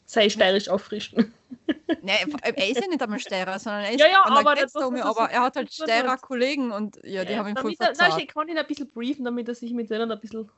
[0.06, 1.32] sei steirisch auffrischen.
[2.02, 4.86] Nein, er ist ja nicht einmal Steirer, sondern er ist Ja, ja, aber das- da
[4.88, 7.48] oben, das- aber das- er hat halt das- das- Steirer Kollegen und ja, die haben
[7.48, 10.12] ihn voll er, nein, ich kann ihn ein bisschen briefen, damit er sich mit denen
[10.12, 10.50] ein bisschen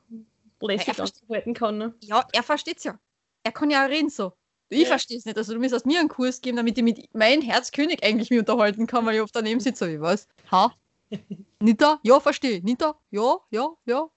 [0.60, 1.76] lässig Ja, unterhalten kann.
[1.78, 1.94] Ne?
[2.00, 2.98] Ja, er versteht's ja.
[3.42, 4.32] Er kann ja auch reden so.
[4.70, 4.86] Ich Ja.
[4.88, 5.36] verstehe es nicht.
[5.36, 8.86] Also du müsstest mir einen Kurs geben, damit ich mit meinem Herzkönig eigentlich mich unterhalten
[8.86, 10.28] kann, weil ich oft daneben sitze, wie was?
[10.50, 10.72] Ha?
[11.62, 12.00] Nita?
[12.02, 12.60] Ja, verstehe.
[12.62, 12.94] Nita?
[13.10, 14.08] Ja, ja, ja.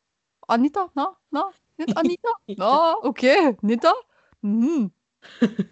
[0.47, 0.89] Anita?
[0.95, 2.29] Na, na, nicht Anita?
[2.57, 3.55] Na, okay.
[3.61, 3.93] Nita?
[4.41, 4.91] Mhm.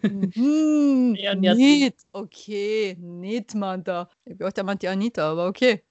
[0.03, 1.15] Mhm.
[1.15, 1.95] Ja, nicht.
[2.11, 4.09] Okay, nicht, man da.
[4.26, 5.84] Ich dachte, er meint die Anita, aber okay.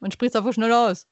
[0.00, 1.06] Man spricht einfach schnell aus.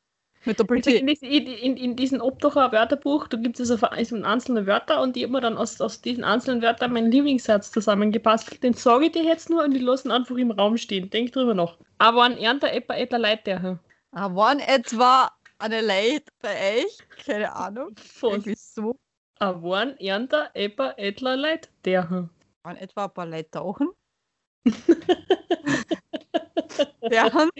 [0.44, 0.96] Mit Doppel-T.
[0.98, 5.02] In, dies- in, in, in diesem Obdacher Wörterbuch, da gibt es also so einzelne Wörter
[5.02, 8.62] und habe mir dann aus, aus diesen einzelnen Wörtern meinen Lieblingssatz zusammengepasst.
[8.62, 11.10] Den sage ich dir jetzt nur und die lassen einfach im Raum stehen.
[11.10, 11.76] Denk drüber nach.
[11.98, 13.78] Aber ein Ernter etwa etwa Leid der.
[14.12, 16.98] Ah, waren etwa eine Leid bei euch?
[17.24, 17.94] Keine Ahnung.
[18.22, 18.96] Irgendwie so.
[19.38, 22.28] A waren Ernter etwa etwa Leid der hier.
[22.62, 23.90] Waren etwa ein paar Leute tauchen?
[27.12, 27.50] haben-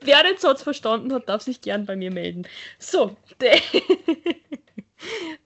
[0.00, 2.46] Wer den Satz verstanden hat, darf sich gern bei mir melden.
[2.78, 3.60] So, de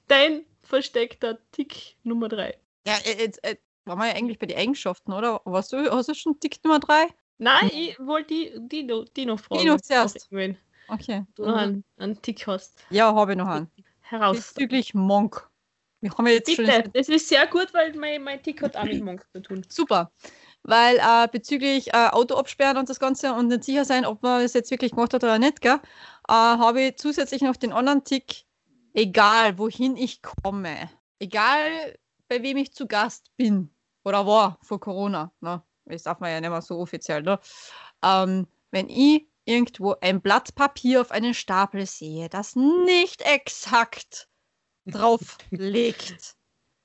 [0.09, 2.59] dein versteckter Tick Nummer 3.
[2.87, 5.41] ja jetzt äh, waren wir ja eigentlich bei den Eigenschaften, oder?
[5.45, 7.09] Warst du, hast du schon Tick Nummer 3?
[7.39, 9.67] Nein, ich wollte die noch fragen.
[9.67, 10.17] noch zuerst.
[10.31, 10.59] irgendwen
[10.89, 11.25] Okay.
[11.35, 12.85] Du noch einen, einen Tick hast.
[12.91, 13.71] Ja, habe ich noch einen.
[14.01, 14.53] Heraus.
[14.53, 15.49] Bezüglich Monk.
[16.01, 16.67] Wir haben ja jetzt schon.
[16.67, 19.65] Bitte, das ist sehr gut, weil mein, mein Tick hat auch mit Monk zu tun.
[19.71, 20.13] Super.
[20.63, 24.43] weil äh, bezüglich äh, Auto absperren und das Ganze und nicht sicher sein, ob man
[24.43, 25.81] es jetzt wirklich gemacht hat oder nicht, gell,
[26.29, 28.45] äh, habe ich zusätzlich noch den anderen Tick,
[28.93, 31.97] egal wohin ich komme, egal
[32.29, 33.71] bei wem ich zu Gast bin
[34.05, 35.63] oder war vor Corona, ne?
[35.87, 37.39] Das darf man ja nicht mehr so offiziell, ne?
[38.03, 44.29] ähm, wenn ich irgendwo ein Blatt Papier auf einen Stapel sehe, das nicht exakt
[44.87, 46.37] drauf liegt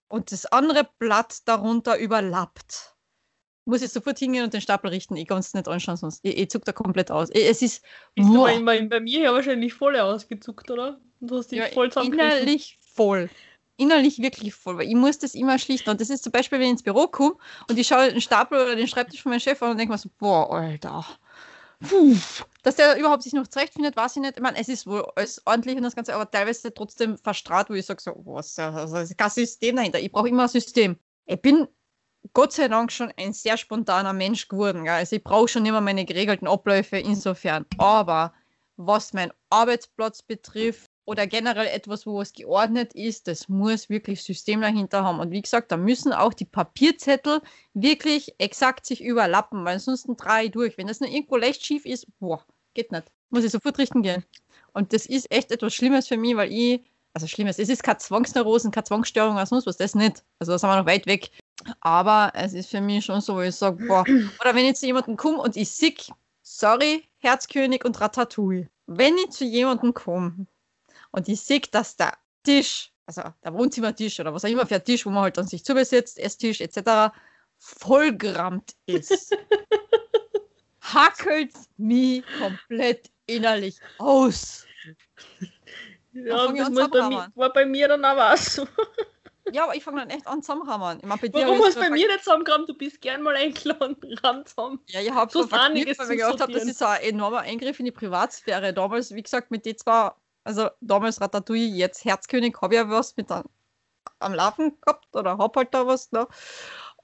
[0.07, 2.95] und das andere Blatt darunter überlappt,
[3.65, 5.15] muss ich sofort hingehen und den Stapel richten.
[5.15, 7.29] Ich kann es nicht anschauen, sonst ich, ich zuck da komplett aus.
[7.31, 7.85] Ich, es ist,
[8.15, 10.99] ist bei, bei, mir ja wahrscheinlich voll ausgezuckt, oder?
[11.19, 13.29] Du hast dich ja, voll Innerlich voll.
[13.80, 15.89] Innerlich wirklich voll, weil ich muss das immer schlichten.
[15.89, 17.36] Und das ist zum Beispiel, wenn ich ins Büro komme
[17.69, 19.97] und ich schaue den Stapel oder den Schreibtisch von meinem Chef an und denke mir
[19.97, 21.05] so, boah, Alter.
[21.88, 22.17] Puh.
[22.63, 24.36] Dass der überhaupt sich noch zurechtfindet, weiß ich nicht.
[24.36, 27.73] Ich meine, es ist wohl alles ordentlich und das Ganze, aber teilweise trotzdem verstrahlt, wo
[27.73, 29.99] ich sage, so, was, also, ist kein System dahinter.
[29.99, 30.97] Ich brauche immer ein System.
[31.25, 31.65] Ich bin
[32.34, 34.84] Gott sei Dank schon ein sehr spontaner Mensch geworden.
[34.84, 34.95] Gell?
[34.95, 37.65] Also ich brauche schon immer meine geregelten Abläufe insofern.
[37.77, 38.34] Aber
[38.75, 44.61] was mein Arbeitsplatz betrifft oder generell etwas, wo es geordnet ist, das muss wirklich System
[44.61, 45.19] dahinter haben.
[45.19, 47.41] Und wie gesagt, da müssen auch die Papierzettel
[47.73, 50.77] wirklich exakt sich überlappen, weil sonst drei durch.
[50.77, 52.45] Wenn das nur irgendwo leicht schief ist, boah,
[52.75, 53.11] geht nicht.
[53.31, 54.23] Muss ich sofort richten gehen.
[54.73, 56.81] Und das ist echt etwas Schlimmes für mich, weil ich,
[57.13, 60.23] also Schlimmes, es ist keine Zwangsneurosen, keine Zwangsstörung, was sonst was, das nicht.
[60.37, 61.31] Also da sind wir noch weit weg.
[61.81, 64.05] Aber es ist für mich schon so, wo ich sage, boah,
[64.41, 65.95] oder wenn ich zu jemandem komme und ich sehe,
[66.43, 68.69] sorry, Herzkönig und Ratatouille.
[68.85, 70.47] Wenn ich zu jemandem komme
[71.12, 74.84] und ich sehe, dass der Tisch, also der Wohnzimmertisch oder was auch immer für ein
[74.84, 77.14] Tisch, wo man halt dann sich zubesetzt, Esstisch etc.,
[77.57, 79.36] vollgerammt ist,
[80.82, 84.66] hackelt mich komplett innerlich aus.
[86.14, 88.68] Ja, das bei mir, war bei mir dann auch so.
[89.51, 90.99] Ja, aber ich fange dann echt an zusammenhammern.
[91.01, 92.70] Ich mein, bei Warum hast du bei mir nicht zusammengerammt?
[92.70, 94.80] Du bist gern mal eingeladen, ran zusammen.
[94.88, 97.86] Ja, ich habe so einiges weil ich gedacht habe, das ist ein enormer Eingriff in
[97.86, 98.74] die Privatsphäre.
[98.74, 100.12] Damals, wie gesagt, mit den zwei,
[100.43, 103.45] also damals Ratatouille, jetzt Herzkönig, habe ich ja was mit an,
[104.19, 106.11] am Laufen gehabt oder habe halt da was.
[106.11, 106.27] Ne?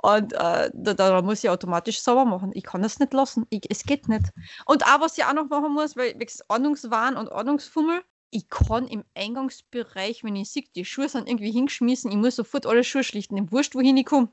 [0.01, 2.51] Und äh, da, da, muss ich automatisch sauber machen.
[2.53, 3.45] Ich kann das nicht lassen.
[3.49, 4.31] Ich, es geht nicht.
[4.65, 8.87] Und auch, was ich auch noch machen muss, weil wegen Ordnungswahn und Ordnungsfummel, ich kann
[8.87, 13.03] im Eingangsbereich, wenn ich sehe, die Schuhe sind irgendwie hingeschmissen, ich muss sofort alle Schuhe
[13.03, 14.29] schlichten, wurscht, wohin ich komme.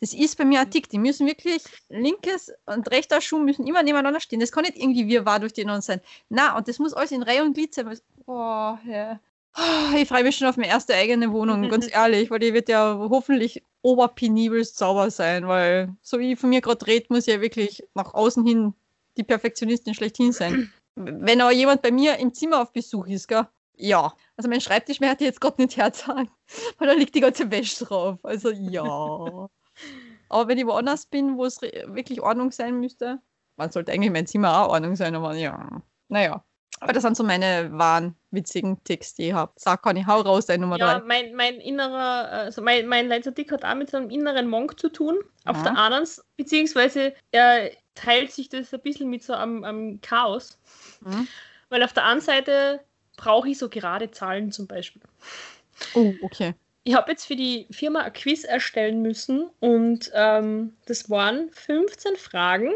[0.00, 0.88] Das ist bei mir ein Tick.
[0.88, 4.40] Die müssen wirklich, linkes und rechter Schuh müssen immer nebeneinander stehen.
[4.40, 6.00] Das kann nicht irgendwie wir war durch den sein.
[6.28, 7.98] Na, und das muss alles in Reihe und Glied sein.
[8.26, 9.20] Oh, ja.
[9.96, 12.96] Ich freue mich schon auf meine erste eigene Wohnung, ganz ehrlich, weil die wird ja
[13.10, 17.40] hoffentlich oberpenibelst sauber sein, weil so wie ich von mir gerade rede, muss ich ja
[17.40, 18.74] wirklich nach außen hin
[19.16, 20.72] die Perfektionistin schlechthin sein.
[20.94, 23.46] Wenn aber jemand bei mir im Zimmer auf Besuch ist, gell?
[23.76, 24.12] Ja.
[24.36, 26.30] Also mein Schreibtisch mehr hat jetzt gerade nicht herzagen,
[26.78, 28.18] weil da liegt die ganze Wäsche drauf.
[28.24, 29.48] Also ja.
[30.28, 33.20] Aber wenn ich woanders bin, wo es wirklich Ordnung sein müsste,
[33.56, 35.82] man sollte eigentlich mein Zimmer auch Ordnung sein, aber ja.
[36.08, 36.44] Naja.
[36.80, 39.52] Aber das sind so meine wahren, witzigen Ticks, die ich habe.
[39.56, 40.84] Sag, kann ich hau raus, dein Nummer 3.
[40.86, 44.48] Ja, mein, mein innerer, also mein, mein letzter Tick hat auch mit so einem inneren
[44.48, 45.18] Monk zu tun.
[45.44, 45.62] Auf ja.
[45.64, 50.56] der anderen, beziehungsweise er teilt sich das ein bisschen mit so einem, einem Chaos.
[51.00, 51.26] Mhm.
[51.68, 52.80] Weil auf der einen Seite
[53.16, 55.02] brauche ich so gerade Zahlen zum Beispiel.
[55.94, 56.54] Oh, okay.
[56.88, 62.16] Ich habe jetzt für die Firma ein Quiz erstellen müssen und ähm, das waren 15
[62.16, 62.72] Fragen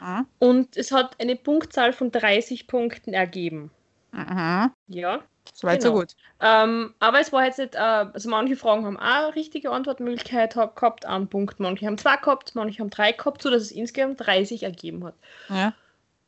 [0.00, 0.26] mhm.
[0.40, 3.70] und es hat eine Punktzahl von 30 Punkten ergeben.
[4.10, 4.72] Mhm.
[4.88, 5.22] Ja.
[5.52, 5.94] Soweit genau.
[5.94, 6.16] so gut.
[6.40, 10.54] Ähm, aber es war jetzt nicht, äh, also manche Fragen haben auch eine richtige Antwortmöglichkeit
[10.54, 11.60] gehabt, einen Punkt.
[11.60, 15.14] Manche haben zwei gehabt, manche haben drei gehabt, sodass es insgesamt 30 ergeben hat.
[15.48, 15.74] Ja.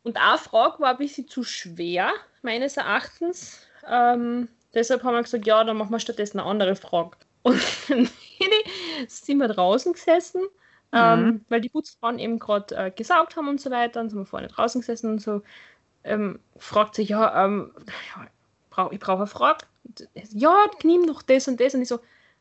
[0.04, 2.12] Und eine Frage war ein bisschen zu schwer,
[2.42, 3.66] meines Erachtens.
[3.84, 4.46] Ähm,
[4.76, 7.16] deshalb haben wir gesagt, ja, dann machen wir stattdessen eine andere Frage.
[7.42, 8.08] Und dann
[9.08, 10.42] sind wir draußen gesessen,
[10.92, 11.28] ähm, mhm.
[11.28, 13.94] ähm, weil die Putzfrauen eben gerade äh, gesaugt haben und so weiter.
[13.94, 15.42] Dann sind wir vorne draußen gesessen und so.
[16.04, 17.72] Ähm, fragt sich, ja, ähm,
[18.90, 19.64] ich brauche eine Frage.
[20.30, 21.74] Ja, nimm doch das und das.
[21.74, 21.98] Und ich so,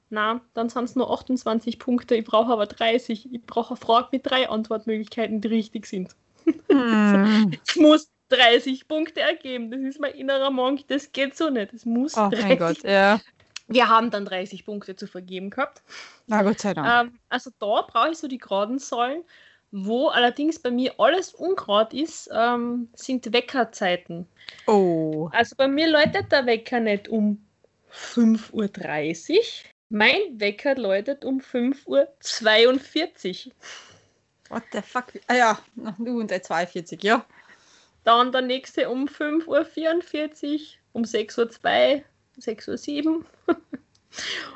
[0.10, 3.34] na, dann sind es nur 28 Punkte, ich brauche aber 30.
[3.34, 6.16] Ich brauche eine Frage mit drei Antwortmöglichkeiten, die richtig sind.
[6.70, 7.54] Hm.
[7.66, 9.72] Es muss 30 Punkte ergeben.
[9.72, 10.88] Das ist mein innerer Monk.
[10.88, 11.74] Das geht so nicht.
[11.74, 13.20] Es muss oh 30 mein Gott, ja.
[13.68, 15.82] Wir haben dann 30 Punkte zu vergeben gehabt.
[16.28, 17.10] Na Gott sei Dank.
[17.10, 19.24] Ähm, also da brauche ich so die geraden Säulen.
[19.72, 24.28] Wo allerdings bei mir alles ungrad ist, ähm, sind Weckerzeiten.
[24.68, 25.30] Oh.
[25.34, 27.46] Also bei mir läutet der Wecker nicht um
[27.92, 29.40] 5.30 Uhr.
[29.90, 33.54] Mein Wecker läutet um 5.42 Uhr.
[34.50, 35.06] What the fuck?
[35.28, 35.60] Ah ja,
[35.98, 37.26] du und der 42, ja.
[38.06, 40.60] Dann der nächste um 5.44 Uhr,
[40.94, 42.04] um 6.02 Uhr,
[42.40, 43.26] 6.07 Uhr.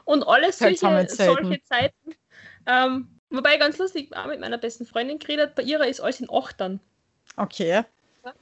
[0.05, 2.15] und alles solche, solche Zeiten
[2.65, 6.29] ähm, Wobei ganz lustig, auch mit meiner besten Freundin geredet, bei ihrer ist alles in
[6.31, 6.79] Achtern.
[7.37, 7.83] Okay.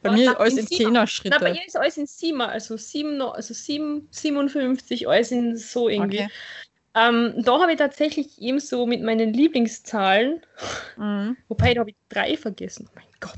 [0.01, 0.67] Bei Ja, mir alles in.
[0.67, 1.37] Zehner-Schritte.
[1.39, 6.23] Bei ihr ist alles in Siemer, also 7, also 7, 57, alles in so irgendwie.
[6.23, 6.29] Okay.
[6.95, 10.41] Ähm, da habe ich tatsächlich eben so mit meinen Lieblingszahlen,
[10.95, 11.37] Mhm.
[11.47, 12.87] wobei da habe ich drei vergessen.
[12.89, 13.37] Oh mein Gott.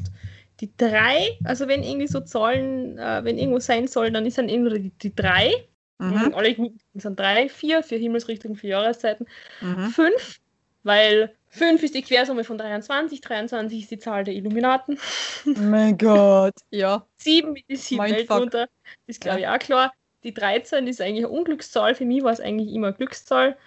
[0.59, 4.49] Die drei, also wenn irgendwie so Zahlen, äh, wenn irgendwo sein soll, dann ist dann
[4.49, 5.67] irgendwie die, die drei.
[5.99, 6.33] Mhm.
[6.33, 6.55] Alle
[6.93, 9.25] sind drei, vier, vier Himmelsrichtungen, vier Jahreszeiten.
[9.61, 9.89] Mhm.
[9.89, 10.39] Fünf,
[10.83, 14.97] weil fünf ist die Quersumme von 23, 23 ist die Zahl der Illuminaten.
[15.45, 16.53] Mein Gott.
[16.71, 17.05] Ja.
[17.17, 18.03] Sieben die sieben.
[18.03, 18.67] Weltwunder,
[19.07, 19.93] ist glaube ich auch klar.
[20.23, 23.57] Die 13 ist eigentlich eine Unglückszahl, für mich war es eigentlich immer eine Glückszahl.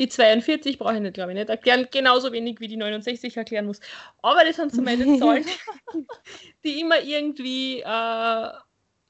[0.00, 3.66] Die 42 brauche ich nicht, glaube ich, nicht erklären, genauso wenig wie die 69 erklären
[3.66, 3.80] muss.
[4.22, 5.44] Aber das sind so meine Zahlen,
[6.64, 8.48] die immer irgendwie äh,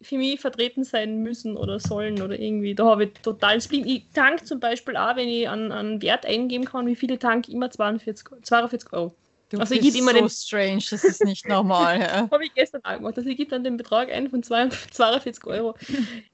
[0.02, 2.74] für mich vertreten sein müssen oder sollen oder irgendwie.
[2.74, 3.86] Da habe ich total Spleen.
[3.86, 7.48] Ich tank zum Beispiel auch, wenn ich an, an Wert eingeben kann, wie viele tank,
[7.48, 9.14] immer 42, 42 Euro.
[9.50, 12.00] Du Also ich gebe immer so den- strange, das ist nicht normal.
[12.00, 12.28] Ja.
[12.30, 13.18] Habe ich gestern auch gemacht.
[13.18, 15.74] Also ich gebe dann den Betrag ein von 42 42 Euro.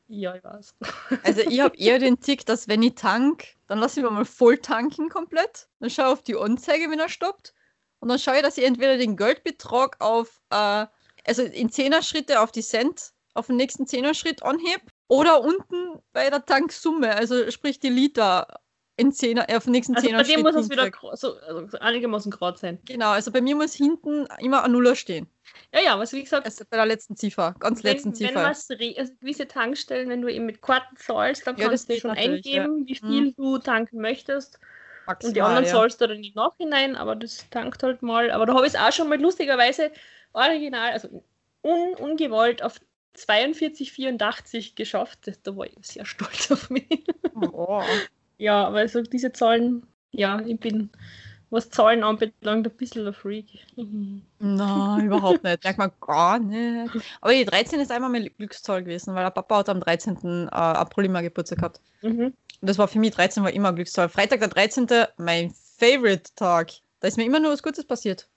[0.08, 0.74] Ja, ich weiß.
[1.24, 4.24] Also ich habe eher den Tick, dass wenn ich tank, dann lasse ich mir mal
[4.26, 5.66] voll tanken komplett.
[5.80, 7.54] Dann schaue ich auf die Anzeige, wenn er stoppt.
[8.00, 10.86] Und dann schaue ich, dass ich entweder den Geldbetrag auf, äh,
[11.26, 14.82] also in Zehner-Schritte auf die Cent, auf den nächsten Zehner-Schritt anhebe.
[15.08, 18.60] Oder unten bei der Tanksumme, also sprich die Liter
[18.96, 20.36] in Zehner, äh, auf den nächsten Also bei Zehner-Schritt.
[20.36, 22.78] dem muss es wieder so, also so einigermaßen gerade sein.
[22.86, 25.28] Genau, also bei mir muss hinten immer ein Nuller stehen.
[25.72, 28.44] Ja, ja, was wie gesagt, Also bei der letzten Ziffer, ganz letzten wenn, wenn Ziffer.
[28.44, 31.98] was re- also gewisse Tankstellen, wenn du eben mit Karten zahlst, dann Ja, kannst du
[31.98, 32.62] schon natürlich, ja.
[32.62, 34.58] eingeben, wie viel du tanken möchtest.
[35.06, 35.70] Maximal, Und die anderen ja.
[35.72, 38.30] zahlst du dann im Nachhinein, aber das tankt halt mal.
[38.30, 39.92] Aber da habe ich es auch schon mal lustigerweise
[40.32, 41.22] original, also
[41.62, 42.80] un, ungewollt auf
[43.14, 45.30] 42,84 geschafft.
[45.44, 47.04] Da war ich sehr stolz auf mich.
[47.34, 48.06] Oh.
[48.38, 50.90] Ja, aber also diese Zahlen, ja, ich bin,
[51.50, 53.46] was Zahlen anbelangt, ein bisschen ein Freak.
[54.38, 55.64] Nein, überhaupt nicht.
[55.64, 56.92] Merkt man gar nicht.
[57.20, 60.48] Aber die 13 ist einmal meine Glückszahl gewesen, weil der Papa hat am 13.
[60.48, 61.80] äh, April immer Geburtstag gehabt.
[62.02, 62.34] Mhm.
[62.60, 64.08] Und das war für mich 13 war immer Glückszahl.
[64.08, 64.86] Freitag der 13.
[65.18, 66.72] mein Favorite Tag.
[67.00, 68.28] Da ist mir immer nur was Gutes passiert.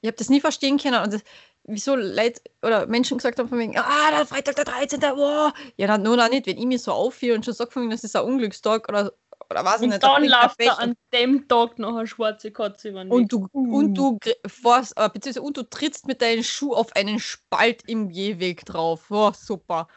[0.00, 1.22] Ich habe das nie verstehen können und das,
[1.64, 5.00] wieso Leute oder Menschen gesagt haben von wegen, ah, der Freitag der 13.
[5.00, 5.52] Wow.
[5.76, 7.90] Ja, dann nur noch nicht, wenn ich mir so aufführe und schon sage von wegen,
[7.90, 9.12] das ist ein Unglückstag oder,
[9.50, 10.02] oder weiß Und nicht.
[10.02, 13.94] da dann läuft da an dem Tag noch eine schwarze Katze über und du, und
[13.94, 18.64] du fährst, äh, beziehungsweise und du trittst mit deinem Schuh auf einen Spalt im Gehweg
[18.66, 19.06] drauf.
[19.10, 19.88] Oh, super.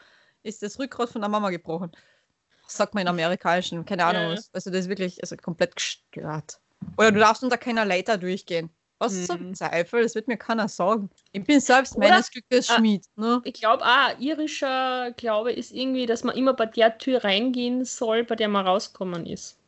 [0.42, 1.92] Ist das Rückgrat von der Mama gebrochen?
[2.64, 3.84] Was sagt man in amerikanischen?
[3.84, 4.22] Keine Ahnung.
[4.22, 4.32] Ja.
[4.32, 4.50] was.
[4.54, 6.58] Also das ist wirklich also komplett gestört.
[6.96, 8.70] Oder du darfst unter keiner Leiter durchgehen.
[9.02, 9.24] Was Mhm.
[9.26, 10.02] zum Zweifel?
[10.02, 11.10] Das wird mir keiner sagen.
[11.32, 12.76] Ich bin selbst Oder- meines Glückes Ah.
[12.76, 13.04] Schmied.
[13.16, 13.40] Ne?
[13.44, 18.22] Ich glaube auch, irischer Glaube ist irgendwie, dass man immer bei der Tür reingehen soll,
[18.24, 19.58] bei der man rauskommen ist.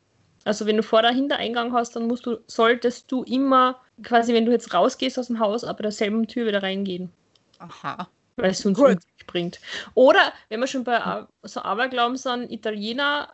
[0.45, 4.45] Also wenn du vor der Hintereingang hast, dann musst du, solltest du immer, quasi wenn
[4.45, 7.11] du jetzt rausgehst aus dem Haus, aber derselben Tür wieder reingehen.
[7.59, 8.07] Aha.
[8.37, 8.77] Weil es Gut.
[8.77, 9.59] Unglück bringt.
[9.95, 13.29] Oder, wenn wir schon bei A- so Aberglauben sind, Italiener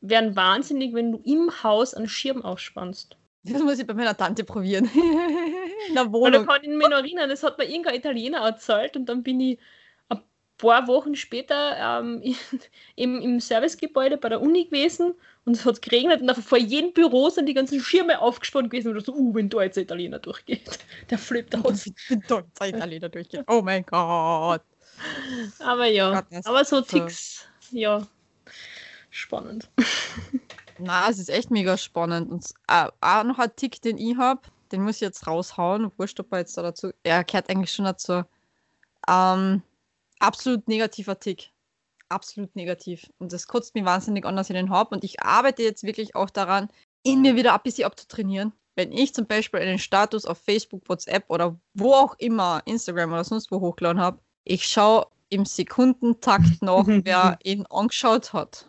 [0.00, 3.16] werden wahnsinnig, wenn du im Haus einen Schirm aufspannst.
[3.44, 4.88] Das muss ich bei meiner Tante probieren.
[5.88, 6.46] In der Weil da Wohnung.
[6.46, 9.58] kann ich mich noch erinnern, das hat mir irgendein Italiener erzählt und dann bin ich
[10.08, 10.20] ein
[10.58, 12.22] paar Wochen später ähm,
[12.96, 15.14] im, im Servicegebäude bei der Uni gewesen
[15.44, 19.04] und es hat geregnet und vor jedem Büro sind die ganzen Schirme aufgespannt gewesen und
[19.04, 20.78] so, uh, wenn da jetzt ein Italiener durchgeht,
[21.10, 21.90] der flippt aus.
[22.54, 23.44] Zeit Italiener durchgehen.
[23.48, 24.62] Oh mein Gott.
[25.58, 28.06] Aber ja, Gott, aber so- Ticks, ja,
[29.10, 29.68] spannend.
[30.78, 32.30] Na, es ist echt mega spannend.
[32.30, 34.40] Und äh, auch noch ein Tick, den ich habe,
[34.70, 35.92] den muss ich jetzt raushauen.
[35.96, 36.90] Wurscht, ob er jetzt da dazu.
[37.02, 38.24] Er gehört eigentlich schon dazu.
[39.08, 39.62] Ähm,
[40.18, 41.50] absolut negativer Tick.
[42.08, 43.10] Absolut negativ.
[43.18, 44.94] Und das kotzt mich wahnsinnig an, dass ich den habe.
[44.94, 46.68] Und ich arbeite jetzt wirklich auch daran,
[47.02, 48.52] ihn mir wieder ein bisschen abzutrainieren.
[48.74, 53.24] Wenn ich zum Beispiel einen Status auf Facebook, WhatsApp oder wo auch immer, Instagram oder
[53.24, 58.68] sonst wo hochgeladen habe, ich schaue im Sekundentakt nach, wer ihn angeschaut hat.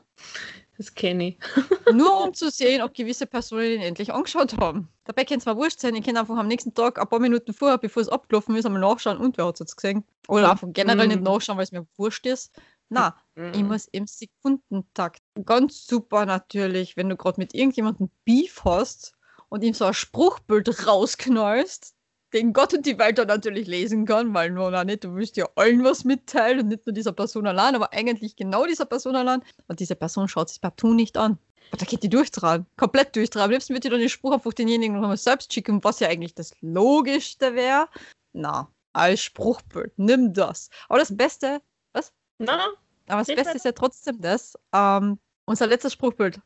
[0.84, 1.38] Das kenne ich.
[1.94, 4.90] Nur um zu sehen, ob gewisse Personen ihn endlich angeschaut haben.
[5.06, 7.54] Dabei kann es zwar wurscht sein, ich kann einfach am nächsten Tag, ein paar Minuten
[7.54, 10.04] vorher, bevor es abgelaufen ist, einmal nachschauen und wer hat es jetzt gesehen.
[10.28, 11.24] Oder einfach generell nicht Mhm.
[11.24, 12.52] nachschauen, weil es mir wurscht ist.
[12.90, 13.16] Na,
[13.54, 15.22] ich muss im Sekundentakt.
[15.46, 19.14] Ganz super natürlich, wenn du gerade mit irgendjemandem Beef hast
[19.50, 21.94] und ihm so ein Spruchbild rausknallst,
[22.34, 25.38] den Gott und die Welt dann natürlich lesen kann, weil nur noch nicht, du willst
[25.38, 29.16] ja allen was mitteilen und nicht nur dieser Person allein, aber eigentlich genau dieser Person
[29.16, 29.44] allein.
[29.68, 31.38] Und diese Person schaut sich partout nicht an.
[31.70, 33.46] Aber da geht die durchtragen, komplett durchtragen.
[33.46, 36.10] Am liebsten wird die dann den Spruch einfach denjenigen noch mal selbst schicken, was ja
[36.10, 37.88] eigentlich das Logischste wäre.
[38.34, 40.70] Na, als Spruchbild, nimm das.
[40.90, 41.62] Aber das Beste,
[41.94, 42.68] Na, na,
[43.08, 46.40] aber das Beste ist ja trotzdem das, ähm, unser letztes Spruchbild,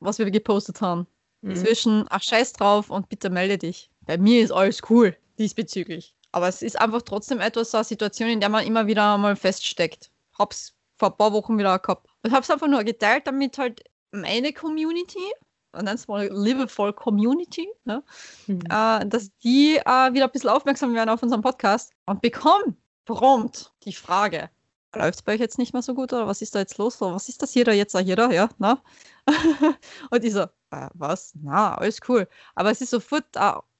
[0.00, 1.06] was wir gepostet haben.
[1.42, 1.56] Mhm.
[1.56, 3.90] Zwischen ach scheiß drauf und bitte melde dich.
[4.06, 6.14] bei mir ist alles cool diesbezüglich.
[6.32, 9.36] Aber es ist einfach trotzdem etwas, so eine Situation, in der man immer wieder mal
[9.36, 10.10] feststeckt.
[10.38, 12.08] Hab's vor ein paar Wochen wieder gehabt.
[12.22, 13.82] Und hab's einfach nur geteilt, damit halt
[14.12, 15.32] meine Community,
[15.72, 18.02] man nennt es mal liebevoll Community, ne?
[18.46, 18.60] Mhm.
[18.70, 23.72] äh, dass die äh, wieder ein bisschen aufmerksam werden auf unseren Podcast und bekommen prompt
[23.84, 24.50] die Frage,
[24.94, 27.00] läuft es bei euch jetzt nicht mehr so gut oder was ist da jetzt los?
[27.00, 28.30] Oder was ist das hier da jetzt hier da?
[28.30, 28.82] Ja, na?
[30.10, 31.32] und ich so, äh, was?
[31.40, 32.28] Na, alles cool.
[32.54, 33.24] Aber es ist sofort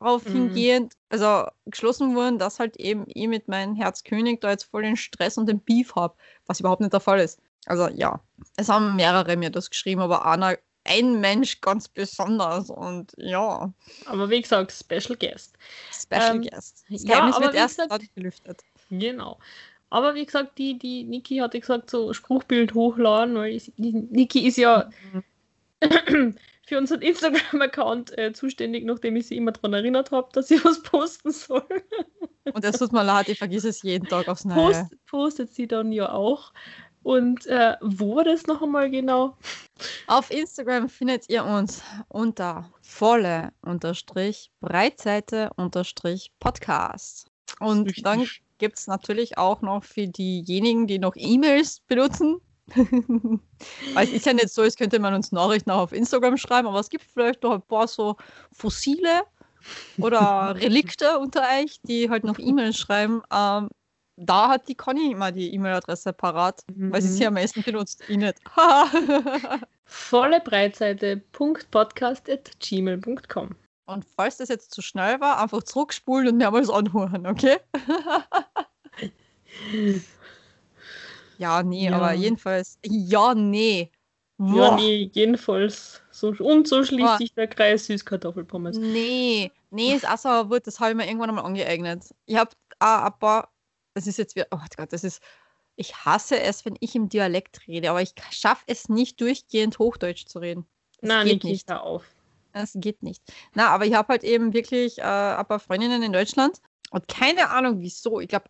[0.03, 0.33] darauf Mhm.
[0.33, 4.97] hingehend, also geschlossen worden, dass halt eben ich mit meinem Herzkönig da jetzt voll den
[4.97, 6.15] Stress und den Beef habe,
[6.47, 7.41] was überhaupt nicht der Fall ist.
[7.67, 8.21] Also ja,
[8.57, 13.73] es haben mehrere mir das geschrieben, aber einer, ein Mensch ganz besonders und ja,
[14.07, 15.55] Aber wie gesagt, Special Guest.
[15.93, 16.85] Special Ähm, Guest.
[16.91, 18.61] Das ja, Geheimnis aber wird erst gesagt- gelüftet.
[18.91, 19.39] Genau.
[19.91, 24.47] Aber wie gesagt, die, die Niki hatte gesagt, so Spruchbild hochladen, weil ich, die Niki
[24.47, 24.91] ist ja
[26.65, 30.83] für unseren Instagram-Account äh, zuständig, nachdem ich sie immer daran erinnert habe, dass sie was
[30.83, 31.67] posten soll.
[32.53, 34.57] Und es tut mir leid, ich vergesse es jeden Tag aufs Neue.
[34.57, 36.53] Post, postet sie dann ja auch.
[37.03, 39.37] Und äh, wo war das noch einmal genau?
[40.07, 47.27] Auf Instagram findet ihr uns unter volle unterstrich Breitseite unterstrich Podcast.
[47.59, 48.27] Und dann
[48.59, 52.41] gibt es natürlich auch noch für diejenigen, die noch E-Mails benutzen.
[53.95, 56.69] Weil es ist ja nicht so, als könnte man uns Nachrichten auch auf Instagram schreiben,
[56.69, 58.17] aber es gibt vielleicht noch ein paar so
[58.53, 59.23] Fossile
[59.99, 63.23] oder Relikte unter euch, die halt noch E-Mails schreiben.
[63.33, 63.69] Ähm,
[64.17, 68.03] da hat die Conny immer die E-Mail-Adresse parat, weil sie sie am meisten benutzt.
[68.09, 68.39] Ich nicht.
[69.85, 73.51] Volle Breitseite .podcast.gmail.com
[73.87, 77.59] Und falls das jetzt zu schnell war, einfach zurückspulen und mehrmals anhören, okay?
[81.43, 81.97] Ja, nee, Ja.
[81.97, 82.79] aber jedenfalls.
[82.87, 83.91] Ja, nee.
[84.39, 86.01] Ja, Boah, nee, jedenfalls.
[86.11, 87.19] So, und so schließt Boah.
[87.19, 88.77] sich der Kreis Süßkartoffelpommes.
[88.79, 92.05] Nee, nee, ist auch so ein Wort, das habe ich mir irgendwann einmal angeeignet.
[92.27, 92.51] Ich habe
[92.81, 93.53] auch ein paar,
[93.95, 95.23] das ist jetzt wieder, oh Gott, das ist,
[95.77, 100.27] ich hasse es, wenn ich im Dialekt rede, aber ich schaffe es nicht durchgehend Hochdeutsch
[100.27, 100.67] zu reden.
[101.01, 101.69] Das Na, geht nicht.
[101.71, 102.05] hör auf.
[102.53, 103.23] Das geht nicht.
[103.55, 106.61] Na, aber ich habe halt eben wirklich äh, ein paar Freundinnen in Deutschland
[106.91, 108.21] und keine Ahnung wieso.
[108.21, 108.47] Ich glaube,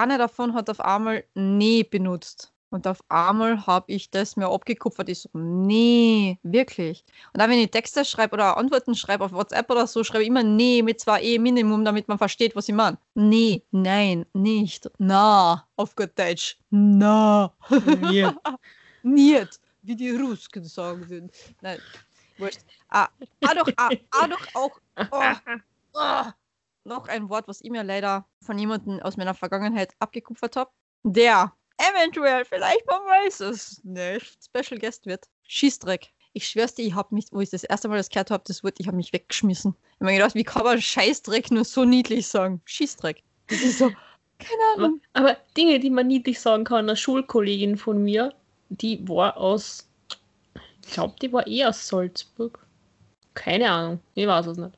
[0.00, 2.52] eine davon hat auf einmal nee benutzt.
[2.72, 5.08] Und auf einmal habe ich das mir abgekupfert.
[5.08, 7.04] Ich so, nee, wirklich.
[7.32, 10.28] Und dann, wenn ich Texte schreibe oder Antworten schreibe auf WhatsApp oder so, schreibe ich
[10.28, 12.96] immer nee mit zwei E Minimum, damit man versteht, was ich meine.
[13.14, 14.88] Nee, nein, nicht.
[14.98, 16.58] Na, auf gut Deutsch.
[16.70, 17.52] Na.
[18.10, 18.36] Ja.
[19.02, 21.30] Niet, wie die Rusken sagen würden.
[21.62, 21.78] Nein,
[22.38, 22.60] wurscht.
[22.88, 23.08] Ah,
[23.44, 24.80] ah doch, ah, ah doch auch.
[25.10, 25.52] Oh,
[25.94, 26.32] oh,
[26.84, 30.70] noch ein Wort, was ich mir leider von jemandem aus meiner Vergangenheit abgekupfert habe.
[31.04, 35.24] Der eventuell, vielleicht, man weiß es nicht, Special Guest wird.
[35.46, 36.12] Schießdreck.
[36.32, 38.62] Ich schwör's dir, ich habe mich, wo ich das erste Mal das gehört habe, das
[38.62, 39.74] Wort, ich habe mich weggeschmissen.
[39.74, 42.60] Ich habe mir gedacht, wie kann man Scheißdreck nur so niedlich sagen?
[42.64, 43.22] Schießdreck.
[43.48, 43.90] Das ist so,
[44.38, 45.00] keine Aber, Ahnung.
[45.12, 48.32] aber Dinge, die man niedlich sagen kann, eine Schulkollegin von mir,
[48.68, 49.88] die war aus,
[50.86, 52.64] ich glaube, die war eh aus Salzburg.
[53.34, 54.76] Keine Ahnung, ich weiß es nicht.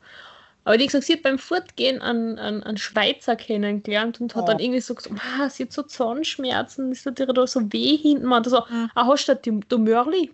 [0.64, 4.47] Aber die gesagt, sie hat beim Fortgehen einen, einen, einen Schweizer kennengelernt und hat Oh.
[4.47, 7.97] dann irgendwie so gesagt, ah, sie hat so Zahnschmerzen, es tut ihr da so weh
[7.97, 8.26] hinten.
[8.26, 8.90] Man so, Mhm.
[8.94, 10.32] ah, hast du du, du Mörli?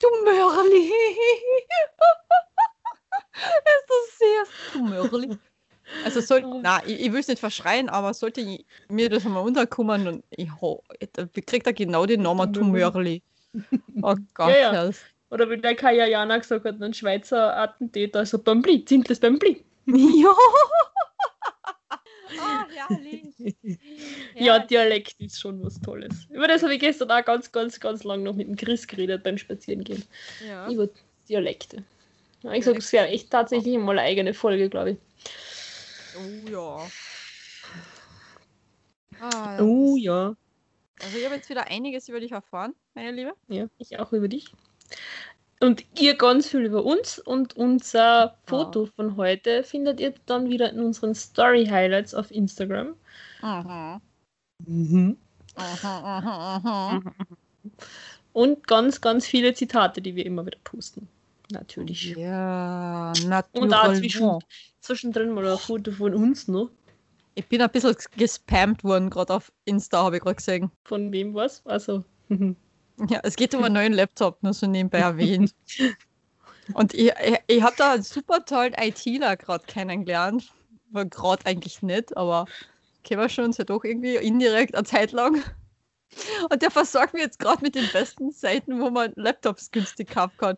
[0.00, 0.90] Du Mörli.
[3.34, 4.44] ist das sehr.
[4.72, 5.36] Du Mörli.
[6.04, 6.60] Also soll, Oh.
[6.62, 10.24] na, ich, ich will es nicht verschreien, aber sollte ich, mir das einmal unterkommen und
[10.30, 10.82] ich ho,
[11.14, 13.22] da kriegt er genau den Namen Du Mörli.
[14.02, 14.90] Oh Gott, Ja, ja.
[15.36, 19.64] Das- Oder wie der Kaya Jana gesagt hat, ein Schweizer Attentäter, so Bambli, ziemlich Bambli.
[19.86, 20.34] Ja.
[22.40, 23.32] Ah, herrlich.
[24.34, 26.26] Ja, Dialekt ist schon was Tolles.
[26.30, 29.22] Über das habe ich gestern auch ganz, ganz, ganz lang noch mit dem Chris geredet
[29.22, 30.02] beim Spazierengehen.
[30.44, 30.68] ja.
[30.68, 30.88] Über
[31.28, 31.84] Dialekte.
[32.42, 34.98] Ja, ich sage, es wäre echt tatsächlich mal eine eigene Folge, glaube ich.
[36.16, 36.86] Oh ja.
[39.20, 40.36] Ah, Oh das- ja.
[41.02, 43.34] Also ich habe jetzt wieder einiges über dich erfahren, meine Liebe.
[43.48, 44.46] Ja, ich auch über dich.
[45.60, 50.70] Und ihr ganz viel über uns und unser Foto von heute findet ihr dann wieder
[50.70, 52.94] in unseren Story Highlights auf Instagram.
[53.40, 54.00] Aha.
[54.66, 55.16] Mhm.
[55.54, 57.02] Aha, aha, aha.
[58.32, 61.08] Und ganz, ganz viele Zitate, die wir immer wieder posten.
[61.52, 62.14] Natürlich.
[62.16, 63.12] Ja,
[63.52, 64.46] Und da zwischen, natürlich.
[64.80, 66.70] zwischendrin mal ein Foto von uns noch.
[67.36, 70.70] Ich bin ein bisschen gespammt worden, gerade auf Insta, habe ich gerade gesehen.
[70.84, 71.64] Von wem was?
[71.64, 72.04] Also.
[73.08, 75.54] Ja, es geht um einen neuen Laptop, nur so nebenbei erwähnt.
[76.72, 80.52] Und ich, ich, ich habe da einen super tollen ITler gerade kennengelernt.
[80.90, 82.46] War gerade eigentlich nicht, aber
[83.02, 85.42] kennen wir schon uns ja doch irgendwie indirekt eine Zeit lang.
[86.50, 90.36] Und der versorgt mich jetzt gerade mit den besten Seiten, wo man Laptops günstig kaufen
[90.38, 90.56] kann.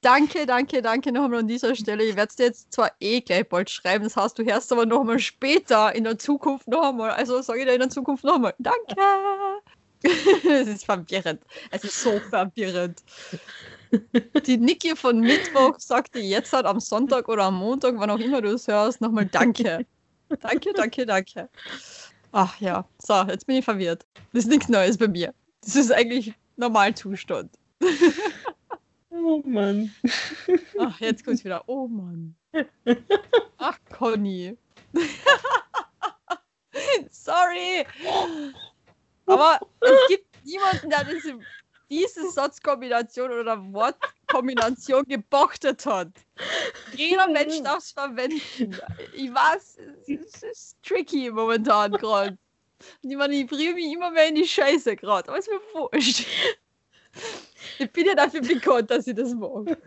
[0.00, 2.04] danke, danke, danke nochmal an dieser Stelle.
[2.04, 4.86] Ich werde es dir jetzt zwar eh gleich bald schreiben, das heißt, du hörst aber
[4.86, 7.10] nochmal später in der Zukunft nochmal.
[7.12, 8.54] Also sage ich dir in der Zukunft nochmal.
[8.58, 8.96] Danke.
[10.04, 11.40] es ist verwirrend.
[11.70, 13.02] Es ist so verwirrend.
[14.46, 18.42] Die Niki von Mittwoch sagte jetzt halt am Sonntag oder am Montag, wann auch immer
[18.42, 19.86] du es hörst, nochmal Danke.
[20.40, 21.48] Danke, danke, danke.
[22.32, 24.04] Ach ja, so, jetzt bin ich verwirrt.
[24.32, 25.32] Das ist nichts Neues bei mir.
[25.62, 27.50] Das ist eigentlich Normalzustand.
[29.10, 29.90] Oh Mann.
[30.78, 31.62] Ach, jetzt kommt's wieder.
[31.66, 32.34] Oh Mann.
[33.58, 34.56] Ach, Conny.
[37.10, 37.86] Sorry.
[39.26, 41.38] Aber es gibt niemanden, der diese,
[41.90, 46.08] diese Satzkombination oder Wortkombination gebochtet hat.
[46.94, 48.76] Jeder Mensch darf es verwenden.
[49.12, 52.38] Ich weiß, es ist tricky momentan gerade.
[53.02, 56.26] Ich meine, ich bringe mich immer mehr in die Scheiße gerade, aber ist mir wurscht.
[57.78, 59.78] Ich bin ja dafür bekannt, dass ich das mache.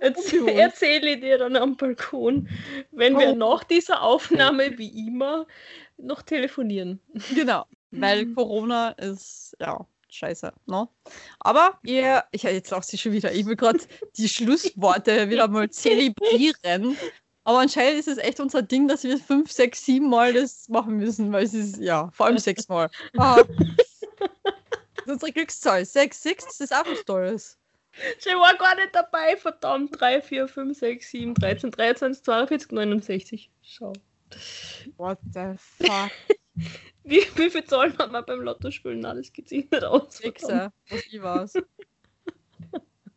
[0.00, 2.48] Erzähl, erzähle ich dir dann am Balkon,
[2.92, 5.46] wenn wir nach dieser Aufnahme wie immer
[5.96, 7.00] noch telefonieren.
[7.34, 10.88] Genau, weil Corona ist, ja, scheiße, ne?
[11.40, 13.80] Aber ihr, ich jetzt lache sie schon wieder, ich will gerade
[14.16, 16.96] die Schlussworte wieder mal zelebrieren.
[17.44, 20.96] Aber anscheinend ist es echt unser Ding, dass wir fünf, sechs, sieben Mal das machen
[20.96, 22.90] müssen, weil es ist, ja, vor allem sechs Mal.
[23.18, 23.42] Ah.
[24.96, 25.84] Das ist unsere Glückszahl.
[25.84, 27.56] Sechs, sechs, das ist auch was Tolles.
[28.18, 29.98] Ich war gar nicht dabei, verdammt.
[30.00, 33.50] 3, 4, 5, 6, 7, 13, 23, 42, 69.
[33.62, 33.92] Schau.
[34.96, 36.10] What the fuck?
[37.06, 39.00] Wie, wie viel Zahlen hat man beim Lotto spielen?
[39.00, 40.22] Na, das geht sich nicht aus.
[40.22, 41.64] Wichser, was ich.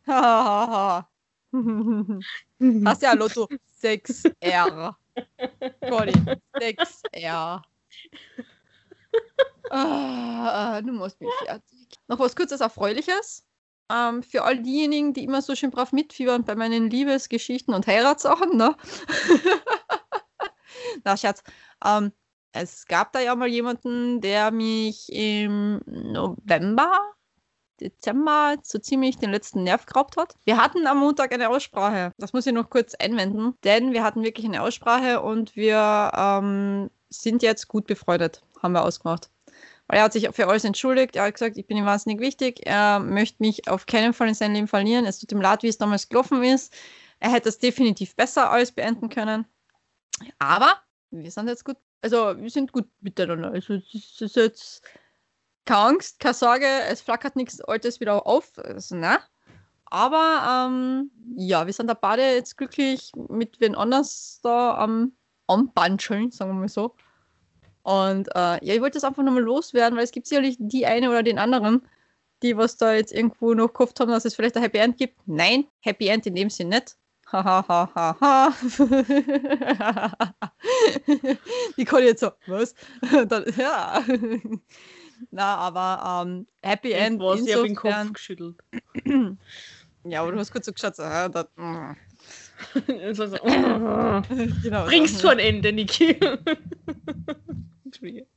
[0.08, 1.10] Hahaha.
[2.86, 3.50] Hast ja Lotto
[3.82, 4.96] 6R.
[5.88, 6.14] Conny,
[6.54, 7.62] 6R.
[9.72, 11.88] Ah, du machst mich fertig.
[12.08, 13.46] Noch was kurzes Erfreuliches.
[13.92, 18.56] Ähm, für all diejenigen, die immer so schön brav mitfiebern bei meinen Liebesgeschichten und Heiratssachen,
[18.56, 18.76] ne?
[21.04, 21.42] Na, Schatz.
[21.84, 22.12] Ähm,
[22.52, 26.92] es gab da ja mal jemanden, der mich im November,
[27.80, 30.36] Dezember so ziemlich den letzten Nerv geraubt hat.
[30.46, 32.12] Wir hatten am Montag eine Aussprache.
[32.18, 36.90] Das muss ich noch kurz einwenden, denn wir hatten wirklich eine Aussprache und wir ähm,
[37.10, 39.30] sind jetzt gut befreundet, haben wir ausgemacht.
[39.88, 41.16] Weil er hat sich für alles entschuldigt.
[41.16, 42.66] Er hat gesagt, ich bin ihm wahnsinnig wichtig.
[42.68, 45.06] Er möchte mich auf keinen Fall in seinem Leben verlieren.
[45.06, 46.74] Es tut ihm leid, wie es damals gelaufen ist.
[47.20, 49.46] Er hätte es definitiv besser alles beenden können.
[50.38, 50.76] Aber
[51.10, 53.52] wir sind jetzt gut, also wir sind gut miteinander.
[53.52, 54.84] Also es ist jetzt
[55.66, 58.52] keine Angst, keine Sorge, es flackert nichts Altes wieder auf.
[58.58, 59.20] Also, ne?
[59.86, 65.14] Aber ähm, ja, wir sind da beide jetzt glücklich mit wen anders da am
[65.48, 66.96] Anbanscheln, sagen wir mal so.
[67.82, 71.10] Und äh, ja, ich wollte das einfach nochmal loswerden, weil es gibt sicherlich die eine
[71.10, 71.88] oder den anderen,
[72.44, 75.20] die was da jetzt irgendwo noch gehofft haben, dass es vielleicht ein Happy End gibt.
[75.28, 76.98] Nein, Happy End in dem Sinn nicht.
[77.32, 78.54] Hahaha.
[81.78, 82.74] die kann jetzt so, was?
[83.28, 84.04] Dann, ja.
[85.32, 87.22] Na, aber ähm, Happy End.
[87.22, 88.56] Was, ich habe den Kopf geschüttelt.
[90.06, 91.92] ja, aber du hast kurz so geschaut, so, ja, das, mm.
[93.14, 95.22] so, so, genau, Bringst so.
[95.22, 96.18] zu ein Ende, Niki.
[97.84, 98.28] Entschuldige.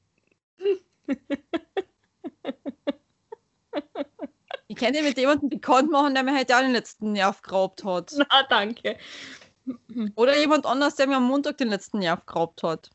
[4.72, 7.84] Ich kann dir mit jemandem bekannt machen, der mir heute auch den letzten Nerv geraubt
[7.84, 8.10] hat.
[8.16, 8.96] Na, danke.
[10.14, 12.88] Oder jemand anders, der mir am Montag den letzten Nerv geraubt hat.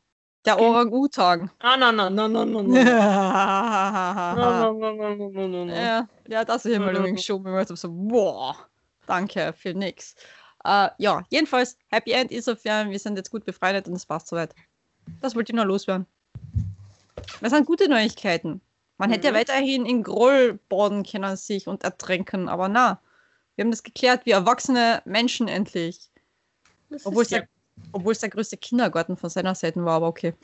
[0.44, 1.52] Der Orang-Utan.
[1.60, 2.72] Ah, nein, nein, nein, nein, nein.
[5.68, 8.56] Ja, ja, das ist immer irgendwie schon, wenn man so, boah,
[9.06, 10.16] danke für nix.
[10.66, 14.52] Uh, ja, jedenfalls, Happy End insofern, wir sind jetzt gut befreundet und es passt soweit.
[15.20, 16.06] Das wollte ich nur loswerden.
[17.40, 18.60] Das sind gute Neuigkeiten.
[18.98, 19.14] Man mhm.
[19.14, 19.36] hätte ja mhm.
[19.36, 23.00] weiterhin in Groll baden können sich und ertränken, aber na,
[23.54, 26.10] wir haben das geklärt wie erwachsene Menschen endlich.
[27.04, 27.40] Obwohl es, ja.
[27.40, 27.48] der,
[27.92, 30.34] obwohl es der größte Kindergarten von seiner Seite war, aber okay.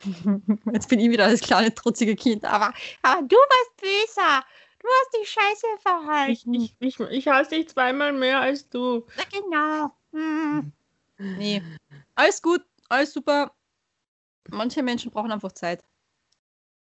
[0.72, 2.72] Jetzt bin ich wieder das kleine, trutzige Kind, aber,
[3.02, 4.44] aber du warst böser.
[4.80, 6.54] Du hast dich scheiße verhalten.
[6.54, 9.06] Ich, ich, ich, ich hasse dich zweimal mehr als du.
[9.16, 9.90] Na genau.
[10.12, 10.72] Hm.
[11.16, 11.62] Nee.
[12.14, 13.54] Alles gut, alles super.
[14.50, 15.82] Manche Menschen brauchen einfach Zeit.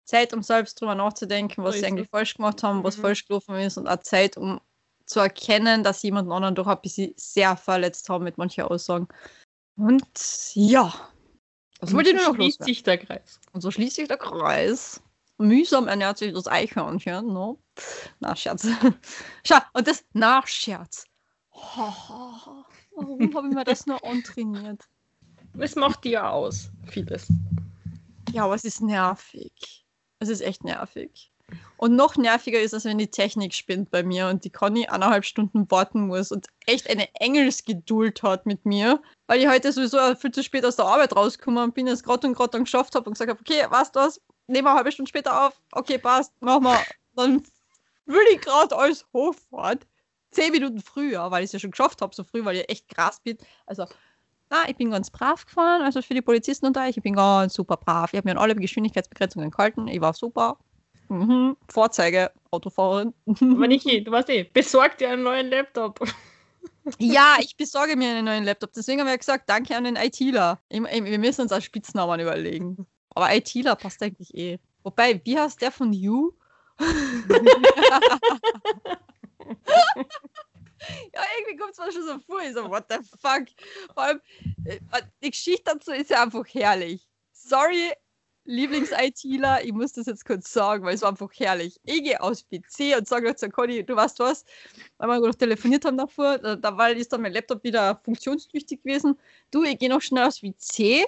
[0.05, 3.01] Zeit, um selbst drüber nachzudenken, was sie eigentlich falsch gemacht haben, was mhm.
[3.01, 4.59] falsch gelaufen ist und auch Zeit, um
[5.05, 9.07] zu erkennen, dass jemand anderen doch ein bisschen sehr verletzt haben mit manchen Aussagen.
[9.75, 10.05] Und
[10.53, 10.93] ja,
[11.79, 13.39] was wollte ich nur noch schließt sich der Kreis.
[13.51, 15.01] Und so schließt sich der Kreis.
[15.37, 17.59] Mühsam ernährt sich das Eichhörnchen, no?
[18.19, 18.65] Na, Scherz.
[19.45, 21.05] Schau, und das nach Scherz.
[21.51, 24.83] Warum habe ich mir das nur antrainiert?
[25.59, 27.27] Es macht dir aus, vieles.
[28.31, 29.82] Ja, aber es ist nervig.
[30.23, 31.33] Es ist echt nervig.
[31.75, 35.25] Und noch nerviger ist es, wenn die Technik spinnt bei mir und die Conny eineinhalb
[35.25, 40.31] Stunden warten muss und echt eine Engelsgeduld hat mit mir, weil ich heute sowieso viel
[40.31, 43.15] zu spät aus der Arbeit rauskomme und bin jetzt gerade und gerade geschafft habe und
[43.15, 44.21] gesagt habe, okay, was das?
[44.47, 45.61] Nehmen wir eine halbe Stunde später auf.
[45.73, 46.79] Okay, passt, machen wir.
[47.17, 47.43] Dann
[48.05, 49.79] will ich gerade alles hochfahren.
[50.31, 52.87] Zehn Minuten früher, weil ich es ja schon geschafft habe, so früh, weil ich echt
[52.87, 53.37] krass bin.
[53.65, 53.85] Also,
[54.53, 57.55] na, ich bin ganz brav gefahren, also für die Polizisten unter euch, ich bin ganz
[57.55, 58.13] super brav.
[58.13, 60.57] Ich habe mir an alle Geschwindigkeitsbegrenzungen gehalten, ich war super.
[61.09, 61.57] Mhm.
[61.69, 63.13] Vorzeige, Autofahrerin.
[63.25, 63.35] Aber
[63.67, 65.99] Niki, du weißt eh, besorg dir einen neuen Laptop.
[66.99, 68.73] Ja, ich besorge mir einen neuen Laptop.
[68.73, 70.59] Deswegen haben wir gesagt, danke an den ITler.
[70.69, 72.85] Ich, ich, wir müssen uns als Spitznamen überlegen.
[73.09, 74.59] Aber ITler passt eigentlich eh.
[74.83, 76.31] Wobei, wie heißt der von You?
[81.13, 82.41] ja, irgendwie kommt es mir schon so vor.
[82.41, 83.47] Ich so, what the fuck?
[83.93, 84.21] Vor allem,
[84.65, 84.79] äh,
[85.21, 87.07] die Geschichte dazu ist ja einfach herrlich.
[87.31, 87.93] Sorry,
[88.45, 91.79] Lieblings-ITler, ich muss das jetzt kurz sagen, weil es war einfach herrlich.
[91.83, 94.43] Ich gehe aus PC und sage zu Conny, du weißt was,
[94.97, 98.83] weil wir noch telefoniert haben davor, da, da war, ist dann mein Laptop wieder funktionstüchtig
[98.83, 99.17] gewesen.
[99.51, 101.05] Du, ich gehe noch schnell aus PC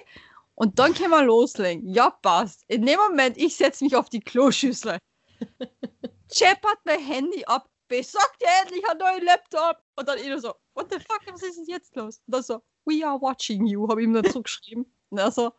[0.54, 1.86] und dann können wir loslegen.
[1.86, 2.64] Ja, passt.
[2.68, 4.98] In dem Moment, ich setze mich auf die Kloschüssel.
[6.32, 9.82] Scheppert mein Handy ab, besorgt dir endlich einen neuen Laptop.
[9.96, 12.20] Und dann ich so, what the fuck, was ist denn jetzt los?
[12.26, 14.86] Und dann so, we are watching you, habe ich ihm dann zurückgeschrieben.
[15.10, 15.52] Und er so,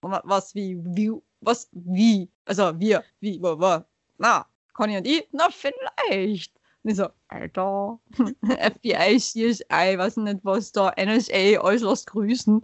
[0.00, 2.30] was, wie, wie, was, wie?
[2.44, 3.84] Also, wir, wie, wo, wo?
[4.18, 5.26] Na, Conny und ich?
[5.32, 6.52] Na, vielleicht.
[6.86, 7.98] Und ich so, Alter,
[8.44, 12.62] FBI, CSI, weiß nicht was da, NSA, alles lasst grüßen.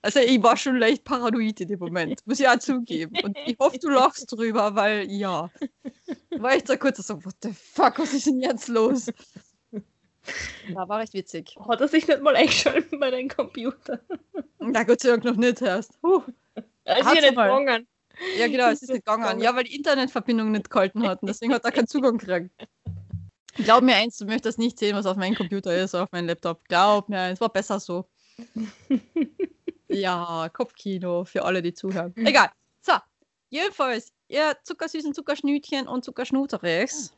[0.00, 3.14] Also ich war schon leicht paranoid in dem Moment, muss ich auch zugeben.
[3.22, 5.50] Und ich hoffe, du lachst drüber, weil ja.
[6.38, 9.08] War ich da kurz so, what the fuck, was ist denn jetzt los?
[10.68, 11.54] Ja, war recht witzig.
[11.68, 14.00] Hat er sich nicht mal eingeschaltet bei deinem Computer?
[14.60, 15.98] Na Gott sei Dank noch nicht erst.
[16.02, 16.22] Huh.
[16.54, 17.86] ist ja nicht gegangen.
[18.36, 19.40] Ja, genau, es ist nicht gegangen.
[19.40, 21.22] Ja, weil die Internetverbindung nicht gehalten hat.
[21.22, 22.50] Und deswegen hat er keinen Zugang gekriegt.
[23.64, 26.64] Glaub mir eins, du möchtest nicht sehen, was auf meinem Computer ist, auf meinem Laptop.
[26.68, 28.08] Glaub mir eins, war besser so.
[29.88, 32.14] ja, Kopfkino für alle, die zuhören.
[32.16, 32.50] Egal.
[32.80, 32.92] So,
[33.50, 37.14] jedenfalls, ihr zuckersüßen Zuckerschnütchen und Zuckerschnuterichs.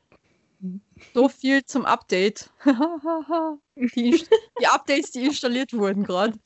[1.15, 2.51] So viel zum Update.
[3.77, 4.25] die,
[4.61, 6.39] die Updates, die installiert wurden gerade.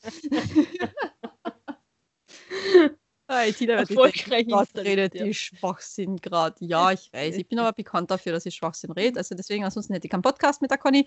[3.26, 4.46] Hey, Tina Erfolgreich
[4.76, 6.56] redet die Schwachsinn gerade.
[6.60, 7.36] Ja, ich weiß.
[7.36, 9.18] Ich bin aber bekannt dafür, dass ich Schwachsinn rede.
[9.18, 11.06] Also deswegen, ansonsten hätte ich keinen Podcast mit der Conny.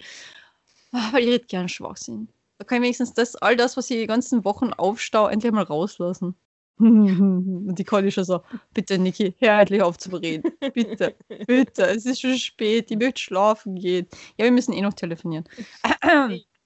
[0.92, 2.28] Ah, weil ich rede gern Schwachsinn.
[2.58, 5.64] Da kann ich wenigstens das, all das, was ich die ganzen Wochen aufstau, endlich mal
[5.64, 6.36] rauslassen.
[6.80, 8.42] Und die Conny schon so,
[8.74, 10.52] bitte Niki, hör endlich auf zu reden.
[10.74, 11.16] Bitte,
[11.48, 14.08] bitte, es ist schon spät, ich möchte schlafen gehen.
[14.38, 15.46] Ja, wir müssen eh noch telefonieren.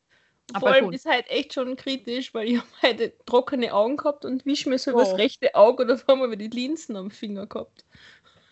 [0.60, 4.46] Vor allem ist halt echt schon kritisch, weil ich habe heute trockene Augen gehabt und
[4.46, 5.00] wisch mir so oh.
[5.00, 7.86] das rechte Auge oder so haben wir die Linsen am Finger gehabt.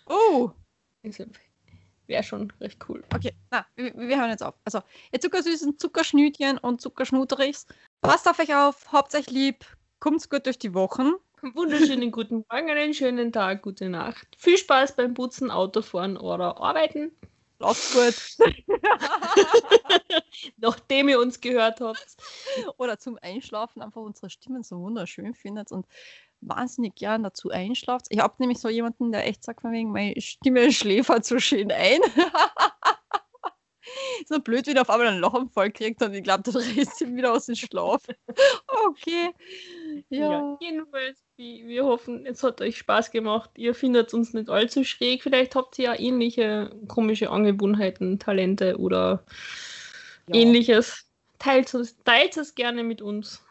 [0.08, 0.52] Oh!
[2.08, 3.04] Wäre schon recht cool.
[3.14, 4.56] Okay, na, wir, wir hören jetzt auf.
[4.66, 7.68] Also, ihr zuckersüßen Zuckerschnütchen und Zuckerschnuterichs.
[8.02, 9.66] Passt auf euch auf, habt euch lieb,
[10.00, 11.14] kommt's gut durch die Wochen.
[11.42, 14.28] Wunderschönen guten Morgen, einen schönen Tag, gute Nacht.
[14.38, 17.12] Viel Spaß beim Putzen, Autofahren oder Arbeiten.
[17.60, 18.16] Schlaft gut.
[20.58, 22.16] Nachdem ihr uns gehört habt.
[22.78, 25.86] Oder zum Einschlafen einfach unsere Stimmen so wunderschön findet und
[26.42, 28.06] wahnsinnig gern dazu einschlaft.
[28.10, 31.72] Ich habe nämlich so jemanden, der echt sagt, von wegen, meine Stimme schläfert so schön
[31.72, 32.00] ein.
[34.26, 36.52] so blöd, wie er auf einmal ein Loch im Voll kriegt und ich glaube, da
[36.58, 38.04] reißt ihm wieder aus dem Schlaf.
[38.86, 39.34] okay.
[40.10, 40.32] Ja.
[40.32, 40.58] ja.
[40.62, 43.50] Jedenfalls, wir hoffen, es hat euch Spaß gemacht.
[43.56, 45.24] Ihr findet uns nicht allzu schräg.
[45.24, 49.24] Vielleicht habt ihr ja ähnliche komische Angewohnheiten, Talente oder
[50.28, 50.36] ja.
[50.36, 51.06] ähnliches.
[51.40, 53.42] Teilt es, teilt es gerne mit uns.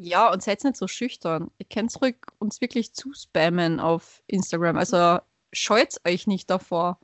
[0.00, 1.50] Ja, und seid nicht so schüchtern.
[1.58, 4.78] Ihr könnt zurück uns wirklich zu spammen auf Instagram.
[4.78, 5.18] Also
[5.52, 6.98] scheut euch nicht davor.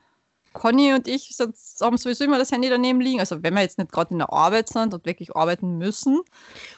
[0.55, 3.21] Conny und ich sind, haben sowieso immer das Handy daneben liegen.
[3.21, 6.23] Also wenn wir jetzt nicht gerade in der Arbeit sind und wirklich arbeiten müssen.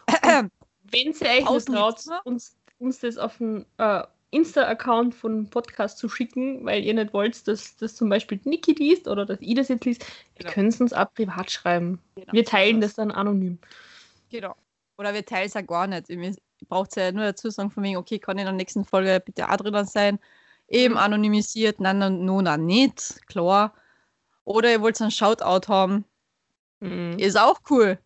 [0.83, 4.03] wenn sie euch nicht traut, uns, uns das auf den äh,
[4.35, 9.07] Insta-Account von Podcast zu schicken, weil ihr nicht wollt, dass das zum Beispiel Niki liest
[9.07, 10.49] oder dass ich das jetzt liest, genau.
[10.49, 12.01] ihr könnt es uns auch privat schreiben.
[12.17, 12.33] Genau.
[12.33, 13.59] Wir teilen das dann anonym.
[14.31, 14.57] Genau.
[14.99, 16.11] Oder wir teilen es ja gar nicht.
[16.11, 16.35] Ihr
[16.69, 19.57] braucht ja nur dazu sagen, von wegen, okay, kann in der nächsten Folge bitte auch
[19.57, 20.19] drinnen sein.
[20.67, 21.01] Eben mhm.
[21.01, 23.75] anonymisiert, nein, Nona nicht, klar.
[24.45, 26.05] Oder ihr wollt einen Shoutout haben.
[26.81, 27.19] Mhm.
[27.19, 27.99] Ist auch cool.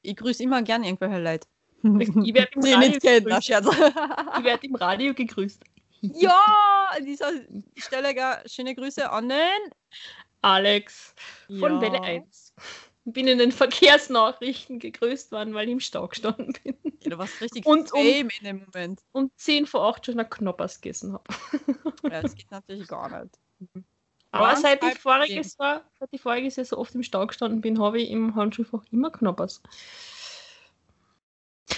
[0.00, 1.46] Ich grüße immer gern irgendwelche Leute.
[1.84, 3.50] Ich werde im, Radio gegrüßt.
[4.38, 5.62] ich werd im Radio gegrüßt.
[6.00, 6.38] Ja,
[6.90, 7.30] an dieser
[7.76, 9.72] Stelle gar schöne Grüße an den
[10.42, 11.14] Alex
[11.46, 11.80] von ja.
[11.80, 12.52] Welle 1
[13.04, 16.76] bin in den Verkehrsnachrichten gegrüßt worden, weil ich im Stau gestanden bin.
[17.00, 19.00] Ja, du warst richtig und um, in dem Moment.
[19.12, 21.24] Und 10 vor 8 schon ein Knoppers gegessen habe.
[22.04, 23.38] Ja, das geht natürlich gar nicht.
[24.30, 27.78] Aber seit ich voriges Jahr, seit ich voriges Jahr so oft im Stau gestanden bin,
[27.78, 29.62] habe ich im Handschuhfach immer Knoppers.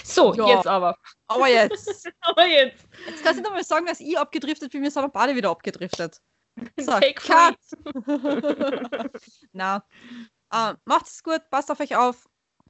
[0.03, 0.47] So, Ja.
[0.47, 0.97] jetzt aber.
[1.27, 2.09] Aber jetzt.
[2.21, 2.85] Aber jetzt.
[3.07, 4.81] Jetzt kannst du doch mal sagen, dass ich abgedriftet bin.
[4.83, 6.21] Wir sind aber beide wieder abgedriftet.
[6.79, 7.55] So, Take cut.
[9.51, 9.83] Na,
[10.51, 12.27] äh, macht es gut, passt auf euch auf,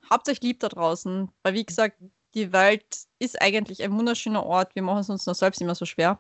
[0.10, 1.32] habt euch lieb da draußen.
[1.44, 1.96] Weil, wie gesagt,
[2.34, 2.86] die Welt
[3.20, 4.76] ist eigentlich ein wunderschöner Ort.
[4.76, 6.20] Wir machen es uns nur selbst immer so schwer.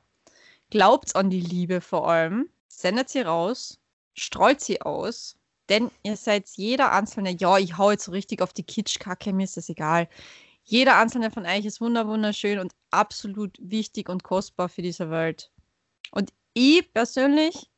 [0.69, 2.49] Glaubt an die Liebe vor allem.
[2.69, 3.79] Sendet sie raus,
[4.13, 5.37] streut sie aus.
[5.69, 9.43] Denn ihr seid jeder einzelne, ja, ich hau jetzt so richtig auf die Kitschkacke, mir
[9.43, 10.07] ist das egal.
[10.69, 15.49] Jeder einzelne von euch ist wunder wunderschön und absolut wichtig und kostbar für diese Welt.
[16.11, 17.71] Und ich persönlich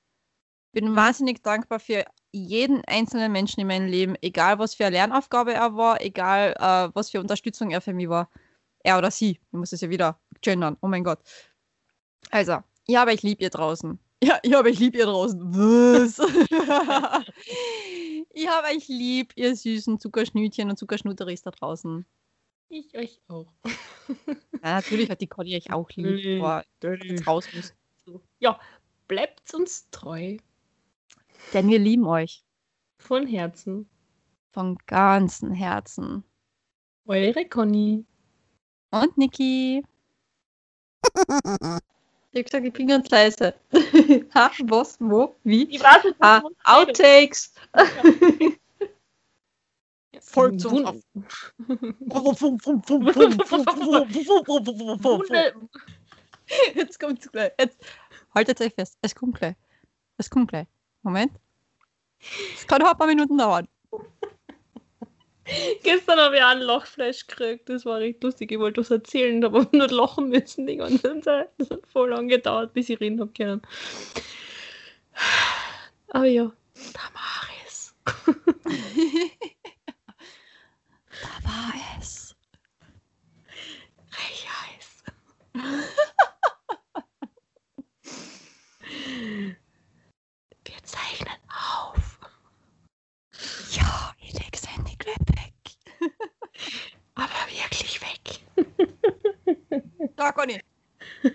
[0.71, 5.53] bin wahnsinnig dankbar für jeden einzelnen Menschen in meinem Leben, egal was für eine Lernaufgabe
[5.53, 8.27] er war, egal äh, was für Unterstützung er für mich war.
[8.81, 9.39] Er oder sie.
[9.51, 10.75] Ich muss es ja wieder gendern.
[10.81, 11.19] Oh mein Gott.
[12.31, 12.57] Also,
[12.87, 13.99] ich habe euch lieb, ihr draußen.
[14.21, 15.39] Ja, ich habe euch lieb, ihr draußen.
[15.55, 16.19] Was?
[18.33, 22.05] ich habe euch lieb, ihr süßen Zuckerschnütchen und Zuckerschnutteris da draußen.
[22.69, 23.51] Ich euch auch.
[24.63, 27.73] Ja, natürlich hat die Conny euch auch lieb, aber jetzt raus muss.
[28.37, 28.59] Ja,
[29.07, 30.37] bleibt uns treu.
[31.53, 32.43] Denn wir lieben euch.
[32.99, 33.89] Von Herzen.
[34.51, 36.23] Von ganzem Herzen.
[37.05, 38.05] Eure Conny.
[38.91, 39.83] Und Niki.
[42.31, 43.55] Ich hab gesagt, ich bin ganz leise.
[44.35, 45.63] ha, was, wo, wie?
[45.69, 47.53] Ich weiß nicht, Ah, was Outtakes.
[47.73, 48.57] Voll
[55.19, 55.53] Wunde-
[56.75, 57.51] Jetzt kommt's gleich.
[57.59, 57.77] Jetzt.
[58.33, 58.97] Haltet euch fest.
[59.01, 59.55] Es kommt gleich.
[60.17, 60.67] Es kommt gleich.
[61.03, 61.31] Moment.
[62.55, 63.67] Es kann noch ein paar Minuten dauern.
[65.83, 67.69] Gestern habe ich auch ein Lochfleisch gekriegt.
[67.69, 68.51] Das war richtig lustig.
[68.51, 71.49] Ich wollte was erzählen, aber nur lachen müssen die ganze Zeit.
[71.57, 73.61] Das hat voll lang gedauert, bis ich reden habe können.
[76.09, 76.51] Aber ja,
[76.93, 77.95] Damaris.
[81.21, 82.35] Da war es.
[84.11, 85.03] Recht heiß.
[90.65, 92.19] Wir zeichnen auf.
[93.71, 95.53] Ja, ich leg das Handy gleich weg.
[97.15, 98.41] Aber wirklich weg.
[100.15, 100.61] Da, Conny.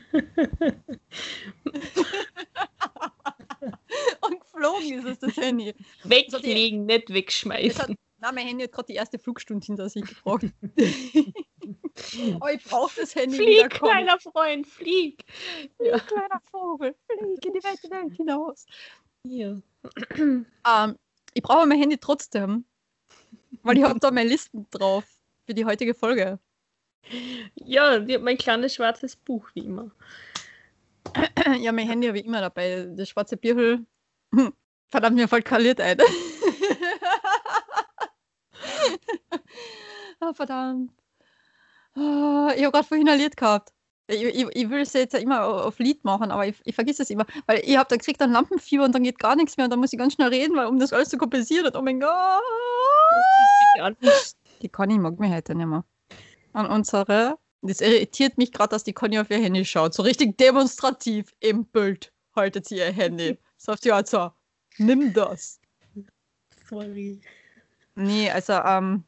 [4.21, 5.75] Und geflogen ist es, das Handy.
[6.05, 7.97] Weglegen, nicht wegschmeißen.
[8.25, 10.47] Nein, mein Handy hat gerade die erste Flugstunde hinter sich gebracht.
[12.35, 15.25] Aber ich brauche das Handy Flieg, kleiner Freund, flieg.
[15.79, 15.99] Ja.
[15.99, 18.67] Flieg, kleiner Vogel, flieg in die weite Welt hinaus.
[19.27, 19.57] Ja.
[20.19, 20.99] Ähm,
[21.35, 22.65] ich brauche mein Handy trotzdem,
[23.63, 25.05] weil ich habe da meine Listen drauf
[25.47, 26.39] für die heutige Folge.
[27.57, 29.91] Ja, mein kleines schwarzes Buch, wie immer.
[31.59, 32.89] Ja, mein Handy habe ich immer dabei.
[32.97, 33.85] Das schwarze Bierhüll.
[34.91, 35.99] Verdammt, mir fällt kaliert ein.
[40.21, 40.93] ah, verdammt.
[41.95, 43.73] Ah, ich habe gerade vorhin ein Lied gehabt.
[44.07, 47.11] Ich, ich, ich will es jetzt immer auf Lied machen, aber ich, ich vergesse es
[47.11, 47.25] immer.
[47.47, 49.81] Weil ich habe dann kriegt dann Lampenfieber und dann geht gar nichts mehr und dann
[49.81, 51.73] muss ich ganz schnell reden, weil um das alles zu kompensieren.
[51.75, 52.43] Oh mein Gott.
[54.61, 55.85] Die Conny mag mich heute nicht mehr.
[56.53, 57.39] An unsere.
[57.63, 59.95] Das irritiert mich gerade, dass die Conny auf ihr Handy schaut.
[59.95, 63.39] So richtig demonstrativ im Bild haltet sie ihr Handy.
[63.57, 64.31] Sagt ja so,
[64.77, 65.61] nimm das.
[66.69, 67.23] Sorry.
[67.97, 69.05] Nee, also ähm,